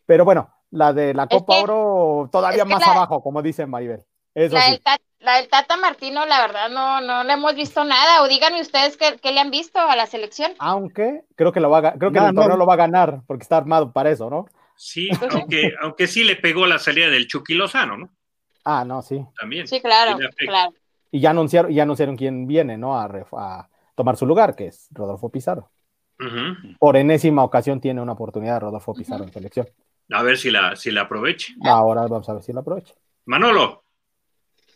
Pero 0.06 0.24
bueno, 0.24 0.50
la 0.70 0.92
de 0.92 1.14
la 1.14 1.26
Copa 1.26 1.57
Oro 1.62 2.28
todavía 2.31 2.64
más 2.64 2.87
abajo, 2.87 3.22
como 3.22 3.42
dice 3.42 3.66
Maribel. 3.66 4.04
la, 4.35 5.37
del 5.37 5.48
Tata, 5.48 5.76
Martino, 5.76 6.26
la 6.26 6.40
verdad, 6.40 6.70
no, 6.70 7.00
no 7.00 7.24
le 7.24 7.33
hemos 7.33 7.54
visto 7.54 7.85
nada. 7.85 8.22
O 8.22 8.28
díganme 8.28 8.61
ustedes 8.61 8.96
qué, 8.96 9.33
le 9.33 9.40
han 9.40 9.50
visto 9.50 9.78
a 9.78 9.96
la 9.96 10.07
selección. 10.07 10.52
Aunque 10.59 11.24
creo 11.37 11.52
que, 11.52 11.61
lo 11.61 11.70
va 11.70 11.92
creo 11.94 12.12
que 12.12 12.18
el 12.18 12.35
torneo 12.35 12.57
lo 12.57 12.66
va 12.66 12.74
a 12.74 12.78
ganar, 12.78 13.22
porque 13.26 13.42
está 13.42 13.57
armado 13.57 13.92
para 13.92 14.11
eso, 14.11 14.31
¿no? 14.31 14.46
Sí, 14.76 15.09
aunque, 15.33 15.74
aunque 15.81 16.07
sí 16.07 16.22
le 16.22 16.37
pegó 16.37 16.66
la 16.66 16.78
salida 16.78 17.09
del 17.09 17.26
Chucky 17.26 17.54
Lozano, 17.54 17.96
¿no? 17.96 18.11
Ah, 18.64 18.85
no, 18.85 19.02
sí. 19.02 19.24
También. 19.38 19.66
Sí, 19.66 19.81
claro, 19.81 20.18
claro. 20.37 20.72
Y 21.11 21.20
ya 21.20 21.31
anunciaron, 21.31 21.72
ya 21.72 21.85
anunciaron 21.85 22.16
quién 22.16 22.46
viene, 22.46 22.76
¿no? 22.76 22.98
A, 22.98 23.07
a 23.33 23.68
tomar 23.94 24.16
su 24.16 24.26
lugar, 24.26 24.54
que 24.54 24.66
es 24.66 24.88
Rodolfo 24.92 25.31
Pizarro. 25.31 25.70
Por 26.78 26.96
enésima 26.96 27.44
ocasión 27.44 27.81
tiene 27.81 28.00
una 28.00 28.12
oportunidad 28.12 28.61
Rodolfo 28.61 28.92
Pizarro 28.92 29.24
en 29.24 29.33
selección. 29.33 29.68
A 30.11 30.23
ver 30.23 30.38
si 30.38 30.51
la, 30.51 30.75
si 30.77 30.90
la 30.90 31.03
aproveche. 31.03 31.55
Ahora 31.64 32.03
vamos 32.03 32.29
a 32.29 32.35
ver 32.35 32.42
si 32.42 32.53
la 32.53 32.61
aprovecha. 32.61 32.94
Manolo. 33.27 33.85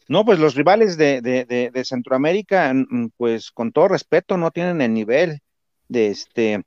No, 0.09 0.25
pues 0.25 0.39
los 0.39 0.55
rivales 0.55 0.99
de, 0.99 1.85
Centroamérica, 1.85 2.75
pues 3.17 3.51
con 3.51 3.73
todo 3.73 3.89
respeto, 3.89 4.37
no 4.37 4.51
tienen 4.51 4.81
el 4.83 4.93
nivel 4.93 5.41
de 5.89 6.09
este 6.09 6.63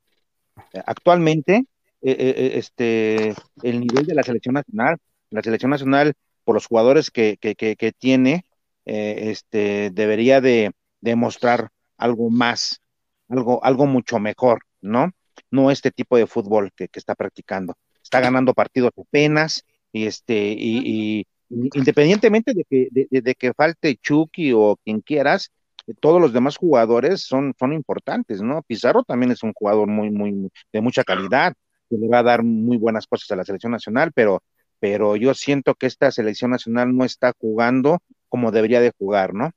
actualmente, 0.85 1.65
eh, 2.01 2.11
eh, 2.11 2.33
eh, 2.37 2.51
este, 2.55 3.35
el 3.61 3.79
nivel 3.79 4.05
de 4.05 4.15
la 4.15 4.23
selección 4.23 4.53
nacional. 4.53 4.97
La 5.29 5.43
selección 5.43 5.71
nacional, 5.71 6.13
por 6.43 6.55
los 6.55 6.65
jugadores 6.65 7.11
que, 7.11 7.37
que, 7.37 7.91
tiene, 7.91 8.45
este, 8.85 9.89
debería 9.91 10.39
de 10.39 10.71
demostrar 11.01 11.69
algo 11.97 12.29
más, 12.29 12.81
algo, 13.27 13.63
algo 13.63 13.85
mucho 13.85 14.19
mejor, 14.19 14.61
¿no? 14.81 15.11
No 15.51 15.71
este 15.71 15.91
tipo 15.91 16.17
de 16.17 16.27
fútbol 16.27 16.71
que, 16.75 16.87
que 16.87 16.99
está 16.99 17.15
practicando 17.15 17.75
está 18.05 18.19
ganando 18.19 18.53
partidos 18.53 18.91
apenas, 18.97 19.65
y 19.91 20.05
este, 20.05 20.55
y, 20.57 21.25
independientemente 21.49 22.53
de 22.53 22.63
que, 22.69 22.87
de, 22.91 23.35
que 23.35 23.53
falte 23.53 23.97
Chucky 23.97 24.53
o 24.53 24.77
quien 24.83 25.01
quieras, 25.01 25.51
todos 25.99 26.21
los 26.21 26.31
demás 26.31 26.57
jugadores 26.57 27.21
son, 27.21 27.53
son 27.57 27.73
importantes, 27.73 28.41
¿no? 28.41 28.61
Pizarro 28.63 29.03
también 29.03 29.31
es 29.31 29.43
un 29.43 29.53
jugador 29.53 29.87
muy, 29.87 30.09
muy, 30.09 30.51
de 30.71 30.81
mucha 30.81 31.03
calidad, 31.03 31.53
que 31.89 31.97
le 31.97 32.07
va 32.07 32.19
a 32.19 32.23
dar 32.23 32.43
muy 32.43 32.77
buenas 32.77 33.07
cosas 33.07 33.29
a 33.31 33.35
la 33.35 33.43
selección 33.43 33.71
nacional, 33.71 34.11
pero, 34.13 34.43
pero 34.79 35.15
yo 35.15 35.33
siento 35.33 35.73
que 35.75 35.87
esta 35.87 36.11
selección 36.11 36.51
nacional 36.51 36.95
no 36.95 37.05
está 37.05 37.33
jugando 37.37 37.99
como 38.29 38.51
debería 38.51 38.81
de 38.81 38.91
jugar, 38.97 39.33
¿no? 39.33 39.51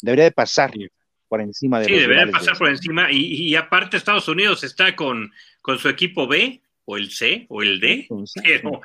Debería 0.00 0.24
de 0.24 0.32
pasar 0.32 0.72
por 1.28 1.40
encima 1.40 1.80
de 1.80 1.86
Sí, 1.86 1.94
debería 1.94 2.26
de 2.26 2.32
pasar 2.32 2.56
por 2.56 2.68
encima, 2.68 3.10
y, 3.10 3.18
y, 3.34 3.56
aparte 3.56 3.96
Estados 3.96 4.28
Unidos 4.28 4.64
está 4.64 4.94
con, 4.96 5.32
con 5.60 5.78
su 5.78 5.88
equipo 5.88 6.26
B, 6.26 6.62
o 6.86 6.96
el 6.96 7.10
C 7.10 7.46
o 7.48 7.62
el 7.62 7.80
D, 7.80 8.08
pero 8.44 8.80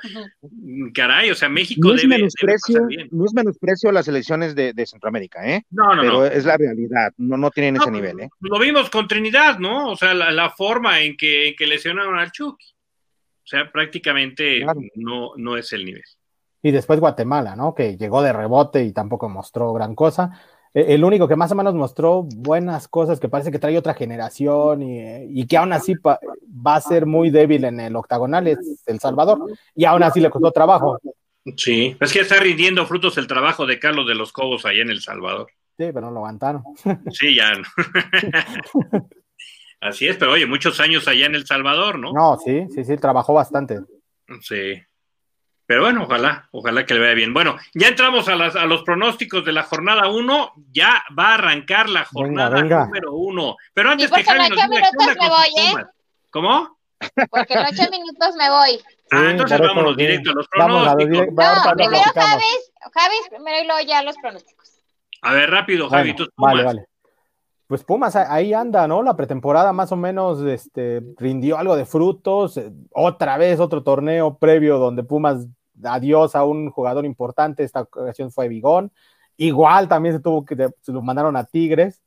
caray, 0.94 1.30
o 1.30 1.34
sea, 1.34 1.48
México 1.48 1.88
no 1.88 1.94
es 1.94 2.02
debe, 2.02 2.16
menosprecio, 2.16 2.88
No 3.10 3.24
es 3.24 3.34
menosprecio 3.34 3.90
a 3.90 3.92
las 3.92 4.08
elecciones 4.08 4.54
de, 4.54 4.86
Centroamérica, 4.86 5.46
¿eh? 5.46 5.64
No, 5.70 5.94
no, 5.94 6.02
pero 6.02 6.26
es 6.26 6.44
la 6.44 6.56
realidad, 6.56 7.12
no, 7.18 7.36
no 7.36 7.50
tienen 7.50 7.76
ese 7.76 7.90
nivel, 7.90 8.20
¿eh? 8.20 8.30
Lo 8.40 8.58
vimos 8.58 8.90
con 8.90 9.06
Trinidad, 9.06 9.58
¿no? 9.58 9.90
O 9.90 9.96
sea, 9.96 10.14
la, 10.14 10.50
forma 10.50 11.00
en 11.00 11.16
que, 11.16 11.48
en 11.48 11.56
que, 11.56 11.66
lesionaron 11.66 12.18
al 12.18 12.32
Chucky. 12.32 12.66
O 13.44 13.46
sea, 13.50 13.70
prácticamente 13.70 14.64
no, 14.94 15.32
no 15.36 15.56
es 15.56 15.72
el 15.72 15.84
nivel. 15.84 16.04
Y 16.62 16.70
después 16.72 17.00
Guatemala, 17.00 17.56
¿no? 17.56 17.74
Que 17.74 17.96
llegó 17.96 18.22
de 18.22 18.32
rebote 18.32 18.84
y 18.84 18.92
tampoco 18.92 19.28
mostró 19.28 19.72
gran 19.72 19.94
cosa. 19.94 20.30
E, 20.74 20.94
el 20.94 21.04
único 21.04 21.26
que 21.26 21.36
más 21.36 21.52
o 21.52 21.54
menos 21.54 21.74
mostró 21.74 22.22
buenas 22.22 22.88
cosas, 22.88 23.20
que 23.20 23.28
parece 23.28 23.50
que 23.50 23.58
trae 23.58 23.76
otra 23.76 23.94
generación 23.94 24.82
y, 24.82 25.46
que 25.46 25.56
aún 25.56 25.72
así 25.72 25.94
va 26.04 26.74
a 26.74 26.80
ser 26.80 27.06
muy 27.06 27.30
débil 27.30 27.64
en 27.64 27.80
el 27.80 27.96
octagonal, 27.96 28.46
es 28.46 28.58
El 28.86 29.00
Salvador. 29.00 29.38
Y 29.74 29.84
aún 29.84 30.02
así 30.02 30.20
le 30.20 30.30
costó 30.30 30.52
trabajo. 30.52 30.98
Sí, 31.56 31.96
es 31.98 32.12
que 32.12 32.20
está 32.20 32.38
rindiendo 32.38 32.86
frutos 32.86 33.16
el 33.18 33.26
trabajo 33.26 33.66
de 33.66 33.78
Carlos 33.78 34.06
de 34.06 34.14
los 34.14 34.32
Cobos 34.32 34.66
allá 34.66 34.82
en 34.82 34.90
El 34.90 35.00
Salvador. 35.00 35.48
Sí, 35.78 35.86
pero 35.94 36.02
no 36.02 36.10
lo 36.10 36.18
aguantaron. 36.18 36.62
Sí, 37.10 37.34
ya. 37.34 37.52
Así 39.80 40.06
es, 40.06 40.18
pero 40.18 40.32
oye, 40.32 40.44
muchos 40.44 40.78
años 40.78 41.08
allá 41.08 41.24
en 41.24 41.34
El 41.34 41.46
Salvador, 41.46 41.98
¿no? 41.98 42.12
No, 42.12 42.36
sí, 42.36 42.66
sí, 42.74 42.84
sí, 42.84 42.96
trabajó 42.98 43.32
bastante. 43.32 43.80
Sí. 44.42 44.74
Pero 45.70 45.82
bueno, 45.82 46.02
ojalá, 46.02 46.48
ojalá 46.50 46.84
que 46.84 46.94
le 46.94 47.00
vaya 47.00 47.14
bien. 47.14 47.32
Bueno, 47.32 47.56
ya 47.74 47.86
entramos 47.86 48.26
a, 48.26 48.34
las, 48.34 48.56
a 48.56 48.64
los 48.64 48.82
pronósticos 48.82 49.44
de 49.44 49.52
la 49.52 49.62
jornada 49.62 50.08
1. 50.08 50.52
Ya 50.72 51.04
va 51.16 51.28
a 51.28 51.34
arrancar 51.34 51.88
la 51.88 52.04
jornada 52.06 52.60
número 52.60 53.12
1. 53.14 53.56
Pero 53.72 53.90
antes 53.90 54.10
que 54.10 54.24
Jaime 54.24 54.48
nos 54.48 54.58
diga, 54.58 54.68
¿qué 54.68 54.88
onda 54.98 55.14
con 55.14 55.30
¿eh? 55.30 55.86
¿Cómo? 56.30 56.76
porque 57.30 57.54
en 57.54 57.60
ocho 57.60 57.88
minutos 57.88 58.34
me 58.36 58.50
voy. 58.50 58.80
ah, 59.12 59.30
entonces 59.30 59.60
vámonos 59.60 59.96
directo 59.96 60.32
a 60.32 60.34
los 60.34 60.48
pronósticos. 60.48 61.26
no, 61.28 61.72
primero 61.76 62.02
Javis, 62.16 62.72
Javis, 62.92 63.28
primero 63.28 63.62
y 63.62 63.66
luego 63.68 63.80
ya 63.86 64.02
los 64.02 64.16
pronósticos. 64.16 64.72
A 65.22 65.34
ver, 65.34 65.50
rápido, 65.50 65.88
Javi, 65.88 66.16
Vale, 66.36 66.64
vale. 66.64 66.86
Pues 67.68 67.84
Pumas 67.84 68.16
ahí 68.16 68.52
anda, 68.52 68.88
¿no? 68.88 69.04
La 69.04 69.14
pretemporada 69.14 69.72
más 69.72 69.92
o 69.92 69.96
menos 69.96 70.42
este, 70.42 71.00
rindió 71.16 71.56
algo 71.56 71.76
de 71.76 71.86
frutos. 71.86 72.56
Eh, 72.56 72.72
otra 72.90 73.38
vez 73.38 73.60
otro 73.60 73.84
torneo 73.84 74.36
previo 74.36 74.78
donde 74.78 75.04
Pumas 75.04 75.46
adiós 75.84 76.34
a 76.34 76.44
un 76.44 76.70
jugador 76.70 77.04
importante. 77.04 77.64
Esta 77.64 77.82
ocasión 77.82 78.30
fue 78.30 78.48
Vigón. 78.48 78.92
Igual 79.36 79.88
también 79.88 80.14
se 80.14 80.20
tuvo 80.20 80.44
que, 80.44 80.70
se 80.80 80.92
lo 80.92 81.02
mandaron 81.02 81.36
a 81.36 81.44
Tigres. 81.44 82.02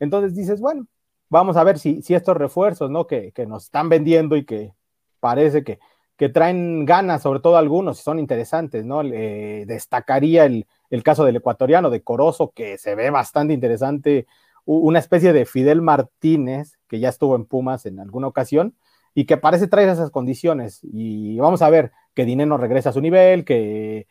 Entonces 0.00 0.34
dices, 0.34 0.60
bueno, 0.60 0.86
vamos 1.28 1.56
a 1.56 1.64
ver 1.64 1.78
si, 1.78 2.02
si 2.02 2.14
estos 2.14 2.36
refuerzos, 2.36 2.90
¿no? 2.90 3.06
Que, 3.06 3.32
nos 3.46 3.64
están 3.64 3.88
vendiendo 3.88 4.36
y 4.36 4.44
que 4.44 4.74
parece 5.20 5.64
que, 5.64 5.78
que 6.16 6.28
traen 6.28 6.84
ganas, 6.84 7.22
sobre 7.22 7.40
todo 7.40 7.56
algunos, 7.56 8.00
y 8.00 8.02
son 8.02 8.18
interesantes, 8.18 8.84
¿no? 8.84 9.02
destacaría 9.02 10.44
el, 10.44 10.66
el, 10.90 11.02
caso 11.02 11.24
del 11.24 11.36
ecuatoriano, 11.36 11.88
de 11.88 12.02
Corozo, 12.02 12.52
que 12.54 12.78
se 12.78 12.94
ve 12.94 13.10
bastante 13.10 13.54
interesante, 13.54 14.26
una 14.64 14.98
especie 14.98 15.32
de 15.32 15.46
Fidel 15.46 15.82
Martínez, 15.82 16.78
que 16.88 17.00
ya 17.00 17.08
estuvo 17.08 17.34
en 17.34 17.46
Pumas 17.46 17.86
en 17.86 17.98
alguna 17.98 18.26
ocasión, 18.26 18.76
y 19.14 19.24
que 19.24 19.36
parece 19.36 19.68
traer 19.68 19.88
esas 19.88 20.10
condiciones. 20.10 20.80
Y 20.82 21.38
vamos 21.38 21.62
a 21.62 21.70
ver 21.70 21.92
que 22.14 22.24
Dineno 22.24 22.56
regresa 22.56 22.90
a 22.90 22.92
su 22.92 23.00
nivel, 23.00 23.44
que 23.44 24.06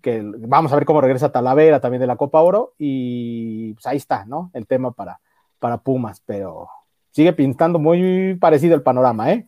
que 0.00 0.22
vamos 0.24 0.72
a 0.72 0.76
ver 0.76 0.84
cómo 0.84 1.00
regresa 1.00 1.32
Talavera 1.32 1.80
también 1.80 2.00
de 2.00 2.06
la 2.06 2.16
Copa 2.16 2.40
Oro 2.40 2.74
y 2.78 3.74
pues 3.74 3.86
ahí 3.86 3.96
está, 3.96 4.24
¿no? 4.24 4.50
El 4.54 4.66
tema 4.66 4.92
para, 4.92 5.20
para 5.58 5.78
Pumas, 5.78 6.22
pero 6.24 6.68
sigue 7.10 7.32
pintando 7.32 7.78
muy 7.78 8.36
parecido 8.40 8.74
el 8.74 8.82
panorama, 8.82 9.32
¿eh? 9.32 9.46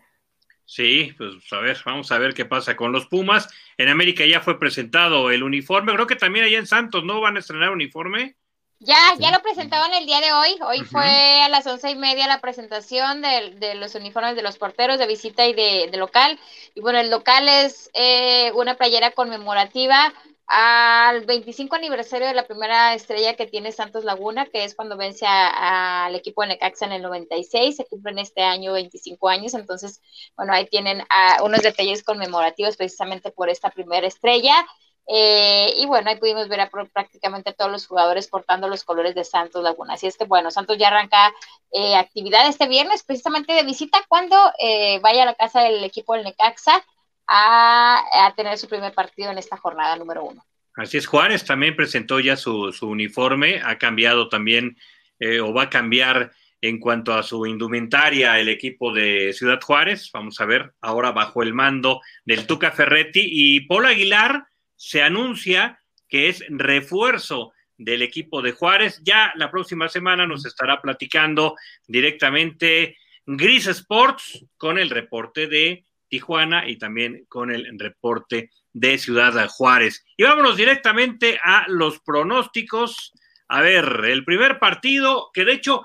Sí, 0.67 1.15
pues 1.19 1.53
a 1.53 1.61
ver, 1.61 1.77
vamos 1.85 2.11
a 2.11 2.19
ver 2.19 2.33
qué 2.35 2.47
pasa 2.47 2.75
con 2.75 2.91
los 2.91 3.07
Pumas. 3.07 3.49
En 3.77 3.89
América 3.89 4.25
ya 4.25 4.41
fue 4.41 4.59
presentado 4.59 5.31
el 5.31 5.43
uniforme, 5.43 5.93
creo 5.93 6.07
que 6.07 6.17
también 6.17 6.47
allá 6.47 6.59
en 6.59 6.67
Santos, 6.67 7.05
¿no? 7.05 7.21
Van 7.21 7.37
a 7.37 7.41
estrenar 7.41 7.71
uniforme. 7.71 8.37
Ya, 8.81 9.15
ya 9.19 9.31
lo 9.31 9.41
presentaban 9.41 9.95
el 9.95 10.05
día 10.05 10.21
de 10.21 10.33
hoy. 10.33 10.59
Hoy 10.67 10.81
fue 10.81 11.41
a 11.43 11.49
las 11.49 11.67
once 11.67 11.91
y 11.91 11.97
media 11.97 12.27
la 12.27 12.41
presentación 12.41 13.23
de, 13.23 13.75
los 13.77 13.95
uniformes 13.95 14.37
de 14.37 14.43
los 14.43 14.59
porteros 14.59 14.99
de 14.99 15.07
visita 15.07 15.47
y 15.47 15.55
de, 15.55 15.91
local. 15.97 16.39
Y 16.75 16.81
bueno, 16.81 16.99
el 16.99 17.09
local 17.09 17.49
es 17.49 17.91
eh, 17.95 18.53
una 18.53 18.75
playera 18.75 19.13
conmemorativa 19.13 20.13
al 20.47 21.25
25 21.25 21.77
aniversario 21.77 22.27
de 22.27 22.35
la 22.35 22.47
primera 22.47 22.95
estrella 22.95 23.35
que 23.35 23.47
tiene 23.47 23.73
Santos 23.73 24.05
Laguna, 24.05 24.47
que 24.47 24.65
es 24.65 24.75
cuando 24.75 24.97
vence 24.97 25.25
al 25.27 26.15
equipo 26.15 26.43
de 26.43 26.49
Necaxa 26.49 26.85
en 26.85 26.93
el 26.93 27.03
96, 27.03 27.77
se 27.77 27.87
cumplen 27.87 28.19
este 28.19 28.43
año 28.43 28.75
25 28.75 29.29
años, 29.29 29.55
entonces, 29.55 30.03
bueno, 30.37 30.53
ahí 30.53 30.67
tienen 30.67 31.03
ah, 31.09 31.39
unos 31.43 31.63
detalles 31.63 32.05
conmemorativos 32.05 32.77
precisamente 32.77 33.31
por 33.31 33.49
esta 33.49 33.71
primera 33.71 34.07
estrella. 34.07 34.67
Eh, 35.07 35.75
y 35.77 35.87
bueno, 35.87 36.09
ahí 36.09 36.17
pudimos 36.17 36.49
ver 36.49 36.61
a 36.61 36.71
prácticamente 36.71 37.53
todos 37.53 37.71
los 37.71 37.87
jugadores 37.87 38.29
portando 38.29 38.69
los 38.69 38.85
colores 38.85 39.15
de 39.15 39.25
Santos 39.25 39.63
Laguna. 39.63 39.95
Así 39.95 40.07
es 40.07 40.17
que 40.17 40.25
bueno, 40.25 40.51
Santos 40.51 40.79
ya 40.79 40.89
arranca 40.89 41.33
eh, 41.73 41.97
actividad 41.97 42.49
este 42.49 42.69
viernes, 42.69 43.03
precisamente 43.03 43.53
de 43.53 43.65
visita, 43.65 43.99
cuando 44.09 44.37
eh, 44.59 45.01
vaya 45.01 45.25
a 45.25 45.27
la 45.27 45.35
casa 45.35 45.63
del 45.63 45.83
equipo 45.85 46.15
del 46.15 46.25
Necaxa 46.25 46.85
a, 47.27 48.33
tener 48.37 48.59
su 48.59 48.69
primer 48.69 48.93
partido 48.93 49.31
en 49.31 49.39
esta 49.39 49.57
jornada 49.57 49.97
número 49.97 50.25
uno. 50.25 50.45
Así 50.77 50.97
es, 50.97 51.07
Juárez 51.07 51.45
también 51.45 51.77
presentó 51.77 52.19
ya 52.21 52.37
su, 52.37 52.73
uniforme, 52.83 53.61
ha 53.65 53.79
cambiado 53.79 54.29
también 54.29 54.77
eh, 55.21 55.41
o 55.41 55.53
va 55.53 55.65
a 55.65 55.71
cambiar 55.71 56.33
en 56.61 56.81
cuanto 56.81 57.13
a 57.13 57.23
su 57.23 57.47
indumentaria 57.47 58.41
el 58.41 58.49
equipo 58.49 58.93
de 58.93 59.33
Ciudad 59.35 59.61
Juárez. 59.61 60.11
Vamos 60.13 60.41
a 60.41 60.47
ver, 60.47 60.75
ahora 60.81 61.13
bajo 61.13 61.43
el 61.43 61.53
mando 61.53 62.01
del 62.25 62.47
Tuca 62.47 62.73
Ferretti 62.73 63.21
y 63.23 63.61
Paul 63.67 63.87
Aguilar 63.87 64.47
se 64.77 65.03
anuncia 65.03 65.81
que 66.09 66.29
es 66.29 66.45
refuerzo 66.49 67.53
del 67.77 68.03
equipo 68.03 68.43
de 68.43 68.53
Juárez. 68.53 69.01
Ya 69.03 69.33
la 69.37 69.51
próxima 69.51 69.89
semana 69.89 70.27
nos 70.27 70.47
estará 70.47 70.81
platicando 70.81 71.57
directamente 71.87 72.97
Gris 73.27 73.67
Sports 73.67 74.45
con 74.57 74.79
el 74.79 74.91
reporte 74.91 75.47
de 75.47 75.85
Tijuana 76.09 76.69
y 76.69 76.77
también 76.77 77.25
con 77.29 77.51
el 77.51 77.79
reporte 77.79 78.51
de 78.73 78.99
Ciudad 78.99 79.49
Juárez. 79.49 80.05
Y 80.17 80.25
vámonos 80.25 80.57
directamente 80.57 81.39
a 81.43 81.65
los 81.69 82.01
pronósticos. 82.01 83.13
A 83.49 83.61
ver, 83.61 84.05
el 84.05 84.25
primer 84.25 84.59
partido, 84.59 85.31
que 85.33 85.45
de 85.45 85.53
hecho 85.53 85.83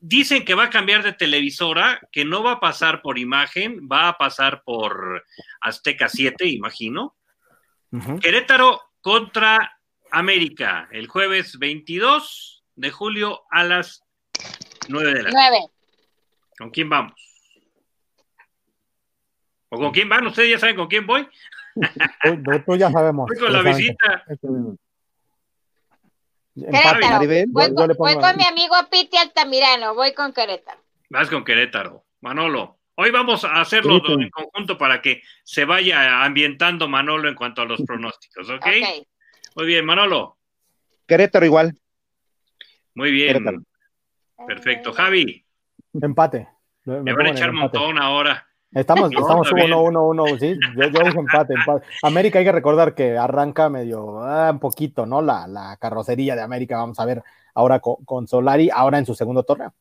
dicen 0.00 0.44
que 0.44 0.54
va 0.54 0.64
a 0.64 0.70
cambiar 0.70 1.02
de 1.02 1.12
televisora, 1.12 2.00
que 2.10 2.24
no 2.24 2.42
va 2.42 2.52
a 2.52 2.60
pasar 2.60 3.02
por 3.02 3.18
imagen, 3.18 3.88
va 3.90 4.08
a 4.08 4.16
pasar 4.16 4.62
por 4.64 5.24
Azteca 5.60 6.08
7, 6.08 6.46
imagino. 6.48 7.16
Querétaro 8.20 8.80
contra 9.00 9.78
América, 10.10 10.88
el 10.92 11.08
jueves 11.08 11.58
22 11.58 12.64
de 12.76 12.90
julio 12.90 13.42
a 13.50 13.64
las 13.64 14.04
9 14.88 15.14
de 15.14 15.22
la 15.24 15.30
noche. 15.30 15.72
¿Con 16.58 16.70
quién 16.70 16.88
vamos? 16.88 17.14
¿O 19.70 19.78
con 19.78 19.92
quién 19.92 20.08
van? 20.08 20.26
¿Ustedes 20.26 20.50
ya 20.50 20.58
saben 20.58 20.76
con 20.76 20.88
quién 20.88 21.06
voy? 21.06 21.28
Tú, 22.66 22.76
ya 22.76 22.90
sabemos. 22.90 23.28
Voy 23.28 23.38
con 23.38 23.52
la 23.52 23.62
visita. 23.62 24.24
Voy, 26.54 28.16
con, 28.16 28.36
mi 28.36 28.44
amigo 28.44 28.74
Piti 28.90 29.16
Altamirano, 29.16 29.94
voy 29.94 30.12
con 30.12 30.32
Querétaro. 30.32 30.80
Vas 31.08 31.30
con 31.30 31.44
Querétaro, 31.44 32.04
Manolo. 32.20 32.79
Hoy 33.02 33.10
vamos 33.10 33.46
a 33.46 33.62
hacerlo 33.62 34.02
en 34.20 34.28
conjunto 34.28 34.76
para 34.76 35.00
que 35.00 35.22
se 35.42 35.64
vaya 35.64 36.22
ambientando 36.22 36.86
Manolo 36.86 37.30
en 37.30 37.34
cuanto 37.34 37.62
a 37.62 37.64
los 37.64 37.80
pronósticos, 37.80 38.50
¿ok? 38.50 38.66
Muy 39.56 39.64
bien, 39.64 39.86
Manolo. 39.86 40.36
Querétaro 41.06 41.46
igual. 41.46 41.80
Muy 42.94 43.10
bien. 43.10 43.64
Perfecto. 44.46 44.92
Javi. 44.92 45.42
Empate. 45.94 46.46
Me, 46.84 47.14
van 47.14 47.28
a 47.28 47.30
echar 47.30 47.52
montón 47.52 47.96
ahora. 47.96 48.46
Estamos, 48.70 49.10
estamos 49.18 49.50
1 49.50 49.82
1 49.82 50.06
1 50.06 50.26
sí. 50.38 50.58
Yo, 50.76 50.88
yo 50.88 51.00
dije 51.02 51.18
empate, 51.18 51.54
América 52.02 52.38
hay 52.38 52.44
que 52.44 52.52
recordar 52.52 52.94
que 52.94 53.16
arranca 53.16 53.70
medio, 53.70 54.22
ah, 54.22 54.50
un 54.50 54.60
poquito, 54.60 55.06
¿no? 55.06 55.22
La, 55.22 55.46
la, 55.46 55.78
carrocería 55.78 56.36
de 56.36 56.42
América, 56.42 56.76
vamos 56.76 57.00
a 57.00 57.06
ver 57.06 57.22
ahora 57.54 57.80
con, 57.80 58.28
Solari, 58.28 58.68
ahora 58.70 58.98
en 58.98 59.06
su 59.06 59.14
segundo 59.14 59.42
torneo. 59.42 59.72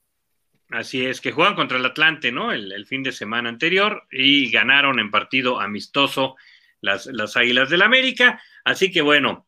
Así 0.70 1.06
es, 1.06 1.20
que 1.20 1.32
juegan 1.32 1.56
contra 1.56 1.78
el 1.78 1.86
Atlante, 1.86 2.32
¿no? 2.32 2.52
El, 2.52 2.86
fin 2.86 3.02
de 3.02 3.12
semana 3.12 3.50
anterior 3.50 4.08
y 4.12 4.52
ganaron 4.52 5.00
en 5.00 5.10
partido 5.10 5.60
amistoso 5.60 6.36
las, 6.82 7.08
las 7.08 7.36
Águilas 7.36 7.70
del 7.70 7.82
América. 7.82 8.42
Así 8.64 8.92
que 8.92 9.02
bueno, 9.02 9.48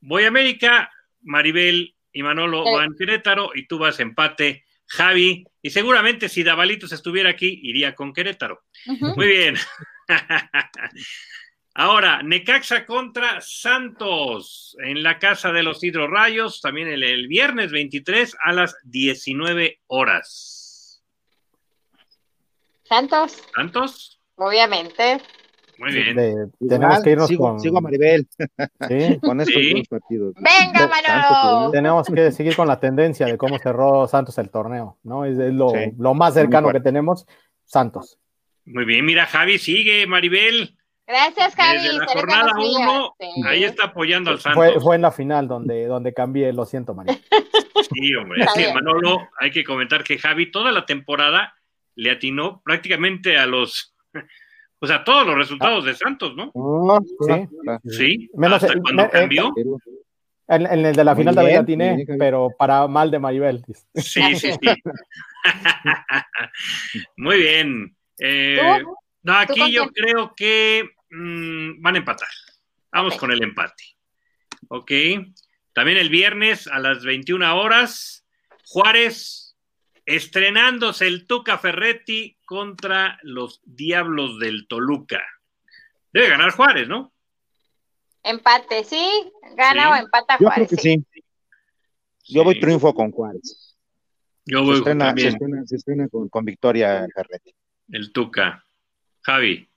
voy 0.00 0.24
a 0.24 0.28
América, 0.28 0.90
Maribel 1.22 1.94
y 2.12 2.22
Manolo 2.22 2.64
van 2.64 2.94
Querétaro 2.96 3.50
y 3.54 3.66
tú 3.66 3.78
vas 3.78 4.00
empate 4.00 4.66
Javi, 4.86 5.44
y 5.62 5.70
seguramente 5.70 6.28
si 6.28 6.42
Davalitos 6.42 6.92
estuviera 6.92 7.30
aquí, 7.30 7.60
iría 7.62 7.94
con 7.94 8.12
Querétaro. 8.12 8.64
Muy 9.16 9.26
bien. 9.26 9.56
Ahora, 11.78 12.22
Necaxa 12.22 12.86
contra 12.86 13.38
Santos 13.42 14.74
en 14.82 15.02
la 15.02 15.18
Casa 15.18 15.52
de 15.52 15.62
los 15.62 15.84
Hidrorrayos, 15.84 16.62
también 16.62 16.88
el, 16.88 17.28
viernes 17.28 17.70
23 17.70 18.34
a 18.42 18.52
las 18.54 18.78
19 18.84 19.80
horas. 19.88 21.04
Santos. 22.84 23.42
Santos. 23.54 24.18
Obviamente. 24.36 25.20
Muy 25.76 25.92
bien. 25.92 26.50
tenemos 26.66 27.02
que 27.02 27.10
irnos 27.10 27.30
con. 27.36 27.60
Sigo 27.60 27.76
a 27.76 27.80
Maribel. 27.82 28.26
Sí, 28.88 29.18
con 29.20 29.42
estos 29.42 29.62
dos 29.74 29.88
partidos. 29.88 30.34
Venga, 30.36 30.88
Manolo. 30.88 31.72
Tenemos 31.72 32.06
que 32.06 32.32
seguir 32.32 32.56
con 32.56 32.68
la 32.68 32.80
tendencia 32.80 33.26
de 33.26 33.36
cómo 33.36 33.58
cerró 33.58 34.08
Santos 34.08 34.38
el 34.38 34.48
torneo, 34.48 34.96
¿no? 35.02 35.26
Es, 35.26 35.36
lo, 35.36 35.72
lo, 35.98 36.14
más 36.14 36.32
cercano 36.32 36.72
que 36.72 36.80
tenemos, 36.80 37.26
Santos. 37.66 38.18
Muy 38.64 38.86
bien, 38.86 39.04
mira, 39.04 39.26
Javi 39.26 39.58
sigue, 39.58 40.06
Maribel. 40.06 40.74
Gracias, 41.06 41.54
Javi. 41.54 41.78
Desde 41.78 41.98
la 41.98 42.06
jornada 42.06 42.52
uno, 42.58 43.14
ahí 43.46 43.64
está 43.64 43.84
apoyando 43.84 44.30
al 44.30 44.40
Santos. 44.40 44.72
Fue, 44.72 44.80
fue, 44.80 44.96
en 44.96 45.02
la 45.02 45.12
final 45.12 45.46
donde, 45.46 45.86
donde 45.86 46.12
cambié, 46.12 46.52
lo 46.52 46.66
siento, 46.66 46.94
María. 46.94 47.18
Sí, 47.92 48.14
hombre, 48.16 48.42
es 48.42 48.52
que 48.54 48.74
Manolo, 48.74 49.28
hay 49.38 49.50
que 49.52 49.62
comentar 49.62 50.02
que 50.02 50.18
Javi 50.18 50.50
toda 50.50 50.72
la 50.72 50.84
temporada 50.86 51.54
le 51.94 52.10
atinó 52.10 52.60
prácticamente 52.64 53.36
a 53.36 53.46
los 53.46 53.94
o 54.80 54.86
sea, 54.86 55.04
todos 55.04 55.26
los 55.26 55.36
resultados 55.36 55.84
de 55.84 55.94
Santos, 55.94 56.34
¿no? 56.34 56.52
sí. 57.20 57.48
Sí, 57.84 58.30
Menos 58.34 58.62
hasta 58.62 58.78
cuando 58.80 59.04
eh, 59.04 59.10
cambió. 59.12 59.52
En, 60.48 60.66
el 60.66 60.94
de 60.94 61.04
la 61.04 61.16
final 61.16 61.34
también 61.34 61.58
atiné, 61.58 62.06
pero 62.18 62.50
para 62.56 62.86
mal 62.86 63.10
de 63.10 63.18
Maribel. 63.18 63.64
Sí, 63.94 64.22
sí, 64.36 64.52
sí. 64.52 64.82
Muy 67.16 67.38
bien. 67.38 67.96
Eh, 68.18 68.82
no, 69.22 69.32
aquí 69.32 69.72
yo 69.72 69.88
creo 69.90 70.34
que 70.36 70.88
mm, 71.16 71.82
van 71.82 71.94
a 71.94 71.98
empatar. 71.98 72.28
Vamos 72.92 73.16
con 73.16 73.32
el 73.32 73.42
empate. 73.42 73.84
Ok. 74.68 74.92
También 75.72 75.98
el 75.98 76.08
viernes 76.08 76.66
a 76.66 76.78
las 76.78 77.04
21 77.04 77.56
horas, 77.56 78.26
Juárez 78.64 79.46
estrenándose 80.06 81.06
el 81.06 81.26
Tuca 81.26 81.58
Ferretti 81.58 82.38
contra 82.44 83.18
los 83.22 83.60
Diablos 83.64 84.38
del 84.38 84.66
Toluca. 84.68 85.22
Debe 86.12 86.28
ganar 86.28 86.52
Juárez, 86.52 86.88
¿no? 86.88 87.12
Empate, 88.22 88.84
sí, 88.84 89.30
gana 89.56 89.90
o 89.90 89.96
empata 89.96 90.38
Juárez. 90.38 90.70
Yo 90.70 90.76
creo 90.76 90.82
que 90.82 90.82
sí. 90.82 91.22
Yo 92.28 92.44
voy 92.44 92.58
triunfo 92.58 92.94
con 92.94 93.10
Juárez. 93.10 93.76
Yo 94.46 94.62
voy 94.62 94.74
se 94.74 94.78
estrena, 94.78 95.06
también. 95.06 95.30
Se 95.30 95.36
estrena, 95.36 95.66
se 95.66 95.76
estrena 95.76 96.08
con, 96.08 96.28
con, 96.28 96.44
victoria 96.44 97.06
Ferretti. 97.14 97.54
El 97.90 98.12
Tuca. 98.12 98.64
Javi. 99.22 99.68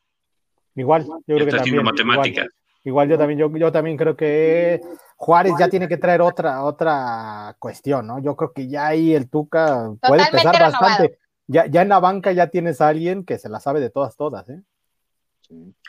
Igual, 0.79 1.05
yo 1.27 1.35
creo 1.35 1.45
que 1.45 1.57
también. 1.57 1.83
matemáticas. 1.83 2.47
Igual, 2.83 3.07
igual, 3.07 3.09
yo 3.09 3.17
también, 3.17 3.39
yo, 3.39 3.57
yo 3.57 3.71
también 3.71 3.97
creo 3.97 4.15
que 4.15 4.79
Juárez 5.17 5.53
ya 5.59 5.67
tiene 5.67 5.89
que 5.89 5.97
traer 5.97 6.21
otra, 6.21 6.63
otra 6.63 7.55
cuestión, 7.59 8.07
¿no? 8.07 8.23
Yo 8.23 8.35
creo 8.37 8.53
que 8.53 8.69
ya 8.69 8.87
ahí 8.87 9.13
el 9.13 9.29
Tuca 9.29 9.91
puede 10.01 10.23
Totalmente 10.23 10.31
pesar 10.31 10.53
renovado. 10.53 10.81
bastante. 10.81 11.19
Ya, 11.47 11.65
ya 11.65 11.81
en 11.81 11.89
la 11.89 11.99
banca 11.99 12.31
ya 12.31 12.47
tienes 12.47 12.79
a 12.79 12.87
alguien 12.87 13.25
que 13.25 13.37
se 13.37 13.49
la 13.49 13.59
sabe 13.59 13.81
de 13.81 13.89
todas, 13.89 14.15
todas, 14.15 14.49
¿eh? 14.49 14.61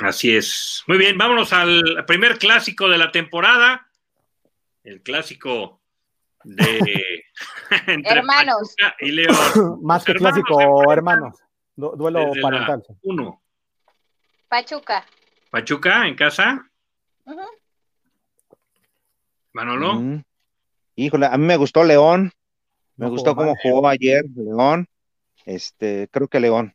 Así 0.00 0.34
es. 0.34 0.82
Muy 0.88 0.98
bien, 0.98 1.16
vámonos 1.16 1.52
al 1.52 2.04
primer 2.06 2.38
clásico 2.38 2.88
de 2.88 2.98
la 2.98 3.12
temporada. 3.12 3.86
El 4.82 5.02
clásico 5.02 5.80
de 6.42 7.22
entre 7.86 8.18
hermanos 8.18 8.74
Pachuca 8.76 8.96
y 9.00 9.12
León. 9.12 9.36
Más 9.82 10.04
que 10.04 10.12
hermanos 10.12 10.42
clásico, 10.42 10.92
hermanos. 10.92 11.38
Du 11.76 11.94
duelo 11.96 12.32
parental. 12.42 12.82
Uno. 13.02 13.39
Pachuca. 14.50 15.06
Pachuca 15.50 16.06
en 16.08 16.16
casa. 16.16 16.68
Manolo. 19.52 19.94
Mm. 19.94 20.22
Híjole, 20.96 21.26
a 21.26 21.36
mí 21.38 21.46
me 21.46 21.56
gustó 21.56 21.84
León. 21.84 22.32
Me 22.96 23.06
No 23.06 23.12
gustó 23.12 23.34
jugó 23.34 23.42
cómo 23.46 23.56
jugó 23.62 23.88
ayer 23.88 24.24
León. 24.36 24.88
Este, 25.46 26.08
creo 26.10 26.26
que 26.26 26.40
León. 26.40 26.74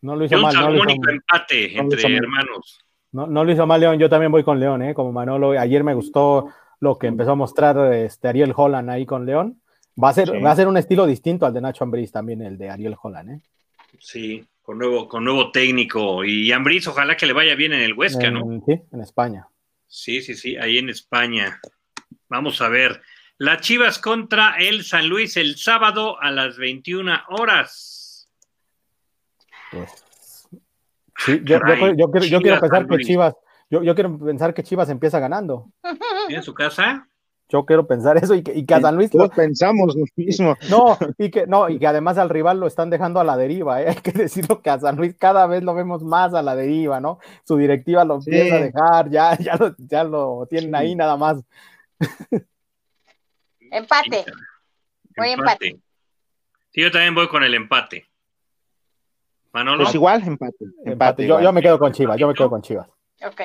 No 0.00 0.14
lo 0.14 0.24
hizo 0.24 0.38
mal, 0.38 0.54
no 0.54 0.70
lo 0.70 0.90
hizo 0.90 1.10
empate 1.10 1.74
No 1.74 1.82
entre 1.82 2.16
hermanos. 2.16 2.80
No, 3.12 3.26
no 3.26 3.44
lo 3.44 3.52
hizo 3.52 3.66
mal 3.66 3.80
León, 3.80 3.98
yo 3.98 4.08
también 4.08 4.30
voy 4.30 4.44
con 4.44 4.60
León, 4.60 4.82
¿eh? 4.82 4.94
Como 4.94 5.10
Manolo, 5.12 5.50
ayer 5.58 5.82
me 5.82 5.94
gustó 5.94 6.52
lo 6.78 6.96
que 6.98 7.08
empezó 7.08 7.32
a 7.32 7.34
mostrar 7.34 7.92
este, 7.92 8.28
Ariel 8.28 8.54
Holland 8.56 8.88
ahí 8.88 9.04
con 9.04 9.26
León. 9.26 9.60
Va 10.02 10.10
a 10.10 10.14
ser, 10.14 10.28
Sí. 10.30 10.38
va 10.40 10.52
a 10.52 10.56
ser 10.56 10.68
un 10.68 10.76
estilo 10.76 11.04
distinto 11.04 11.44
al 11.44 11.52
de 11.52 11.60
Nacho 11.60 11.82
Ambriz 11.82 12.12
también, 12.12 12.40
el 12.42 12.56
de 12.56 12.70
Ariel 12.70 12.96
Holland, 13.02 13.30
¿eh? 13.32 13.40
Sí, 13.98 14.46
con 14.70 14.78
nuevo, 14.78 15.08
con 15.08 15.24
nuevo 15.24 15.50
técnico. 15.50 16.24
Y 16.24 16.52
Ambriz, 16.52 16.86
ojalá 16.86 17.16
que 17.16 17.26
le 17.26 17.32
vaya 17.32 17.56
bien 17.56 17.72
en 17.72 17.80
el 17.80 17.92
Huesca, 17.92 18.28
En- 18.28 18.34
¿no? 18.34 18.62
Sí, 18.64 18.80
en 18.92 19.00
España. 19.00 19.48
Sí, 19.88 20.22
sí, 20.22 20.36
sí, 20.36 20.56
ahí 20.56 20.78
en 20.78 20.88
España. 20.88 21.60
Vamos 22.28 22.62
a 22.62 22.68
ver. 22.68 23.02
Las 23.36 23.62
Chivas 23.62 23.98
contra 23.98 24.54
el 24.58 24.84
San 24.84 25.08
Luis 25.08 25.36
el 25.36 25.56
sábado 25.56 26.22
a 26.22 26.30
las 26.30 26.56
21 26.56 27.20
horas. 27.30 28.30
Pues, 29.72 29.90
sí, 31.18 31.40
yo, 31.42 31.56
yo- 31.56 31.58
Caray, 31.58 31.80
yo 31.98 32.08
quiero, 32.12 32.26
yo 32.26 32.40
quiero 32.40 32.56
Chivas, 32.58 32.60
pensar 32.60 32.86
que. 32.86 33.04
Chivas, 33.04 33.34
yo, 33.70 33.82
yo 33.82 33.94
quiero 33.96 34.18
pensar 34.20 34.54
que 34.54 34.62
Chivas 34.62 34.88
empieza 34.88 35.18
ganando. 35.18 35.72
¿En 36.28 36.44
su 36.44 36.54
casa? 36.54 37.08
Yo 37.50 37.66
quiero 37.66 37.86
pensar 37.86 38.16
eso 38.22 38.34
y 38.34 38.42
que, 38.42 38.54
y 38.56 38.64
que 38.64 38.74
a 38.74 38.80
San 38.80 38.96
Luis 38.96 39.10
Todos 39.10 39.30
pensamos 39.30 39.94
lo 39.96 40.04
mismo. 40.16 40.56
no, 40.70 40.96
y 41.18 41.30
que 41.30 41.46
no, 41.46 41.68
y 41.68 41.78
que 41.78 41.86
además 41.86 42.16
al 42.16 42.30
rival 42.30 42.60
lo 42.60 42.66
están 42.66 42.90
dejando 42.90 43.20
a 43.20 43.24
la 43.24 43.36
deriva, 43.36 43.82
¿eh? 43.82 43.86
hay 43.90 43.94
que 43.96 44.12
decirlo 44.12 44.62
que 44.62 44.70
a 44.70 44.78
San 44.78 44.96
Luis 44.96 45.14
cada 45.18 45.46
vez 45.46 45.62
lo 45.62 45.74
vemos 45.74 46.02
más 46.02 46.32
a 46.34 46.42
la 46.42 46.54
deriva, 46.56 47.00
¿no? 47.00 47.18
Su 47.44 47.56
directiva 47.56 48.04
lo 48.04 48.20
Sí. 48.20 48.30
empieza 48.30 48.56
a 48.56 48.60
dejar, 48.60 49.10
ya, 49.10 49.36
ya 49.38 49.56
lo, 49.56 49.74
ya 49.78 50.04
lo 50.04 50.46
tienen 50.48 50.74
ahí 50.74 50.94
nada 50.94 51.16
más. 51.16 51.42
Empate. 53.70 54.24
Voy 55.16 55.30
empate. 55.30 55.78
Sí, 56.72 56.80
yo 56.82 56.90
también 56.90 57.14
voy 57.14 57.28
con 57.28 57.42
el 57.42 57.54
empate. 57.54 58.06
Manolo, 59.52 59.82
Pues 59.84 59.94
igual, 59.94 60.22
empate. 60.26 60.56
Empate. 60.64 60.90
Empate. 60.92 61.22
Yo, 61.22 61.26
igual. 61.26 61.44
yo 61.44 61.52
me 61.52 61.62
quedo 61.62 61.78
con 61.78 61.92
Chivas, 61.92 62.16
yo 62.18 62.28
me 62.28 62.34
quedo 62.34 62.48
con 62.50 62.62
Chivas. 62.62 62.88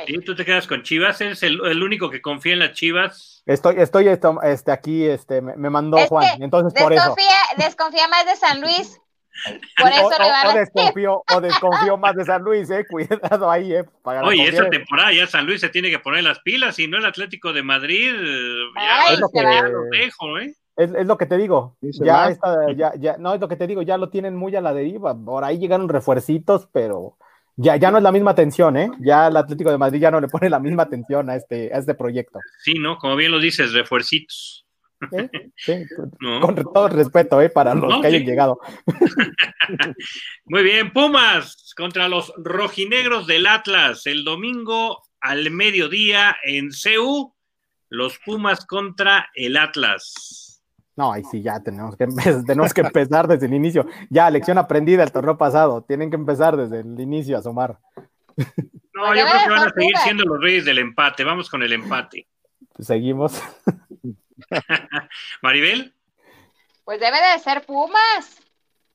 ¿Sí? 0.08 0.20
tú 0.20 0.36
te 0.36 0.46
quedas 0.46 0.68
con 0.68 0.84
Chivas, 0.84 1.20
eres 1.22 1.44
el, 1.44 1.60
el 1.66 1.84
único 1.84 2.10
que 2.10 2.22
confía 2.22 2.54
en 2.54 2.60
las 2.60 2.72
Chivas. 2.74 3.44
Estoy, 3.46 3.76
estoy 3.78 4.08
esto- 4.08 4.42
este, 4.44 4.72
aquí, 4.72 5.06
este, 5.06 5.42
me, 5.42 5.56
me 5.56 5.70
mandó 5.70 5.98
Es 5.98 6.08
Juan, 6.10 6.38
que 6.38 6.44
entonces 6.44 6.74
por 6.82 6.92
eso. 6.94 7.02
Desconfía, 7.04 7.36
desconfía 7.58 8.08
más 8.08 8.26
de 8.26 8.36
San 8.36 8.62
Luis. 8.62 9.02
Por 9.78 9.92
eso 9.92 10.06
o, 10.08 10.10
le 10.12 10.30
va 10.32 10.44
o- 10.44 10.48
o 10.48 10.52
a 10.52 10.54
desconfío, 10.54 11.24
o 11.36 11.42
desconfío 11.42 11.98
más 11.98 12.16
de 12.16 12.24
San 12.24 12.42
Luis, 12.42 12.70
eh, 12.70 12.86
cuidado 12.90 13.52
ahí, 13.52 13.74
eh. 13.74 13.84
para 14.02 14.24
Oye, 14.24 14.48
esta 14.48 14.70
temporada 14.70 15.12
ya 15.12 15.28
San 15.28 15.46
Luis 15.46 15.60
se 15.60 15.68
tiene 15.70 15.90
que 15.92 16.00
poner 16.00 16.24
las 16.24 16.40
pilas, 16.40 16.80
y 16.80 16.88
no 16.88 16.98
el 16.98 17.06
Atlético 17.06 17.52
de 17.52 17.62
Madrid. 17.62 18.14
Ya, 18.76 19.02
Ay, 19.08 19.18
va. 19.22 19.68
los 19.68 19.90
dejo, 19.92 20.38
¿eh? 20.40 20.54
Es, 20.78 20.92
es 20.94 21.06
lo 21.06 21.18
que 21.18 21.26
te 21.26 21.38
digo. 21.38 21.78
Ya 21.82 22.14
va. 22.18 22.30
está, 22.30 22.72
ya, 22.76 22.94
ya, 22.98 23.18
no 23.18 23.34
es 23.34 23.40
lo 23.42 23.48
que 23.48 23.56
te 23.56 23.68
digo, 23.68 23.82
ya 23.82 23.98
lo 23.98 24.10
tienen 24.10 24.36
muy 24.36 24.56
a 24.56 24.62
la 24.62 24.74
deriva. 24.74 25.16
Por 25.16 25.44
ahí 25.44 25.58
llegaron 25.58 25.88
refuercitos, 25.90 26.68
pero 26.72 27.18
ya, 27.58 27.78
ya 27.78 27.92
no 27.92 27.98
es 27.98 28.04
la 28.04 28.12
misma 28.12 28.32
atención, 28.32 28.76
¿eh? 28.78 28.90
Ya 29.00 29.28
el 29.28 29.38
Atlético 29.38 29.72
de 29.72 29.78
Madrid 29.78 30.00
ya 30.00 30.12
no 30.12 30.20
le 30.20 30.28
pone 30.28 30.50
la 30.50 30.60
misma 30.60 30.84
atención 30.84 31.30
a 31.30 31.36
este, 31.36 31.74
a 31.74 31.78
este 31.78 31.96
proyecto. 31.96 32.40
Sí, 32.60 32.74
¿no? 32.74 32.98
Como 32.98 33.16
bien 33.16 33.32
lo 33.32 33.40
dices, 33.40 33.74
refuercitos. 33.74 34.66
¿eh? 35.12 35.30
Sí, 35.56 35.74
¿no? 36.20 36.42
con 36.42 36.56
todo 36.56 36.88
el 36.88 36.94
respeto, 36.94 37.42
¿eh? 37.42 37.50
Para 37.50 37.74
los 37.74 37.90
No, 37.90 38.02
que 38.02 38.08
hayan 38.08 38.26
llegado. 38.26 38.60
Muy 40.46 40.64
bien, 40.64 40.92
Pumas 40.92 41.74
contra 41.76 42.08
los 42.10 42.34
rojinegros 42.38 43.28
del 43.28 43.48
Atlas 43.48 44.06
el 44.06 44.24
domingo 44.24 45.02
al 45.22 45.50
mediodía 45.52 46.36
en 46.44 46.72
CEU. 46.72 47.34
Los 47.88 48.20
Pumas 48.20 48.66
contra 48.66 49.30
el 49.36 49.56
Atlas. 49.58 50.45
No, 50.98 51.12
ahí 51.12 51.24
sí, 51.30 51.42
ya 51.42 51.60
tenemos 51.62 51.96
que, 51.98 52.08
tenemos 52.48 52.74
que 52.74 52.82
empezar 52.82 53.28
desde 53.28 53.46
el 53.48 53.54
inicio. 53.54 53.86
Ya, 54.10 54.30
lección 54.30 54.58
aprendida 54.58 55.04
el 55.04 55.12
torneo 55.12 55.38
pasado. 55.38 55.82
Tienen 55.82 56.10
que 56.10 56.16
empezar 56.16 56.56
desde 56.56 56.80
el 56.82 57.00
inicio 57.00 57.38
a 57.38 57.42
sumar. 57.42 57.78
No, 58.38 58.46
Pues 59.08 59.20
yo 59.20 59.26
creo 59.26 59.44
que 59.44 59.50
van 59.50 59.68
a 59.68 59.72
seguir 59.74 59.92
Pumas. 59.92 60.04
siendo 60.04 60.24
los 60.26 60.42
reyes 60.42 60.66
del 60.66 60.78
empate. 60.80 61.24
Vamos 61.24 61.50
con 61.50 61.64
el 61.64 61.74
empate. 61.74 62.28
Seguimos. 62.80 63.42
Maribel, 65.42 65.94
Pues 66.84 67.00
debe 67.00 67.18
de 67.34 67.40
ser 67.40 67.66
Pumas. 67.66 68.42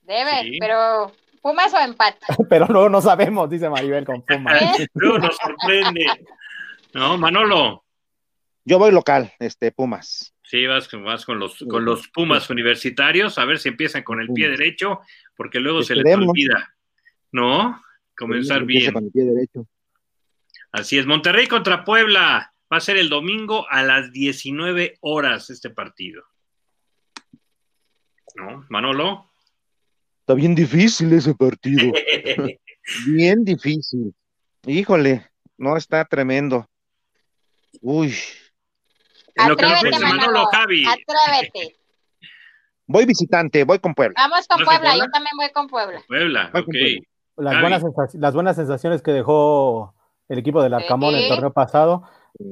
Debe, 0.03 0.43
Sí. 0.43 0.59
pero 0.59 1.13
Pumas 1.43 1.73
o 1.75 1.79
empate. 1.79 2.19
Pero 2.51 2.67
luego 2.69 2.89
no 2.91 3.01
sabemos, 3.01 3.49
dice 3.49 3.69
Maribel 3.71 4.05
con 4.05 4.23
Puma. 4.23 4.59
¿Eh? 4.59 4.87
luego 4.95 5.19
nos 5.19 5.37
sorprende. 5.37 6.05
No, 6.93 7.17
Manolo. 7.17 7.85
Yo 8.65 8.79
voy 8.79 8.91
local, 8.93 9.33
este, 9.39 9.73
Pumas. 9.73 10.35
Sí, 10.51 10.67
vas, 10.67 10.89
con- 10.89 11.05
vas 11.05 11.25
con 11.25 11.39
los 11.39 11.65
con 11.69 11.85
los 11.85 12.09
Pumas 12.09 12.51
universitarios, 12.51 13.39
a 13.39 13.45
ver 13.45 13.61
si 13.61 13.69
empiezan 13.69 14.03
con 14.03 14.21
el 14.21 14.33
pie 14.33 14.49
derecho, 14.49 14.99
porque 15.37 15.61
luego 15.61 15.85
se 15.85 15.95
les 15.95 16.13
olvida. 16.13 16.75
¿No? 17.31 17.81
Comenzar 18.17 18.65
bien. 18.65 18.93
Con 18.93 19.05
el 19.05 19.13
pie 19.13 19.27
derecho. 19.27 19.69
Así 20.73 20.99
es, 20.99 21.07
Monterrey 21.07 21.47
contra 21.47 21.85
Puebla. 21.85 22.53
Va 22.73 22.79
a 22.79 22.81
ser 22.81 22.97
el 22.97 23.09
domingo 23.09 23.65
a 23.71 23.85
las 23.85 24.11
19 24.11 24.99
horas 25.03 25.51
este 25.51 25.71
partido. 25.71 26.25
¿No? 28.35 28.67
Manolo. 28.71 29.31
Está 30.19 30.35
bien 30.35 30.57
difícil 30.57 31.13
ese 31.13 31.33
partido. 31.33 31.93
bien 33.07 33.45
difícil. 33.45 34.13
Híjole, 34.67 35.31
no 35.59 35.77
está 35.77 36.05
tremendo. 36.05 36.69
Uy, 37.81 38.17
En 39.43 39.49
lo 39.49 39.57
que 39.57 39.63
nos 39.63 39.73
Atrévete, 39.75 39.97
dice 39.97 40.09
Manolo 40.09 40.33
Manolo. 40.33 40.47
Javi. 40.53 40.85
Atrévete. 40.87 41.77
voy 42.87 43.05
visitante, 43.07 43.65
voy 43.65 43.79
con 43.79 43.95
Puebla. 43.95 44.15
Vamos 44.17 44.47
con 44.49 44.59
¿Vas 44.59 44.65
con 44.65 44.65
Puebla, 44.67 44.91
Puebla? 44.91 45.05
yo 45.07 45.11
también 45.11 45.33
voy 45.37 45.51
con 45.53 45.67
Puebla. 45.69 46.03
Puebla, 46.09 46.51
Voy 46.53 46.61
ok. 46.63 46.67
con 46.67 46.73
Puebla. 46.75 47.01
Las 47.53 47.61
buenas, 47.61 47.83
las 48.15 48.35
buenas 48.35 48.57
sensaciones 48.57 49.01
que 49.03 49.13
dejó 49.13 49.95
el 50.29 50.39
equipo 50.39 50.63
del 50.63 50.75
Arcamón 50.75 51.15
el 51.15 51.23
Sí. 51.23 51.29
torneo 51.29 51.53
pasado, 51.53 52.03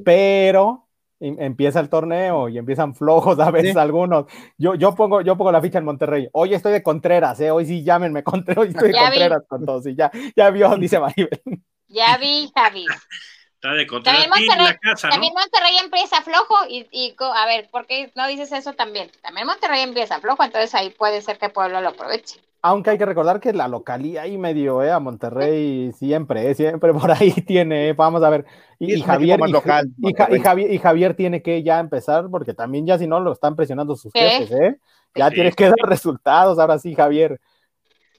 pero 0.03 0.87
em- 1.19 1.35
empieza 1.39 1.79
el 1.81 1.89
torneo 1.89 2.49
y 2.49 2.57
empiezan 2.57 2.95
flojos 2.95 3.39
a 3.39 3.51
veces 3.51 3.73
Sí. 3.73 3.79
algunos. 3.79 4.25
Yo, 4.57 4.73
yo, 4.75 4.95
pongo, 4.95 5.21
yo 5.21 5.37
pongo 5.37 5.51
la 5.51 5.61
ficha 5.61 5.77
en 5.77 5.85
Monterrey. 5.85 6.27
Hoy 6.31 6.53
estoy 6.53 6.71
de 6.71 6.81
Contreras, 6.81 7.39
¿eh? 7.41 7.51
hoy 7.51 7.65
sí 7.65 7.83
llámenme 7.83 8.23
Contreras, 8.23 8.63
hoy 8.63 8.69
estoy 8.69 8.87
de 8.89 8.93
Ya 8.95 9.01
vi. 9.01 9.05
Contreras 9.19 9.43
con 9.47 9.65
todos. 9.65 9.85
Y 9.87 9.95
ya, 9.95 10.09
ya 10.35 10.49
vio, 10.49 10.75
dice 10.77 10.99
Maribel. 10.99 11.41
Ya 11.89 12.17
vi, 12.17 12.49
Javi. 12.55 12.85
Está 13.61 13.73
de. 13.73 13.85
También 13.85 14.29
la 14.29 14.35
Monterrey- 14.37 14.77
casa, 14.81 15.07
¿no? 15.09 15.13
También 15.15 15.33
Monterrey 15.33 15.77
empieza 15.83 16.21
flojo 16.21 16.55
y, 16.69 17.13
a 17.19 17.45
ver, 17.45 17.69
¿por 17.69 17.85
qué 17.87 18.09
no 18.15 18.25
dices 18.27 18.51
eso 18.53 18.71
también? 18.73 19.11
También 19.21 19.45
Monterrey 19.45 19.81
empieza 19.81 20.21
flojo, 20.21 20.43
entonces 20.43 20.73
ahí 20.75 20.91
puede 20.91 21.21
ser 21.21 21.37
que 21.37 21.49
Puebla 21.49 21.81
lo 21.81 21.89
aproveche. 21.89 22.39
Aunque 22.61 22.91
hay 22.91 22.97
que 22.97 23.05
recordar 23.05 23.39
que 23.41 23.51
la 23.53 23.67
localía 23.67 24.21
ahí 24.21 24.37
medio, 24.37 24.81
¿eh? 24.81 24.91
A 24.91 24.99
Monterrey 24.99 25.91
siempre, 25.91 26.49
¿eh? 26.49 26.55
siempre 26.55 26.93
por 26.93 27.11
ahí 27.11 27.31
tiene, 27.47 27.89
¿eh? 27.89 27.93
vamos 27.93 28.23
a 28.23 28.29
ver. 28.29 28.45
Y, 28.79 29.01
Javier, 29.01 29.39
y, 29.45 29.51
local, 29.51 29.87
y 29.97 30.13
Ja- 30.13 30.23
y 30.27 30.37
Monterrey. 30.37 30.41
Javier, 30.41 30.71
y 30.73 30.77
Javier 30.77 31.13
tiene 31.15 31.41
que 31.41 31.61
ya 31.61 31.79
empezar, 31.79 32.27
porque 32.31 32.53
también 32.53 32.85
ya 32.87 32.97
si 32.97 33.07
no 33.07 33.19
lo 33.19 33.33
están 33.33 33.57
presionando 33.57 33.95
sus 33.97 34.11
Sí. 34.13 34.19
jefes, 34.19 34.51
¿eh? 34.51 34.77
Ya 35.15 35.27
Sí. 35.29 35.35
tienes 35.35 35.55
que 35.55 35.65
dar 35.75 35.89
resultados, 35.89 36.59
ahora 36.59 36.79
sí, 36.79 36.95
Javier. 36.95 37.41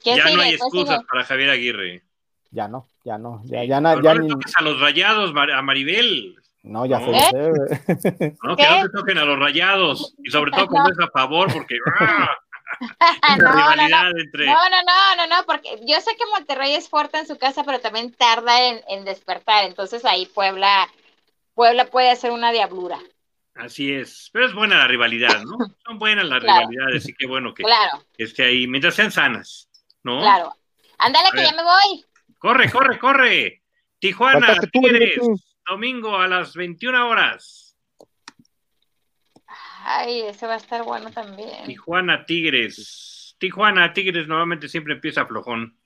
¿Quién 0.03 0.17
Ya 0.19 0.25
sigue? 0.25 0.37
no 0.37 0.43
hay 0.43 0.49
¿Quién 0.51 0.61
excusas 0.63 1.01
para 1.11 1.25
Javier 1.25 1.51
Aguirre. 1.51 2.03
Ya 2.51 2.67
no, 2.69 2.89
ya 3.05 3.17
no, 3.19 3.41
ya, 3.45 3.61
Sí. 3.63 3.69
ya, 3.69 3.81
na- 3.81 3.91
Pero 3.95 4.03
ya 4.05 4.15
no 4.15 4.21
ni- 4.23 4.29
le 4.29 4.35
toques 4.35 4.53
a 4.57 4.63
los 4.63 4.81
rayados, 4.81 5.33
Mar- 5.33 5.53
a 5.53 5.63
Maribel. 5.63 6.37
no, 6.65 6.85
ya 6.87 6.99
¿no? 6.99 7.07
sé, 7.07 7.11
¿Eh? 7.13 7.53
ya 7.87 7.97
sé. 7.97 8.37
¿no? 8.43 8.57
Que 8.57 8.67
no 8.69 8.83
te 8.83 8.89
toquen 8.99 9.19
a 9.19 9.25
los 9.25 9.39
rayados. 9.39 10.15
Y 10.23 10.31
sobre 10.31 10.51
todo 10.51 10.67
cuando 10.67 10.91
es 10.91 10.99
a 10.99 11.11
favor, 11.11 11.53
porque 11.53 11.77
¡ah! 12.01 13.37
no, 13.39 13.53
rivalidad 13.53 14.11
no, 14.13 14.21
entre. 14.21 14.47
No, 14.47 14.55
no, 14.55 14.83
no, 14.83 15.17
no, 15.17 15.37
no, 15.37 15.47
porque 15.47 15.79
yo 15.87 16.01
sé 16.01 16.17
que 16.17 16.25
Monterrey 16.35 16.75
es 16.75 16.89
fuerte 16.89 17.19
en 17.19 17.27
su 17.27 17.39
casa, 17.39 17.63
pero 17.65 17.81
también 17.81 18.13
tarda 18.13 18.69
en, 18.69 18.81
en 18.89 19.05
despertar. 19.05 19.65
Entonces 19.65 20.05
ahí 20.05 20.27
Puebla, 20.27 20.89
Puebla 21.55 21.85
puede 21.87 22.11
hacer 22.11 22.31
una 22.33 22.53
diablura. 22.53 22.99
Así 23.55 23.93
es, 23.93 24.31
pero 24.33 24.47
es 24.47 24.55
buena 24.55 24.79
la 24.79 24.87
rivalidad, 24.89 25.43
¿no? 25.43 25.57
Son 25.85 25.99
buenas 25.99 26.25
las 26.27 26.41
rivalidades 26.43 27.09
y 27.09 27.15
qué 27.15 27.27
bueno 27.27 27.53
que, 27.55 27.63
claro. 27.65 28.03
esté 28.17 28.45
ahí, 28.45 28.67
mientras 28.67 28.95
sean 28.95 29.11
sanas, 29.13 29.69
¿no? 30.03 30.21
Claro. 30.21 30.55
Ándale, 30.99 31.31
que 31.33 31.43
ya 31.43 31.53
me 31.53 31.63
voy. 31.63 32.05
Corre, 32.41 32.71
corre, 32.71 32.99
corre. 32.99 33.63
Tijuana, 33.99 34.59
Tigres, 34.73 35.21
domingo 35.69 36.17
a 36.17 36.27
las 36.27 36.55
21 36.55 37.07
horas. 37.07 37.77
Ay, 39.85 40.23
ese 40.23 40.47
va 40.47 40.55
a 40.55 40.57
estar 40.57 40.83
bueno 40.83 41.11
también. 41.11 41.67
Tijuana, 41.67 42.25
Tigres. 42.25 43.37
Tijuana, 43.39 43.93
Tigres 43.93 44.27
normalmente 44.27 44.71
siempre 44.71 44.95
empieza 44.95 45.27
flojón. 45.27 45.77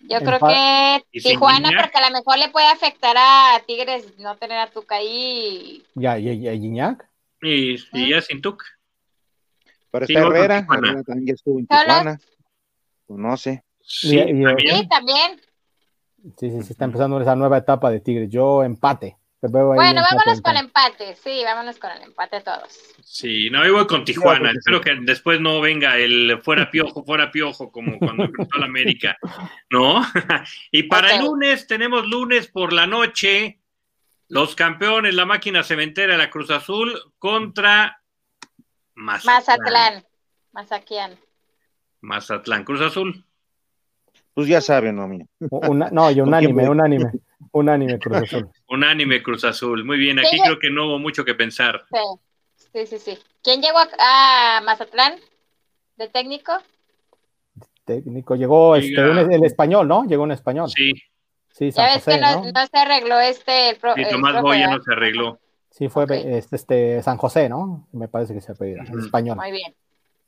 Yo 0.00 0.20
creo 0.20 0.38
que 0.38 1.20
Tijuana, 1.20 1.70
porque 1.78 1.98
a 1.98 2.08
lo 2.08 2.16
mejor 2.16 2.38
le 2.38 2.48
puede 2.48 2.66
afectar 2.68 3.14
a 3.18 3.62
Tigres 3.66 4.18
no 4.18 4.36
tener 4.36 4.56
a 4.56 4.70
Tuca 4.70 4.96
ahí. 4.96 5.84
Ya, 5.94 6.18
y, 6.18 6.48
a 6.48 6.52
Gignac. 6.52 7.06
Y, 7.42 7.74
y 7.92 8.08
ya 8.08 8.22
sin 8.22 8.40
Tuca. 8.40 8.64
Pero 9.90 10.06
está 10.06 10.20
Herrera, 10.20 10.66
Herrera 10.66 11.02
también 11.02 11.26
ya 11.26 11.34
estuvo 11.34 11.58
en 11.58 11.66
Tijuana. 11.66 12.18
Pues 13.06 13.20
no 13.20 13.36
sé. 13.36 13.64
Sí, 13.82 14.16
también. 14.88 15.40
Sí, 16.38 16.50
sí, 16.50 16.62
sí, 16.62 16.72
está 16.72 16.86
empezando 16.86 17.20
esa 17.20 17.36
nueva 17.36 17.58
etapa 17.58 17.90
de 17.90 18.00
Tigres. 18.00 18.30
Yo 18.30 18.64
empate. 18.64 19.18
Bueno, 19.50 20.00
vámonos 20.00 20.40
con 20.40 20.56
empate, 20.56 21.14
sí, 21.16 21.42
vámonos 21.44 21.78
con 21.78 21.90
el 21.90 22.02
empate 22.02 22.40
todos. 22.40 22.78
Sí, 23.02 23.50
no, 23.50 23.64
yo 23.66 23.74
voy 23.74 23.86
con 23.86 24.04
Tijuana. 24.04 24.50
Espero 24.50 24.80
que 24.80 24.94
después 25.02 25.38
no 25.38 25.60
venga 25.60 25.98
el 25.98 26.40
fuera 26.42 26.70
piojo, 26.70 27.04
fuera 27.04 27.30
piojo, 27.30 27.70
como 27.70 27.98
cuando 27.98 28.24
empezó 28.24 28.58
la 28.58 28.64
América, 28.64 29.18
¿no? 29.68 30.02
y 30.72 30.84
para 30.84 31.14
el 31.14 31.24
lunes, 31.24 31.66
tenemos 31.66 32.06
lunes 32.06 32.48
por 32.48 32.72
la 32.72 32.86
noche, 32.86 33.60
los 34.28 34.54
campeones, 34.54 35.14
la 35.14 35.26
máquina 35.26 35.62
cementera 35.62 36.16
la 36.16 36.30
Cruz 36.30 36.50
Azul 36.50 36.98
contra 37.18 38.00
Mazatlán. 38.94 40.04
Mazatlán. 40.52 41.18
Mazatlán, 42.00 42.64
Cruz 42.64 42.80
Azul. 42.80 43.26
Pues 44.34 44.48
ya 44.48 44.60
saben, 44.60 44.96
no, 44.96 45.06
mía. 45.06 45.26
no, 45.40 46.10
y 46.10 46.20
un 46.20 46.34
anime, 46.34 46.68
un 46.68 46.80
anime. 46.80 47.10
Un 47.52 47.68
anime 47.68 47.98
Cruz 48.00 48.16
Azul. 48.18 48.48
un 48.68 48.84
anime 48.84 49.22
Cruz 49.22 49.44
Azul. 49.44 49.84
Muy 49.84 49.96
bien, 49.96 50.18
aquí 50.18 50.38
creo 50.42 50.58
que 50.58 50.70
no 50.70 50.88
hubo 50.88 50.98
mucho 50.98 51.24
que 51.24 51.34
pensar. 51.34 51.84
Sí, 52.56 52.86
sí, 52.86 52.98
sí. 52.98 53.18
¿Quién 53.42 53.62
llegó 53.62 53.78
a, 53.78 54.60
Mazatlán? 54.64 55.14
¿De 55.96 56.08
técnico? 56.08 56.52
Técnico, 57.84 58.34
llegó 58.34 58.74
este, 58.74 59.00
el 59.00 59.44
español, 59.44 59.86
¿no? 59.86 60.04
Llegó 60.04 60.24
un 60.24 60.32
español. 60.32 60.68
Sí. 60.68 60.92
Sí, 61.52 61.70
ya 61.70 61.94
ves 61.94 62.04
que 62.04 62.18
no, 62.18 62.42
se 62.66 62.76
arregló 62.76 63.20
este. 63.20 63.70
El 63.70 63.76
pro, 63.76 63.94
Tomás 64.10 64.42
Boya 64.42 64.68
no 64.70 64.82
se 64.82 64.92
arregló. 64.92 65.38
Sí, 65.70 65.88
fue 65.88 66.04
este, 66.04 66.56
este, 66.56 67.02
San 67.02 67.16
José, 67.16 67.48
¿no? 67.48 67.86
Me 67.92 68.08
parece 68.08 68.34
que 68.34 68.40
se 68.40 68.50
ha 68.50 68.54
pedido, 68.56 68.82
en 68.82 68.98
español. 68.98 69.36
Muy 69.36 69.52
bien, 69.52 69.74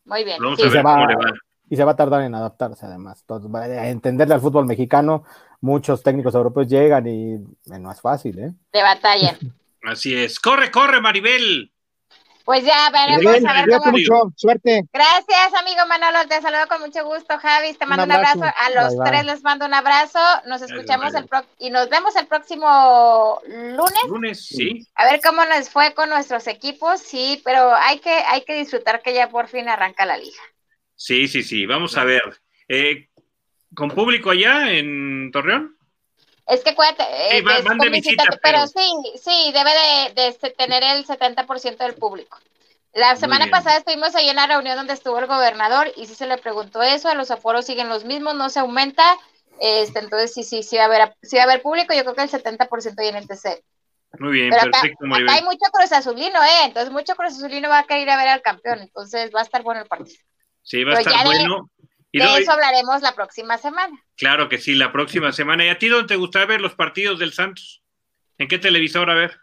muy 0.04 0.22
bien. 0.22 0.38
Vamos 0.40 0.60
a 0.60 0.68
ver 0.68 0.82
cómo 0.82 1.06
le 1.06 1.16
va 1.16 1.32
y 1.68 1.76
se 1.76 1.84
va 1.84 1.92
a 1.92 1.96
tardar 1.96 2.22
en 2.22 2.34
adaptarse 2.34 2.86
además. 2.86 3.20
Entonces, 3.20 3.52
a 3.54 3.88
entenderle 3.88 4.34
al 4.34 4.40
fútbol 4.40 4.66
mexicano, 4.66 5.24
muchos 5.60 6.02
técnicos 6.02 6.34
europeos 6.34 6.68
llegan 6.68 7.06
y 7.06 7.34
eh, 7.34 7.78
no 7.78 7.90
es 7.90 8.00
fácil, 8.00 8.38
¿eh? 8.38 8.52
De 8.72 8.82
batalla. 8.82 9.36
Así 9.82 10.14
es. 10.14 10.40
Corre, 10.40 10.70
corre, 10.70 11.00
Maribel. 11.00 11.72
Pues 12.46 12.64
ya, 12.64 12.90
veremos 12.90 13.44
a 13.44 13.52
ver 13.54 13.78
cómo... 13.80 13.90
mucho. 13.90 14.32
Suerte. 14.36 14.84
Gracias, 14.92 15.54
amigo 15.60 15.80
Manolo. 15.88 16.28
Te 16.28 16.40
saludo 16.40 16.68
con 16.68 16.80
mucho 16.80 17.04
gusto, 17.04 17.36
Javi. 17.38 17.74
Te 17.74 17.86
mando 17.86 18.04
un 18.04 18.12
abrazo. 18.12 18.44
A 18.44 18.70
los 18.70 18.96
tres 19.04 19.24
les 19.24 19.42
mando 19.42 19.66
un 19.66 19.74
abrazo. 19.74 20.20
Nos 20.46 20.62
escuchamos 20.62 21.12
el 21.14 21.26
pro... 21.26 21.40
y 21.58 21.70
nos 21.70 21.88
vemos 21.88 22.14
el 22.14 22.28
próximo 22.28 23.40
lunes. 23.48 24.04
Lunes, 24.06 24.46
sí. 24.46 24.86
A 24.94 25.10
ver 25.10 25.20
cómo 25.20 25.44
nos 25.44 25.70
fue 25.70 25.92
con 25.94 26.08
nuestros 26.08 26.46
equipos. 26.46 27.00
Sí, 27.00 27.42
pero 27.44 27.74
hay 27.74 27.98
que, 27.98 28.12
hay 28.12 28.42
que 28.42 28.54
disfrutar 28.54 29.02
que 29.02 29.12
ya 29.12 29.28
por 29.28 29.48
fin 29.48 29.68
arranca 29.68 30.06
la 30.06 30.16
liga. 30.16 30.38
Sí, 30.96 31.28
sí, 31.28 31.42
sí, 31.42 31.66
vamos 31.66 31.96
a 31.96 32.04
ver. 32.04 32.22
Eh, 32.68 33.08
¿Con 33.74 33.90
público 33.90 34.30
allá 34.30 34.72
en 34.72 35.30
Torreón? 35.30 35.76
Es 36.46 36.62
que 36.62 36.74
cuéntate, 36.74 37.38
eh, 37.38 37.44
pero... 38.40 38.66
sí, 38.68 38.88
sí, 39.20 39.52
debe 39.52 39.70
de, 40.14 40.52
tener 40.52 40.82
el 40.82 41.04
70% 41.04 41.76
del 41.76 41.94
público. 41.94 42.38
La 42.92 43.16
semana 43.16 43.48
pasada 43.48 43.78
estuvimos 43.78 44.14
ahí 44.14 44.28
en 44.28 44.36
la 44.36 44.46
reunión 44.46 44.76
donde 44.76 44.94
estuvo 44.94 45.18
el 45.18 45.26
gobernador 45.26 45.92
y 45.96 46.06
sí 46.06 46.14
se 46.14 46.26
le 46.26 46.38
preguntó 46.38 46.82
eso, 46.82 47.08
a 47.08 47.14
los 47.14 47.30
aforos 47.30 47.66
siguen 47.66 47.88
los 47.88 48.04
mismos, 48.04 48.36
no 48.36 48.48
se 48.48 48.60
aumenta, 48.60 49.04
este, 49.60 49.98
entonces 49.98 50.32
sí, 50.32 50.44
sí, 50.44 50.62
sí 50.62 50.76
va 50.76 50.84
a 50.84 50.86
haber, 50.86 51.14
sí 51.20 51.36
va 51.36 51.42
a 51.42 51.44
haber 51.44 51.62
público, 51.62 51.92
yo 51.92 52.02
creo 52.04 52.14
que 52.14 52.22
el 52.22 52.30
70% 52.30 52.94
ahí 52.98 53.08
en 53.08 53.16
el 53.16 53.26
TC. 53.26 53.62
Muy 54.18 54.32
bien, 54.32 54.50
perfecto. 54.50 55.04
Acá, 55.04 55.32
hay 55.32 55.42
mucho 55.42 55.70
Cruz 55.72 55.92
Azulino, 55.92 56.42
¿eh? 56.42 56.64
Entonces 56.64 56.92
mucho 56.92 57.16
Cruz 57.16 57.34
Azulino 57.34 57.68
va 57.68 57.80
a 57.80 57.84
querer 57.84 58.04
ir 58.04 58.10
a 58.10 58.16
ver 58.16 58.28
al 58.28 58.40
campeón, 58.40 58.78
entonces 58.80 59.30
va 59.34 59.40
a 59.40 59.44
estar 59.44 59.62
bueno 59.62 59.82
el 59.82 59.88
partido. 59.88 60.18
Sí, 60.66 60.82
va 60.82 60.94
a 60.94 61.00
estar 61.00 61.24
bueno. 61.24 61.70
De, 62.12 62.18
y 62.18 62.20
eso 62.20 62.52
hablaremos 62.52 63.00
la 63.02 63.14
próxima 63.14 63.56
semana. 63.56 64.02
Claro 64.16 64.48
que 64.48 64.58
sí, 64.58 64.74
la 64.74 64.90
próxima 64.90 65.30
semana. 65.30 65.64
¿Y 65.64 65.68
a 65.68 65.78
ti 65.78 65.88
dónde 65.88 66.08
te 66.08 66.16
gustaría 66.16 66.46
ver 66.46 66.60
los 66.60 66.74
partidos 66.74 67.20
del 67.20 67.32
Santos? 67.32 67.82
¿En 68.36 68.48
qué 68.48 68.58
televisor 68.58 69.08
a 69.08 69.14
ver? 69.14 69.38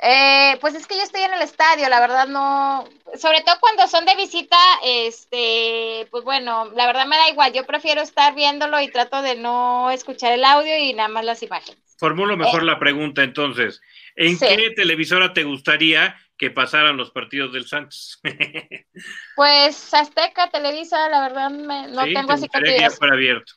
Eh, 0.00 0.58
pues 0.60 0.74
es 0.74 0.86
que 0.86 0.96
yo 0.96 1.02
estoy 1.02 1.22
en 1.22 1.34
el 1.34 1.42
estadio, 1.42 1.88
la 1.88 2.00
verdad 2.00 2.26
no, 2.26 2.88
sobre 3.16 3.40
todo 3.42 3.56
cuando 3.60 3.86
son 3.86 4.04
de 4.04 4.16
visita, 4.16 4.56
este, 4.84 6.08
pues 6.10 6.24
bueno, 6.24 6.72
la 6.74 6.86
verdad 6.86 7.06
me 7.06 7.16
da 7.16 7.28
igual, 7.28 7.52
yo 7.52 7.64
prefiero 7.64 8.00
estar 8.00 8.34
viéndolo 8.34 8.80
y 8.80 8.90
trato 8.90 9.22
de 9.22 9.36
no 9.36 9.92
escuchar 9.92 10.32
el 10.32 10.44
audio 10.44 10.76
y 10.76 10.92
nada 10.92 11.08
más 11.08 11.24
las 11.24 11.44
imágenes. 11.44 11.80
Formulo 11.98 12.36
mejor 12.36 12.62
eh, 12.62 12.66
la 12.66 12.80
pregunta 12.80 13.22
entonces, 13.22 13.80
¿en 14.16 14.36
qué 14.40 14.72
televisora 14.74 15.34
te 15.34 15.44
gustaría 15.44 16.16
que 16.42 16.50
pasaran 16.50 16.96
los 16.96 17.12
partidos 17.12 17.52
del 17.52 17.68
Santos. 17.68 18.20
pues 19.36 19.94
Azteca, 19.94 20.50
Televisa, 20.50 21.08
la 21.08 21.20
verdad 21.20 21.50
no 21.50 22.02
tengo 22.02 22.32
así 22.32 22.48
que 22.48 22.90
fuera 22.90 23.14
abierto. 23.14 23.52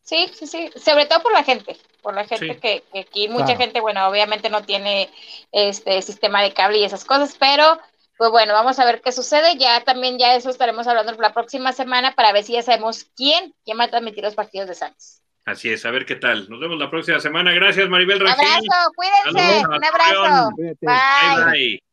Sí, 0.00 0.30
sí, 0.32 0.46
sí, 0.46 0.70
sobre 0.76 1.04
todo 1.04 1.22
por 1.22 1.34
la 1.34 1.44
gente, 1.44 1.76
por 2.00 2.14
la 2.14 2.24
gente 2.24 2.56
que, 2.56 2.82
aquí 2.98 3.28
mucha 3.28 3.54
gente, 3.54 3.82
bueno, 3.82 4.08
obviamente 4.08 4.48
no 4.48 4.62
tiene 4.62 5.10
este 5.52 6.00
sistema 6.00 6.40
de 6.40 6.54
cable 6.54 6.78
y 6.78 6.84
esas 6.84 7.04
cosas, 7.04 7.36
pero 7.38 7.78
pues 8.16 8.30
bueno, 8.30 8.54
vamos 8.54 8.78
a 8.78 8.86
ver 8.86 9.02
qué 9.02 9.12
sucede. 9.12 9.58
Ya 9.58 9.84
también 9.84 10.18
ya 10.18 10.36
eso 10.36 10.48
estaremos 10.48 10.86
hablando 10.86 11.12
la 11.20 11.34
próxima 11.34 11.74
semana 11.74 12.14
para 12.14 12.32
ver 12.32 12.44
si 12.44 12.54
ya 12.54 12.62
sabemos 12.62 13.04
quién, 13.14 13.52
quién 13.66 13.78
va 13.78 13.84
a 13.84 13.90
transmitir 13.90 14.24
los 14.24 14.34
partidos 14.34 14.68
de 14.68 14.74
Santos. 14.74 15.20
Así 15.44 15.70
es, 15.70 15.84
a 15.84 15.90
ver 15.90 16.06
qué 16.06 16.16
tal. 16.16 16.48
Nos 16.48 16.60
vemos 16.60 16.78
la 16.78 16.88
próxima 16.88 17.20
semana. 17.20 17.52
Gracias, 17.52 17.90
Maribel 17.90 18.20
Rangel. 18.20 18.40
Un 18.40 18.72
abrazo, 18.72 18.92
cuídense. 18.96 19.66
un 19.66 19.84
abrazo. 19.84 20.50
bye. 20.56 21.44
bye. 21.52 21.85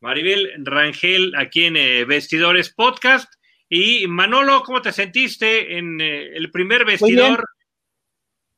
Maribel 0.00 0.52
Rangel 0.58 1.34
aquí 1.36 1.64
en 1.64 1.76
eh, 1.76 2.04
Vestidores 2.04 2.72
Podcast. 2.72 3.32
Y 3.68 4.06
Manolo, 4.06 4.62
¿cómo 4.62 4.80
te 4.80 4.92
sentiste 4.92 5.76
en 5.76 6.00
eh, 6.00 6.36
el 6.36 6.50
primer 6.50 6.84
vestidor? 6.84 7.44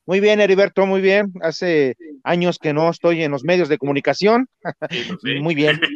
Muy 0.06 0.20
bien. 0.20 0.40
Heriberto, 0.40 0.86
muy 0.86 1.00
bien. 1.00 1.32
Hace 1.42 1.96
años 2.24 2.58
que 2.58 2.72
no 2.72 2.90
estoy 2.90 3.22
en 3.22 3.30
los 3.30 3.44
medios 3.44 3.68
de 3.68 3.78
comunicación. 3.78 4.48
muy 5.42 5.54
bien. 5.54 5.80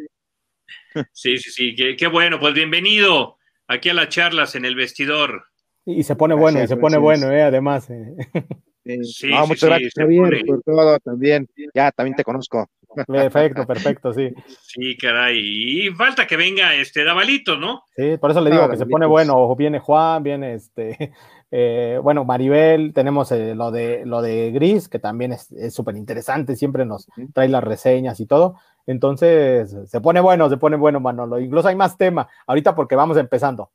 Sí, 1.12 1.38
sí, 1.38 1.51
sí, 1.51 1.97
qué, 1.97 2.07
bueno. 2.07 2.38
Pues 2.38 2.53
bienvenido 2.53 3.38
aquí 3.66 3.88
a 3.88 3.95
las 3.95 4.11
charlas 4.11 4.55
en 4.57 4.66
el 4.66 4.74
vestidor. 4.74 5.47
Y 5.86 6.03
se 6.03 6.16
pone 6.16 6.34
bueno, 6.34 6.62
y 6.62 6.66
se 6.66 6.76
pone 6.76 6.99
bueno, 6.99 7.32
eh, 7.32 7.43
además. 7.43 7.88
Sí, 8.84 9.30
muchas 9.46 9.68
gracias, 9.68 9.92
Javier, 9.96 10.42
por 10.46 10.62
todo 10.62 10.98
también. 10.98 11.48
Ya, 11.74 11.92
también 11.92 12.16
te 12.16 12.24
conozco. 12.24 12.68
Perfecto, 13.06 13.66
perfecto, 13.66 14.12
sí. 14.12 14.30
Sí, 14.60 14.96
caray. 14.96 15.86
Y 15.86 15.90
falta 15.90 16.26
que 16.26 16.36
venga 16.36 16.74
este 16.74 17.04
Davalito, 17.04 17.56
¿no? 17.56 17.84
Sí, 17.96 18.16
por 18.18 18.30
eso 18.30 18.40
le 18.40 18.50
digo 18.50 18.68
que 18.68 18.76
se 18.76 18.86
pone 18.86 19.06
bueno. 19.06 19.54
Viene 19.56 19.78
Juan, 19.78 20.22
viene 20.22 20.54
este, 20.54 21.12
eh, 21.50 21.98
bueno, 22.02 22.24
Maribel, 22.24 22.92
tenemos 22.92 23.32
eh, 23.32 23.54
lo, 23.54 23.70
de, 23.70 24.02
lo 24.04 24.20
de 24.20 24.50
Gris, 24.52 24.88
que 24.88 24.98
también 24.98 25.32
es 25.32 25.48
súper 25.74 25.96
interesante, 25.96 26.56
siempre 26.56 26.84
nos 26.84 27.08
trae 27.32 27.48
las 27.48 27.64
reseñas 27.64 28.20
y 28.20 28.26
todo. 28.26 28.56
Entonces, 28.86 29.74
se 29.86 30.00
pone 30.00 30.20
bueno, 30.20 30.50
se 30.50 30.56
pone 30.56 30.76
bueno, 30.76 31.00
Manolo. 31.00 31.38
Incluso 31.38 31.68
hay 31.68 31.76
más 31.76 31.96
tema, 31.96 32.28
ahorita 32.46 32.74
porque 32.74 32.96
vamos 32.96 33.16
empezando. 33.16 33.70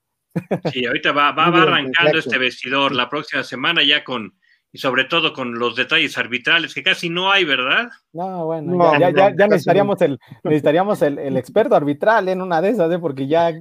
Sí, 0.72 0.86
ahorita 0.86 1.14
va, 1.14 1.32
va, 1.32 1.50
va 1.50 1.64
arrancando 1.64 2.20
este 2.20 2.38
vestidor 2.38 2.94
la 2.94 3.10
próxima 3.10 3.44
semana 3.44 3.82
ya 3.84 4.04
con 4.04 4.34
y 4.78 4.80
sobre 4.80 5.06
todo 5.06 5.34
con 5.34 5.58
los 5.58 5.76
detalles 5.76 6.20
arbitrales, 6.20 6.76
que 6.76 6.84
casi 6.84 7.10
no 7.10 7.32
hay, 7.32 7.46
¿verdad? 7.46 7.90
No, 8.14 8.46
bueno, 8.46 8.92
ya, 9.00 9.10
ya, 9.10 9.36
ya, 9.36 9.48
necesitaríamos, 9.48 10.00
el, 10.02 10.20
necesitaríamos 10.44 11.02
el, 11.02 11.36
experto 11.36 11.76
arbitral 11.76 12.30
en 12.30 12.44
una 12.44 12.62
de 12.62 12.70
esas, 12.70 12.92
¿eh? 12.92 13.00
porque 13.00 13.28
ya 13.28 13.52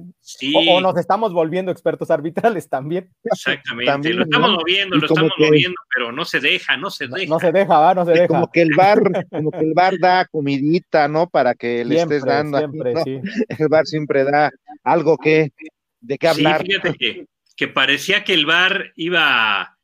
o, 0.69 0.79
nos 0.79 0.95
estamos 0.95 1.33
volviendo 1.33 1.71
expertos 1.71 2.11
arbitrales 2.11 2.69
también. 2.69 3.09
Exactamente, 3.23 4.13
lo 4.13 4.25
estamos 4.25 4.51
moviendo, 4.51 4.95
lo 4.95 5.07
estamos 5.07 5.31
moviendo, 5.39 5.75
pero 5.95 6.11
no 6.11 6.23
se 6.23 6.39
deja, 6.39 6.77
no 6.77 6.91
se 6.91 7.07
deja. 7.07 7.33
No, 7.33 7.39
se 7.39 7.51
deja, 7.51 7.79
¿va? 7.79 7.95
no 7.95 8.05
se 8.05 8.11
deja. 8.11 8.27
Como 8.27 8.51
que 8.51 8.61
el 8.61 8.75
bar, 8.75 8.99
como 9.31 9.49
que 9.49 9.59
el 9.59 9.73
bar 9.73 9.95
da 9.99 10.25
comidita, 10.31 11.07
¿no? 11.07 11.27
Para 11.27 11.55
que 11.55 11.83
le 11.83 11.99
estés 11.99 12.23
dando. 12.23 12.59
Siempre, 12.59 12.93
sí. 13.03 13.19
El 13.57 13.67
bar 13.69 13.87
siempre 13.87 14.23
da 14.23 14.51
algo 14.83 15.17
que 15.17 15.51
de 15.99 16.17
qué 16.19 16.27
hablar. 16.27 16.61
Sí, 16.61 16.67
fíjate 16.67 16.93
que, 16.93 17.25
que 17.55 17.67
parecía 17.67 18.23
que 18.23 18.35
el 18.35 18.45
VAR 18.45 18.91
iba 18.95 19.76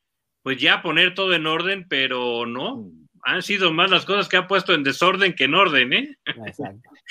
pues 0.44 0.60
ya 0.60 0.82
poner 0.82 1.14
todo 1.14 1.34
en 1.34 1.46
orden, 1.46 1.86
pero 1.88 2.46
no. 2.46 2.76
Mm. 2.76 3.08
Han 3.26 3.42
sido 3.42 3.72
más 3.72 3.90
las 3.90 4.04
cosas 4.04 4.28
que 4.28 4.36
ha 4.36 4.46
puesto 4.46 4.74
en 4.74 4.82
desorden 4.82 5.34
que 5.34 5.44
en 5.44 5.54
orden, 5.54 5.94
¿eh? 5.94 6.18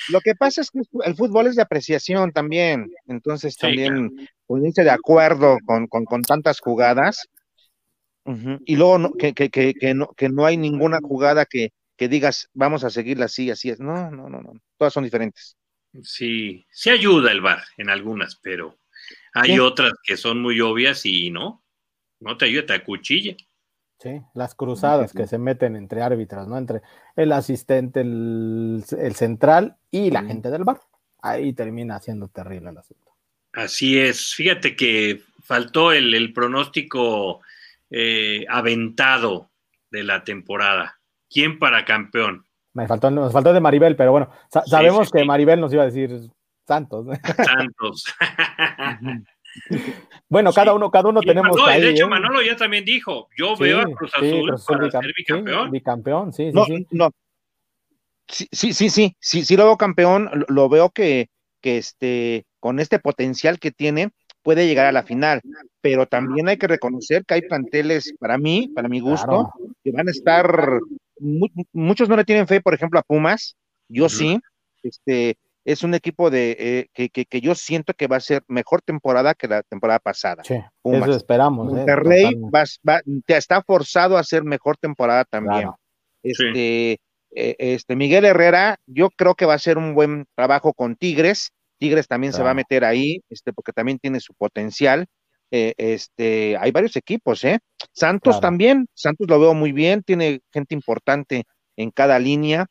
Lo 0.09 0.21
que 0.21 0.35
pasa 0.35 0.61
es 0.61 0.69
que 0.69 0.81
el 1.03 1.15
fútbol 1.15 1.47
es 1.47 1.55
de 1.55 1.63
apreciación 1.63 2.31
también, 2.31 2.91
entonces 3.07 3.57
también 3.57 4.29
ponerse 4.45 4.83
de 4.83 4.91
acuerdo 4.91 5.57
con, 5.65 5.87
con, 5.87 6.21
tantas 6.21 6.59
jugadas 6.59 7.27
y 8.65 8.75
luego 8.75 8.99
no, 8.99 9.13
que, 9.13 9.33
que, 9.33 9.49
que, 9.49 9.93
no, 9.95 10.09
que 10.15 10.29
no 10.29 10.45
hay 10.45 10.55
ninguna 10.55 10.99
jugada 11.01 11.47
que, 11.47 11.71
que 11.97 12.07
digas 12.07 12.47
vamos 12.53 12.83
a 12.83 12.91
seguirla 12.91 13.25
así, 13.25 13.49
así 13.49 13.71
es. 13.71 13.79
No, 13.79 14.11
no, 14.11 14.29
no, 14.29 14.39
no, 14.39 14.53
todas 14.77 14.93
son 14.93 15.03
diferentes. 15.05 15.57
Sí, 16.03 16.67
sí 16.69 16.91
ayuda 16.91 17.31
el 17.31 17.41
VAR 17.41 17.63
en 17.77 17.89
algunas, 17.89 18.35
pero 18.35 18.77
hay 19.33 19.57
otras 19.57 19.93
que 20.03 20.15
son 20.15 20.39
muy 20.43 20.61
obvias 20.61 21.07
y 21.07 21.31
no, 21.31 21.62
no 22.23 22.37
te 22.37 22.45
ayuda, 22.45 22.65
te 22.65 22.73
acuchilla. 22.73 23.35
Sí, 23.99 24.21
las 24.33 24.53
cruzadas 24.55 25.13
que 25.13 25.27
se 25.27 25.37
meten 25.37 25.75
entre 25.75 26.01
árbitros, 26.01 26.47
¿no? 26.47 26.57
Entre 26.57 26.81
el 27.15 27.31
asistente, 27.31 28.01
el, 28.01 28.83
central 29.15 29.77
y 29.91 30.11
la 30.11 30.23
gente 30.23 30.49
del 30.49 30.65
bar. 30.65 30.81
Ahí 31.21 31.53
termina 31.53 31.99
siendo 31.99 32.27
terrible 32.27 32.71
el 32.71 32.77
asunto. 32.77 33.11
Así 33.53 33.97
es. 33.97 34.33
Fíjate 34.33 34.75
que 34.75 35.21
faltó 35.41 35.93
el, 35.93 36.33
pronóstico 36.33 37.41
eh, 37.89 38.45
aventado 38.49 39.51
de 39.89 40.03
la 40.03 40.23
temporada. 40.23 40.99
¿Quién 41.29 41.57
para 41.57 41.85
campeón? 41.85 42.45
Me 42.73 42.87
faltó, 42.87 43.09
nos 43.09 43.31
faltó 43.31 43.53
de 43.53 43.61
Maribel, 43.61 43.95
pero 43.95 44.11
bueno, 44.11 44.29
sabemos 44.65 45.11
que 45.11 45.23
Maribel 45.23 45.61
nos 45.61 45.71
iba 45.71 45.83
a 45.83 45.85
decir 45.85 46.29
Santos. 46.67 47.05
Santos. 47.23 48.05
bueno, 50.29 50.51
cada 50.51 50.73
uno, 50.73 50.89
cada 50.89 51.09
uno 51.09 51.21
tenemos. 51.21 51.55
No, 51.55 51.67
de 51.67 51.89
hecho, 51.89 52.05
¿eh? 52.05 52.09
Manolo 52.09 52.41
ya 52.41 52.55
también 52.55 52.85
dijo: 52.85 53.29
Yo 53.37 53.55
veo 53.55 53.81
a 53.81 53.83
Cruz 53.83 54.11
Azul 54.15 54.55
para 54.67 54.91
ser 54.91 55.13
bicampeón. 55.15 55.71
bicampeón, 55.71 56.33
sí, 56.33 56.51
no, 56.51 56.65
sí, 56.65 56.87
No. 56.91 57.11
Sí, 58.27 58.47
sí, 58.51 58.73
sí, 58.73 58.89
sí, 58.89 59.15
sí, 59.19 59.43
sí, 59.43 59.57
lo 59.57 59.65
veo 59.65 59.77
campeón, 59.77 60.45
lo, 60.47 60.69
veo 60.69 60.89
que, 60.89 61.27
que 61.61 61.77
este, 61.77 62.45
con 62.59 62.79
este 62.79 62.97
potencial 62.97 63.59
que 63.59 63.69
tiene, 63.69 64.11
puede 64.41 64.65
llegar 64.65 64.87
a 64.87 64.93
la 64.93 65.03
final, 65.03 65.41
pero 65.81 66.07
también 66.07 66.47
hay 66.47 66.57
que 66.57 66.67
reconocer 66.67 67.25
que 67.25 67.33
hay 67.33 67.41
planteles, 67.41 68.13
para 68.19 68.37
mí, 68.37 68.69
para 68.73 68.87
mi 68.87 69.01
gusto, 69.01 69.51
que 69.83 69.91
van 69.91 70.07
a 70.07 70.11
estar, 70.11 70.79
muchos 71.73 72.07
no 72.07 72.15
le 72.15 72.23
tienen 72.23 72.47
fe, 72.47 72.61
por 72.61 72.73
ejemplo, 72.73 72.97
a 72.97 73.03
Pumas, 73.03 73.57
yo 73.89 74.07
sí, 74.07 74.39
este, 74.83 75.35
es 75.65 75.83
un 75.83 75.93
equipo 75.93 76.29
de 76.29 76.55
eh, 76.59 76.87
que, 76.93 77.09
que, 77.09 77.41
yo 77.41 77.55
siento 77.55 77.93
que 77.93 78.07
va 78.07 78.17
a 78.17 78.21
ser 78.21 78.43
mejor 78.47 78.81
temporada 78.81 79.33
que 79.33 79.47
la 79.47 79.63
temporada 79.63 79.99
pasada. 79.99 80.43
Sí, 80.43 80.55
eso 80.83 81.11
esperamos. 81.15 81.71
¿eh? 81.71 81.75
Monterrey 81.75 82.35
te 83.25 83.37
está 83.37 83.61
forzado 83.63 84.17
a 84.17 84.21
hacer 84.21 84.43
mejor 84.43 84.77
temporada 84.77 85.23
también. 85.23 85.69
Este, 86.21 86.93
eh, 87.35 87.55
este 87.57 87.95
Miguel 87.95 88.25
Herrera, 88.25 88.77
yo 88.85 89.09
creo 89.09 89.35
que 89.35 89.45
va 89.45 89.53
a 89.53 89.57
hacer 89.57 89.77
un 89.77 89.95
buen 89.95 90.25
trabajo 90.35 90.73
con 90.73 90.95
Tigres. 90.95 91.51
Tigres 91.79 92.07
también 92.07 92.33
se 92.33 92.43
va 92.43 92.51
a 92.51 92.55
meter 92.55 92.85
ahí, 92.85 93.21
este, 93.29 93.51
porque 93.51 93.73
también 93.73 93.99
tiene 93.99 94.19
su 94.19 94.33
potencial. 94.33 95.05
este, 95.51 96.57
hay 96.57 96.71
varios 96.71 96.95
equipos, 96.95 97.43
¿eh? 97.43 97.59
Santos 97.91 98.39
también, 98.41 98.87
Santos 98.95 99.27
lo 99.29 99.39
veo 99.39 99.53
muy 99.53 99.71
bien, 99.71 100.01
tiene 100.01 100.41
gente 100.51 100.73
importante 100.73 101.43
en 101.77 101.91
cada 101.91 102.17
línea. 102.19 102.65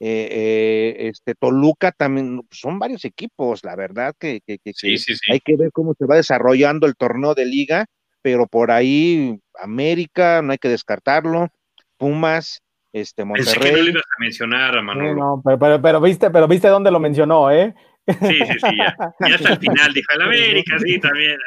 Eh, 0.00 0.28
eh, 0.30 1.08
este 1.08 1.34
Toluca 1.34 1.90
también, 1.90 2.40
son 2.52 2.78
varios 2.78 3.04
equipos, 3.04 3.64
la 3.64 3.74
verdad 3.74 4.14
que, 4.16 4.40
hay 4.46 5.40
que 5.40 5.56
ver 5.56 5.72
cómo 5.72 5.94
se 5.98 6.06
va 6.06 6.14
desarrollando 6.14 6.86
el 6.86 6.94
torneo 6.94 7.34
de 7.34 7.46
liga, 7.46 7.86
pero 8.22 8.46
por 8.46 8.70
ahí 8.70 9.40
América, 9.58 10.40
no 10.40 10.52
hay 10.52 10.58
que 10.58 10.68
descartarlo, 10.68 11.48
Pumas, 11.96 12.62
este 12.92 13.24
Monterrey. 13.24 13.86
que 13.86 13.92
no 13.92 13.98
a 13.98 14.20
mencionar, 14.20 14.84
No, 14.84 15.42
pero, 15.44 15.82
pero, 15.82 16.00
viste, 16.00 16.30
pero 16.30 16.46
viste 16.46 16.68
dónde 16.68 16.92
lo 16.92 17.00
mencionó, 17.00 17.50
¿eh? 17.50 17.74
Sí, 18.06 18.38
sí, 18.38 18.58
sí, 18.60 18.76
ya, 18.78 18.96
hasta 19.34 19.52
el 19.52 19.58
final 19.58 19.92
dijo 19.92 20.12
el 20.14 20.22
América, 20.22 20.78
sí, 20.78 21.00
también. 21.00 21.38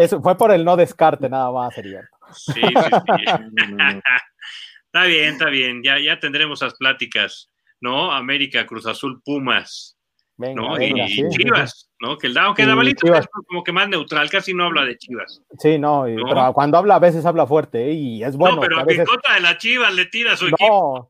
Eso 0.00 0.20
fue 0.20 0.36
por 0.36 0.52
el 0.52 0.66
no 0.66 0.76
descarte, 0.76 1.30
nada 1.30 1.50
más, 1.50 1.74
sería. 1.74 2.02
Sí, 2.30 2.52
sí, 2.52 2.60
sí. 2.60 3.24
está 4.84 5.04
bien, 5.06 5.32
está 5.32 5.48
bien, 5.48 5.82
ya, 5.82 5.98
ya 5.98 6.20
tendremos 6.20 6.60
esas 6.60 6.74
pláticas 6.74 7.50
¿no? 7.80 8.12
América, 8.12 8.66
Cruz 8.66 8.86
Azul, 8.86 9.20
Pumas, 9.24 9.96
¿no? 10.36 10.80
y 10.80 11.28
Chivas, 11.30 11.90
¿no? 12.00 12.18
Que 12.18 12.26
el 12.26 12.34
dado 12.34 12.54
queda 12.54 12.74
malito, 12.74 13.06
como 13.46 13.62
que 13.62 13.72
más 13.72 13.88
neutral, 13.88 14.28
casi 14.30 14.52
no 14.54 14.64
habla 14.64 14.84
de 14.84 14.96
Chivas. 14.96 15.42
Sí, 15.58 15.78
no, 15.78 16.04
pero 16.04 16.52
cuando 16.52 16.78
habla 16.78 16.96
a 16.96 17.00
veces 17.00 17.24
habla 17.24 17.46
fuerte 17.46 17.90
¿eh? 17.90 17.92
y 17.92 18.24
es 18.24 18.36
bueno. 18.36 18.56
No, 18.56 18.62
pero 18.62 18.80
en 18.88 19.04
contra 19.04 19.34
de 19.34 19.40
la 19.40 19.58
Chivas 19.58 19.94
le 19.94 20.06
tira 20.06 20.32
a 20.32 20.36
su 20.36 20.46
equipo. 20.46 21.08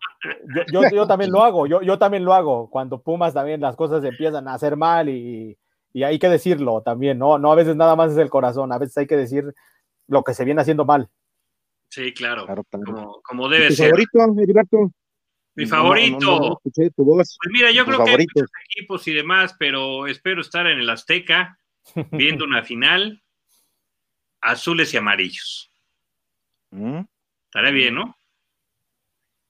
Yo, 0.73 0.83
yo, 0.83 0.91
yo, 0.91 1.07
también 1.07 1.31
lo 1.31 1.43
hago, 1.43 1.67
yo, 1.67 1.83
yo 1.83 1.99
también 1.99 2.25
lo 2.25 2.35
hago, 2.35 2.69
cuando 2.71 3.03
Pumas 3.03 3.35
también 3.35 3.61
las 3.61 3.77
cosas 3.77 4.05
empiezan 4.05 4.49
a 4.49 4.55
hacer 4.55 4.77
mal 4.77 5.09
y, 5.09 5.57
y 5.93 6.03
hay 6.03 6.19
que 6.19 6.29
decirlo 6.29 6.83
también, 6.83 7.19
¿no? 7.19 7.39
No 7.39 7.53
a 7.53 7.55
veces 7.55 7.77
nada 7.77 7.97
más 7.97 8.13
es 8.13 8.19
el 8.19 8.31
corazón, 8.31 8.73
a 8.73 8.79
veces 8.79 8.99
hay 8.99 9.07
que 9.07 9.17
decir 9.17 9.55
lo 10.09 10.23
que 10.23 10.35
se 10.35 10.45
viene 10.45 10.61
haciendo 10.61 10.85
mal. 10.85 11.09
Sí, 11.89 12.13
claro, 12.13 12.47
Como, 12.71 13.21
como, 13.23 13.49
debe 13.49 13.71
ser. 13.71 13.91
favorito, 13.91 14.19
mi 15.55 15.67
favorito. 15.67 16.61
Pues 16.63 17.31
mira, 17.51 17.71
yo 17.71 17.85
creo 17.85 18.05
que 18.05 18.11
hay 18.11 18.27
muchos 18.35 18.51
equipos 18.71 19.09
y 19.09 19.15
demás, 19.15 19.55
pero 19.59 20.07
espero 20.07 20.41
estar 20.41 20.67
en 20.67 20.79
el 20.79 20.91
Azteca 20.91 21.59
viendo 22.11 22.45
una 22.45 22.63
final 22.63 23.23
azules 24.41 24.93
y 24.93 24.97
amarillos. 24.97 25.71
Mm. 26.71 27.01
Estaré 27.47 27.73
bien, 27.73 27.95
¿no? 27.95 28.17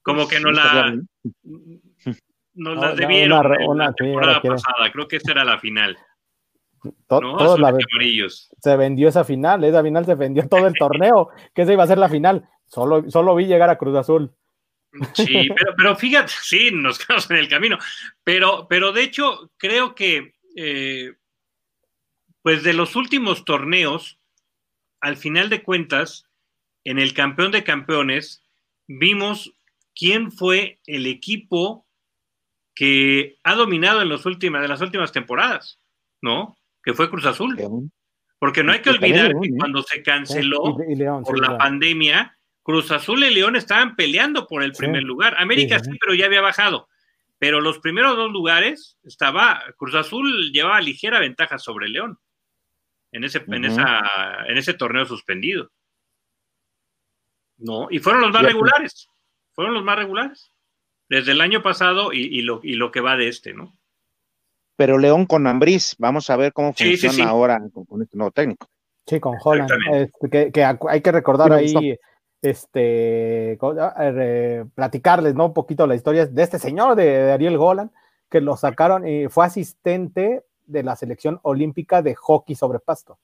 Como 0.01 0.27
que 0.27 0.39
no 0.39 0.51
la 0.51 0.95
nos 2.53 2.77
la 2.77 2.93
debieron 2.93 3.77
la 3.77 3.93
temporada 3.93 4.41
pasada. 4.41 4.91
Creo 4.91 5.07
que 5.07 5.17
esta 5.17 5.31
era 5.31 5.43
la 5.43 5.59
final. 5.59 5.97
todos 7.07 7.59
la, 7.59 7.69
amarillos. 7.69 8.49
Se 8.61 8.77
vendió 8.77 9.09
esa 9.09 9.23
final, 9.23 9.63
esa 9.63 9.81
final 9.81 10.05
se 10.05 10.15
vendió 10.15 10.47
todo 10.47 10.67
el 10.67 10.73
torneo, 10.75 11.29
que 11.53 11.63
esa 11.63 11.73
iba 11.73 11.83
a 11.83 11.87
ser 11.87 11.97
la 11.97 12.09
final. 12.09 12.47
Solo, 12.67 13.09
solo 13.09 13.35
vi 13.35 13.45
llegar 13.45 13.69
a 13.69 13.77
Cruz 13.77 13.95
Azul. 13.95 14.31
Sí, 15.13 15.49
pero, 15.55 15.73
pero 15.75 15.95
fíjate, 15.95 16.31
sí, 16.41 16.69
nos 16.71 16.99
quedamos 16.99 17.29
en 17.29 17.37
el 17.37 17.47
camino. 17.47 17.77
Pero, 18.23 18.67
pero 18.69 18.91
de 18.91 19.03
hecho, 19.03 19.51
creo 19.57 19.95
que, 19.95 20.33
eh, 20.55 21.13
pues 22.41 22.63
de 22.63 22.73
los 22.73 22.95
últimos 22.95 23.45
torneos, 23.45 24.19
al 25.01 25.17
final 25.17 25.49
de 25.49 25.63
cuentas, 25.63 26.29
en 26.83 26.99
el 26.99 27.13
campeón 27.13 27.51
de 27.51 27.63
campeones, 27.63 28.43
vimos 28.87 29.55
quién 29.95 30.31
fue 30.31 30.79
el 30.85 31.07
equipo 31.07 31.85
que 32.75 33.37
ha 33.43 33.55
dominado 33.55 34.01
en 34.01 34.09
los 34.09 34.25
últimas, 34.25 34.61
de 34.61 34.67
las 34.67 34.81
últimas 34.81 35.11
temporadas, 35.11 35.79
¿no? 36.21 36.57
Que 36.83 36.93
fue 36.93 37.09
Cruz 37.09 37.25
Azul. 37.25 37.57
Porque 38.37 38.63
no 38.63 38.73
hay 38.73 38.81
que 38.81 38.89
olvidar 38.89 39.31
que 39.41 39.49
cuando 39.57 39.81
se 39.81 40.03
canceló 40.03 40.77
por 41.23 41.39
la 41.39 41.57
pandemia, 41.57 42.37
Cruz 42.65 42.89
Azul 42.89 43.23
y 43.23 43.31
León 43.31 43.55
estaban 43.55 43.95
peleando 43.95 44.47
por 44.47 44.63
el 44.63 44.71
primer 44.71 45.03
lugar. 45.03 45.35
América 45.37 45.77
sí, 45.77 45.91
pero 46.01 46.15
ya 46.15 46.25
había 46.25 46.41
bajado. 46.41 46.89
Pero 47.37 47.61
los 47.61 47.77
primeros 47.77 48.17
dos 48.17 48.31
lugares 48.31 48.97
estaba, 49.03 49.61
Cruz 49.77 49.93
Azul 49.93 50.51
llevaba 50.51 50.81
ligera 50.81 51.19
ventaja 51.19 51.59
sobre 51.59 51.89
León 51.89 52.17
en 53.11 53.23
ese, 53.23 53.43
en 53.45 53.65
esa, 53.65 54.01
en 54.47 54.57
ese 54.57 54.73
torneo 54.73 55.05
suspendido. 55.05 55.69
No, 57.57 57.85
y 57.91 57.99
fueron 57.99 58.23
los 58.23 58.31
más 58.31 58.41
regulares. 58.41 59.09
Fueron 59.53 59.75
los 59.75 59.83
más 59.83 59.97
regulares. 59.97 60.51
Desde 61.07 61.33
el 61.33 61.41
año 61.41 61.61
pasado 61.61 62.13
y, 62.13 62.41
lo, 62.41 62.61
y 62.63 62.73
lo 62.77 62.91
que 62.91 62.99
va 62.99 63.15
de 63.15 63.27
este, 63.27 63.53
¿no? 63.53 63.77
Pero 64.75 64.97
León 64.97 65.27
con 65.27 65.45
Ambriz, 65.45 65.95
vamos 65.99 66.31
a 66.31 66.35
ver 66.35 66.51
cómo 66.51 66.73
funciona 66.73 67.29
ahora 67.29 67.61
con, 67.87 68.01
este 68.01 68.17
nuevo 68.17 68.31
técnico. 68.31 68.67
Sí, 69.05 69.19
con 69.19 69.35
Holland. 69.39 69.69
Este, 69.93 70.51
que, 70.51 70.63
hay 70.63 71.01
que 71.01 71.11
recordar 71.11 71.53
ahí 71.53 71.95
este, 72.41 73.57
platicarles, 74.75 75.35
¿no? 75.35 75.47
Un 75.47 75.53
poquito 75.53 75.87
la 75.87 75.95
historia 75.95 76.25
de 76.25 76.43
este 76.43 76.59
señor, 76.59 76.95
de, 76.95 77.31
Ariel 77.31 77.57
Golan, 77.57 77.91
que 78.29 78.41
lo 78.41 78.57
sacaron 78.57 79.07
y 79.07 79.27
fue 79.27 79.45
asistente 79.45 80.45
de 80.65 80.83
la 80.83 80.95
selección 80.95 81.39
olímpica 81.43 82.01
de 82.01 82.15
hockey 82.15 82.55
sobre 82.55 82.79
pasto. 82.79 83.19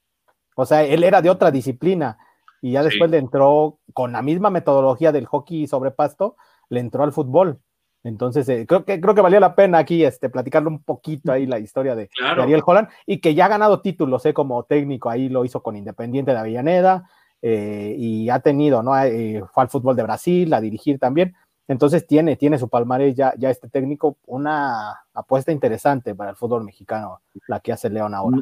O 0.55 0.65
sea, 0.65 0.83
él 0.83 1.03
era 1.03 1.21
de 1.21 1.29
otra 1.29 1.51
disciplina 1.51 2.17
y 2.61 2.73
ya 2.73 2.83
después 2.83 3.09
le 3.09 3.17
entró 3.17 3.79
con 3.93 4.11
la 4.11 4.21
misma 4.21 4.49
metodología 4.49 5.11
del 5.11 5.25
hockey 5.25 5.67
sobre 5.67 5.91
pasto, 5.91 6.35
le 6.69 6.79
entró 6.79 7.03
al 7.03 7.13
fútbol. 7.13 7.59
Entonces, 8.03 8.49
eh, 8.49 8.65
creo, 8.67 8.83
que, 8.83 8.99
creo 8.99 9.13
que 9.13 9.21
valía 9.21 9.39
la 9.39 9.55
pena 9.55 9.77
aquí 9.77 10.03
este, 10.03 10.29
platicarle 10.29 10.69
un 10.69 10.83
poquito 10.83 11.31
ahí 11.31 11.45
la 11.45 11.59
historia 11.59 11.95
de, 11.95 12.09
Ariel 12.19 12.63
Holland 12.65 12.89
y 13.05 13.21
que 13.21 13.35
ya 13.35 13.45
ha 13.45 13.49
ganado 13.49 13.81
títulos 13.81 14.25
eh, 14.25 14.33
como 14.33 14.63
técnico, 14.63 15.09
ahí 15.09 15.29
lo 15.29 15.45
hizo 15.45 15.61
con 15.61 15.75
Independiente 15.75 16.31
de 16.31 16.37
Avellaneda, 16.37 17.07
eh, 17.41 17.95
y 17.97 18.29
ha 18.29 18.39
tenido, 18.39 18.83
¿no? 18.83 18.97
Eh, 19.03 19.43
fue 19.53 19.63
al 19.63 19.69
fútbol 19.69 19.95
de 19.95 20.03
Brasil 20.03 20.53
a 20.53 20.61
dirigir 20.61 20.99
también. 20.99 21.35
Entonces 21.67 22.05
tiene, 22.05 22.35
tiene 22.35 22.59
su 22.59 22.67
palmarés 22.67 23.15
ya, 23.15 23.33
ya 23.37 23.49
este 23.49 23.69
técnico, 23.69 24.17
una 24.25 25.05
apuesta 25.13 25.51
interesante 25.51 26.13
para 26.15 26.31
el 26.31 26.35
fútbol 26.35 26.63
mexicano, 26.63 27.21
la 27.47 27.59
que 27.59 27.71
hace 27.71 27.89
León 27.89 28.13
ahora. 28.13 28.39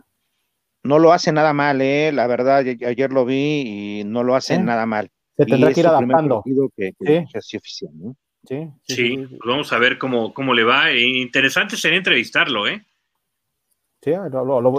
no 0.83 0.99
lo 0.99 1.13
hace 1.13 1.31
nada 1.31 1.53
mal, 1.53 1.81
¿eh? 1.81 2.11
La 2.11 2.27
verdad, 2.27 2.59
ayer 2.59 3.11
lo 3.11 3.25
vi 3.25 3.99
y 4.01 4.03
no 4.03 4.23
lo 4.23 4.35
hace 4.35 4.57
nada 4.57 4.85
mal. 4.85 5.11
Se 5.37 5.45
tendrá 5.45 5.71
que 5.71 5.79
ir 5.79 5.87
adaptando. 5.87 6.43
Que, 6.75 6.93
¿Sí? 6.99 7.57
oficial, 7.57 7.91
¿no? 7.93 8.15
Sí, 8.47 8.69
sí, 8.83 9.17
pues 9.17 9.39
vamos 9.45 9.71
a 9.73 9.77
ver 9.77 9.97
cómo, 9.97 10.33
cómo 10.33 10.53
le 10.53 10.63
va. 10.63 10.89
E 10.89 11.01
interesante 11.01 11.75
sería 11.75 11.97
entrevistarlo, 11.97 12.67
¿eh? 12.67 12.83
Sí, 14.01 14.11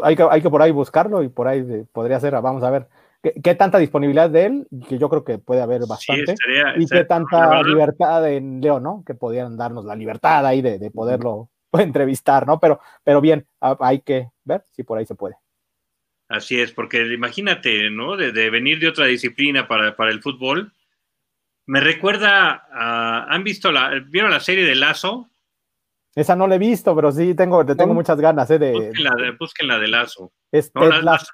hay, 0.03 0.17
que, 0.17 0.27
hay 0.29 0.43
que 0.43 0.51
por 0.51 0.63
ahí 0.63 0.71
buscarlo 0.71 1.23
y 1.23 1.29
por 1.29 1.47
ahí 1.47 1.85
podría 1.93 2.19
ser, 2.21 2.33
vamos 2.41 2.63
a 2.63 2.71
ver, 2.71 2.89
¿qué, 3.23 3.55
tanta 3.55 3.79
disponibilidad 3.79 4.31
de 4.31 4.47
él, 4.47 4.69
que 4.89 4.99
yo 4.99 5.09
creo 5.09 5.25
que 5.25 5.39
puede 5.39 5.61
haber 5.61 5.83
bastante, 5.87 6.35
y 6.77 6.87
qué 6.87 7.05
tanta 7.05 7.63
libertad 7.63 8.31
en 8.31 8.61
Leo, 8.61 8.81
¿no? 8.81 9.03
Que 9.07 9.15
pudieran 9.15 9.57
darnos 9.57 9.85
la 9.85 9.95
libertad 9.95 10.47
ahí 10.47 10.63
de, 10.63 10.91
poderlo 10.91 11.51
entrevistar, 11.73 12.47
¿no? 12.47 12.59
Pero, 12.59 12.81
pero 13.05 13.21
bien, 13.21 13.47
hay 13.61 14.01
que 14.01 14.29
ver 14.45 14.65
si 14.71 14.83
por 14.83 14.99
ahí 14.99 15.07
se 15.07 15.15
puede. 15.15 15.37
Así 16.29 16.61
es, 16.61 16.73
porque 16.73 17.13
imagínate, 17.13 17.91
¿no? 17.91 18.17
De, 18.17 18.51
venir 18.51 18.79
de 18.79 18.89
otra 18.89 19.07
disciplina 19.07 19.67
para, 19.67 19.97
para, 19.97 20.11
el 20.11 20.23
fútbol. 20.23 20.73
Me 21.67 21.81
recuerda 21.81 22.67
a, 22.73 23.27
¿Han 23.35 23.45
visto 23.45 23.73
la, 23.73 24.01
vieron 24.09 24.31
la 24.31 24.41
serie 24.41 24.65
de 24.65 24.77
Lazo? 24.77 25.29
Esa 26.15 26.35
no 26.35 26.47
la 26.47 26.57
he 26.57 26.59
visto, 26.59 26.95
pero 26.95 27.13
sí 27.13 27.35
tengo, 27.35 27.65
te 27.65 27.77
tengo 27.77 27.95
muchas 27.95 28.21
ganas, 28.21 28.51
¿eh? 28.51 28.59
De, 28.59 28.73
busquen, 29.39 29.69
la 29.69 29.79
de, 29.79 29.89
Lazo. 29.89 30.33
Ted 30.51 30.71
Lazo. 31.03 31.33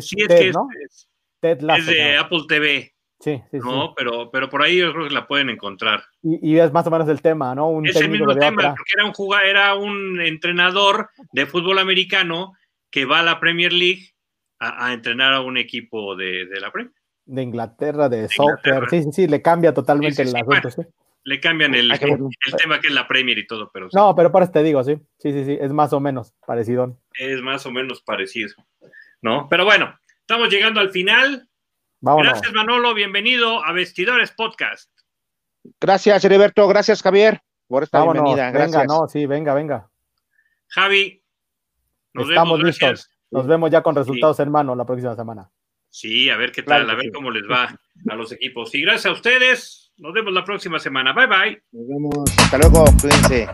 sí, 0.00 0.16
es 0.20 0.28
que 0.28 0.48
es, 0.48 1.08
es, 1.42 1.86
de 1.86 2.16
Apple 2.16 2.42
TV. 2.48 2.92
Sí, 3.20 3.42
sí, 3.50 3.58
no, 3.58 3.94
Pero, 3.96 4.30
pero 4.30 4.48
por 4.48 4.62
ahí 4.62 4.78
yo 4.78 4.92
creo 4.92 5.08
que 5.08 5.14
la 5.14 5.26
pueden 5.26 5.50
encontrar. 5.50 6.04
Y, 6.22 6.52
y 6.52 6.58
es 6.58 6.72
más 6.72 6.86
o 6.86 6.90
menos 6.90 7.08
el 7.08 7.20
tema, 7.20 7.52
¿no? 7.54 7.68
Un 7.68 7.86
es 7.86 7.96
el 7.96 8.10
mismo 8.10 8.32
tema, 8.36 8.74
porque 8.76 8.92
era 8.94 9.04
un, 9.04 9.12
jugador, 9.12 9.46
era 9.46 9.74
un 9.74 10.20
entrenador 10.20 11.10
de 11.32 11.46
fútbol 11.46 11.80
americano 11.80 12.52
que 12.90 13.04
va 13.06 13.20
a 13.20 13.24
la 13.24 13.40
Premier 13.40 13.72
League 13.72 14.12
a, 14.60 14.92
entrenar 14.92 15.34
a 15.34 15.40
un 15.40 15.56
equipo 15.56 16.16
de, 16.16 16.46
la 16.60 16.70
Premier. 16.70 16.94
De 17.24 17.42
Inglaterra, 17.42 18.08
de, 18.08 18.28
soccer, 18.28 18.88
sí, 18.88 19.02
sí, 19.02 19.12
sí, 19.12 19.26
le 19.26 19.42
cambia 19.42 19.74
totalmente 19.74 20.22
el 20.22 20.34
asunto, 20.34 20.68
Le 21.24 21.40
cambian 21.40 21.74
el, 21.74 21.90
el, 21.90 21.98
tema 22.56 22.80
que 22.80 22.88
es 22.88 22.94
la 22.94 23.06
Premier 23.06 23.38
y 23.38 23.46
todo, 23.46 23.70
pero 23.72 23.88
No, 23.92 24.14
pero 24.14 24.32
para 24.32 24.50
te 24.50 24.62
digo, 24.62 24.82
sí, 24.82 24.96
sí, 25.18 25.32
sí, 25.32 25.44
sí, 25.44 25.58
es 25.60 25.72
más 25.72 25.92
o 25.92 26.00
menos 26.00 26.34
parecido. 26.46 26.96
Es 27.14 27.40
más 27.42 27.66
o 27.66 27.70
menos 27.70 28.00
parecido, 28.00 28.54
¿no? 29.20 29.46
Pero 29.48 29.64
bueno, 29.64 29.98
estamos 30.28 30.50
llegando 30.50 30.80
al 30.80 30.90
final. 30.90 31.48
Gracias, 32.02 32.52
Manolo, 32.52 32.92
bienvenido 32.92 33.64
a 33.64 33.72
Vestidores 33.72 34.30
Podcast. 34.30 34.90
Gracias, 35.80 36.22
Heriberto, 36.22 36.68
gracias, 36.68 37.02
Javier, 37.02 37.40
por 37.66 37.82
esta 37.82 38.02
bienvenida. 38.02 38.50
Venga, 38.50 38.84
no, 38.84 39.08
sí, 39.08 39.24
venga, 39.24 39.54
venga. 39.54 39.88
Javi, 40.66 41.24
nos 42.12 42.28
Estamos 42.28 42.62
listos. 42.62 43.10
Nos 43.30 43.46
vemos 43.46 43.70
ya 43.70 43.82
con 43.82 43.96
resultados, 43.96 44.38
hermano, 44.38 44.76
la 44.76 44.84
próxima 44.84 45.16
semana. 45.16 45.50
Sí, 45.88 46.28
a 46.28 46.36
ver 46.36 46.52
qué 46.52 46.62
tal, 46.62 46.90
a 46.90 46.94
ver 46.94 47.10
cómo 47.10 47.30
les 47.30 47.44
va 47.44 47.74
a 48.10 48.14
los 48.14 48.30
equipos. 48.30 48.74
Y 48.74 48.82
gracias 48.82 49.06
a 49.06 49.12
ustedes. 49.12 49.92
Nos 49.96 50.12
vemos 50.12 50.34
la 50.34 50.44
próxima 50.44 50.78
semana. 50.78 51.14
Bye 51.14 51.26
bye. 51.26 51.62
Nos 51.72 51.88
vemos. 51.88 52.38
Hasta 52.38 52.58
luego. 52.58 52.84
Cuídense. 53.00 53.48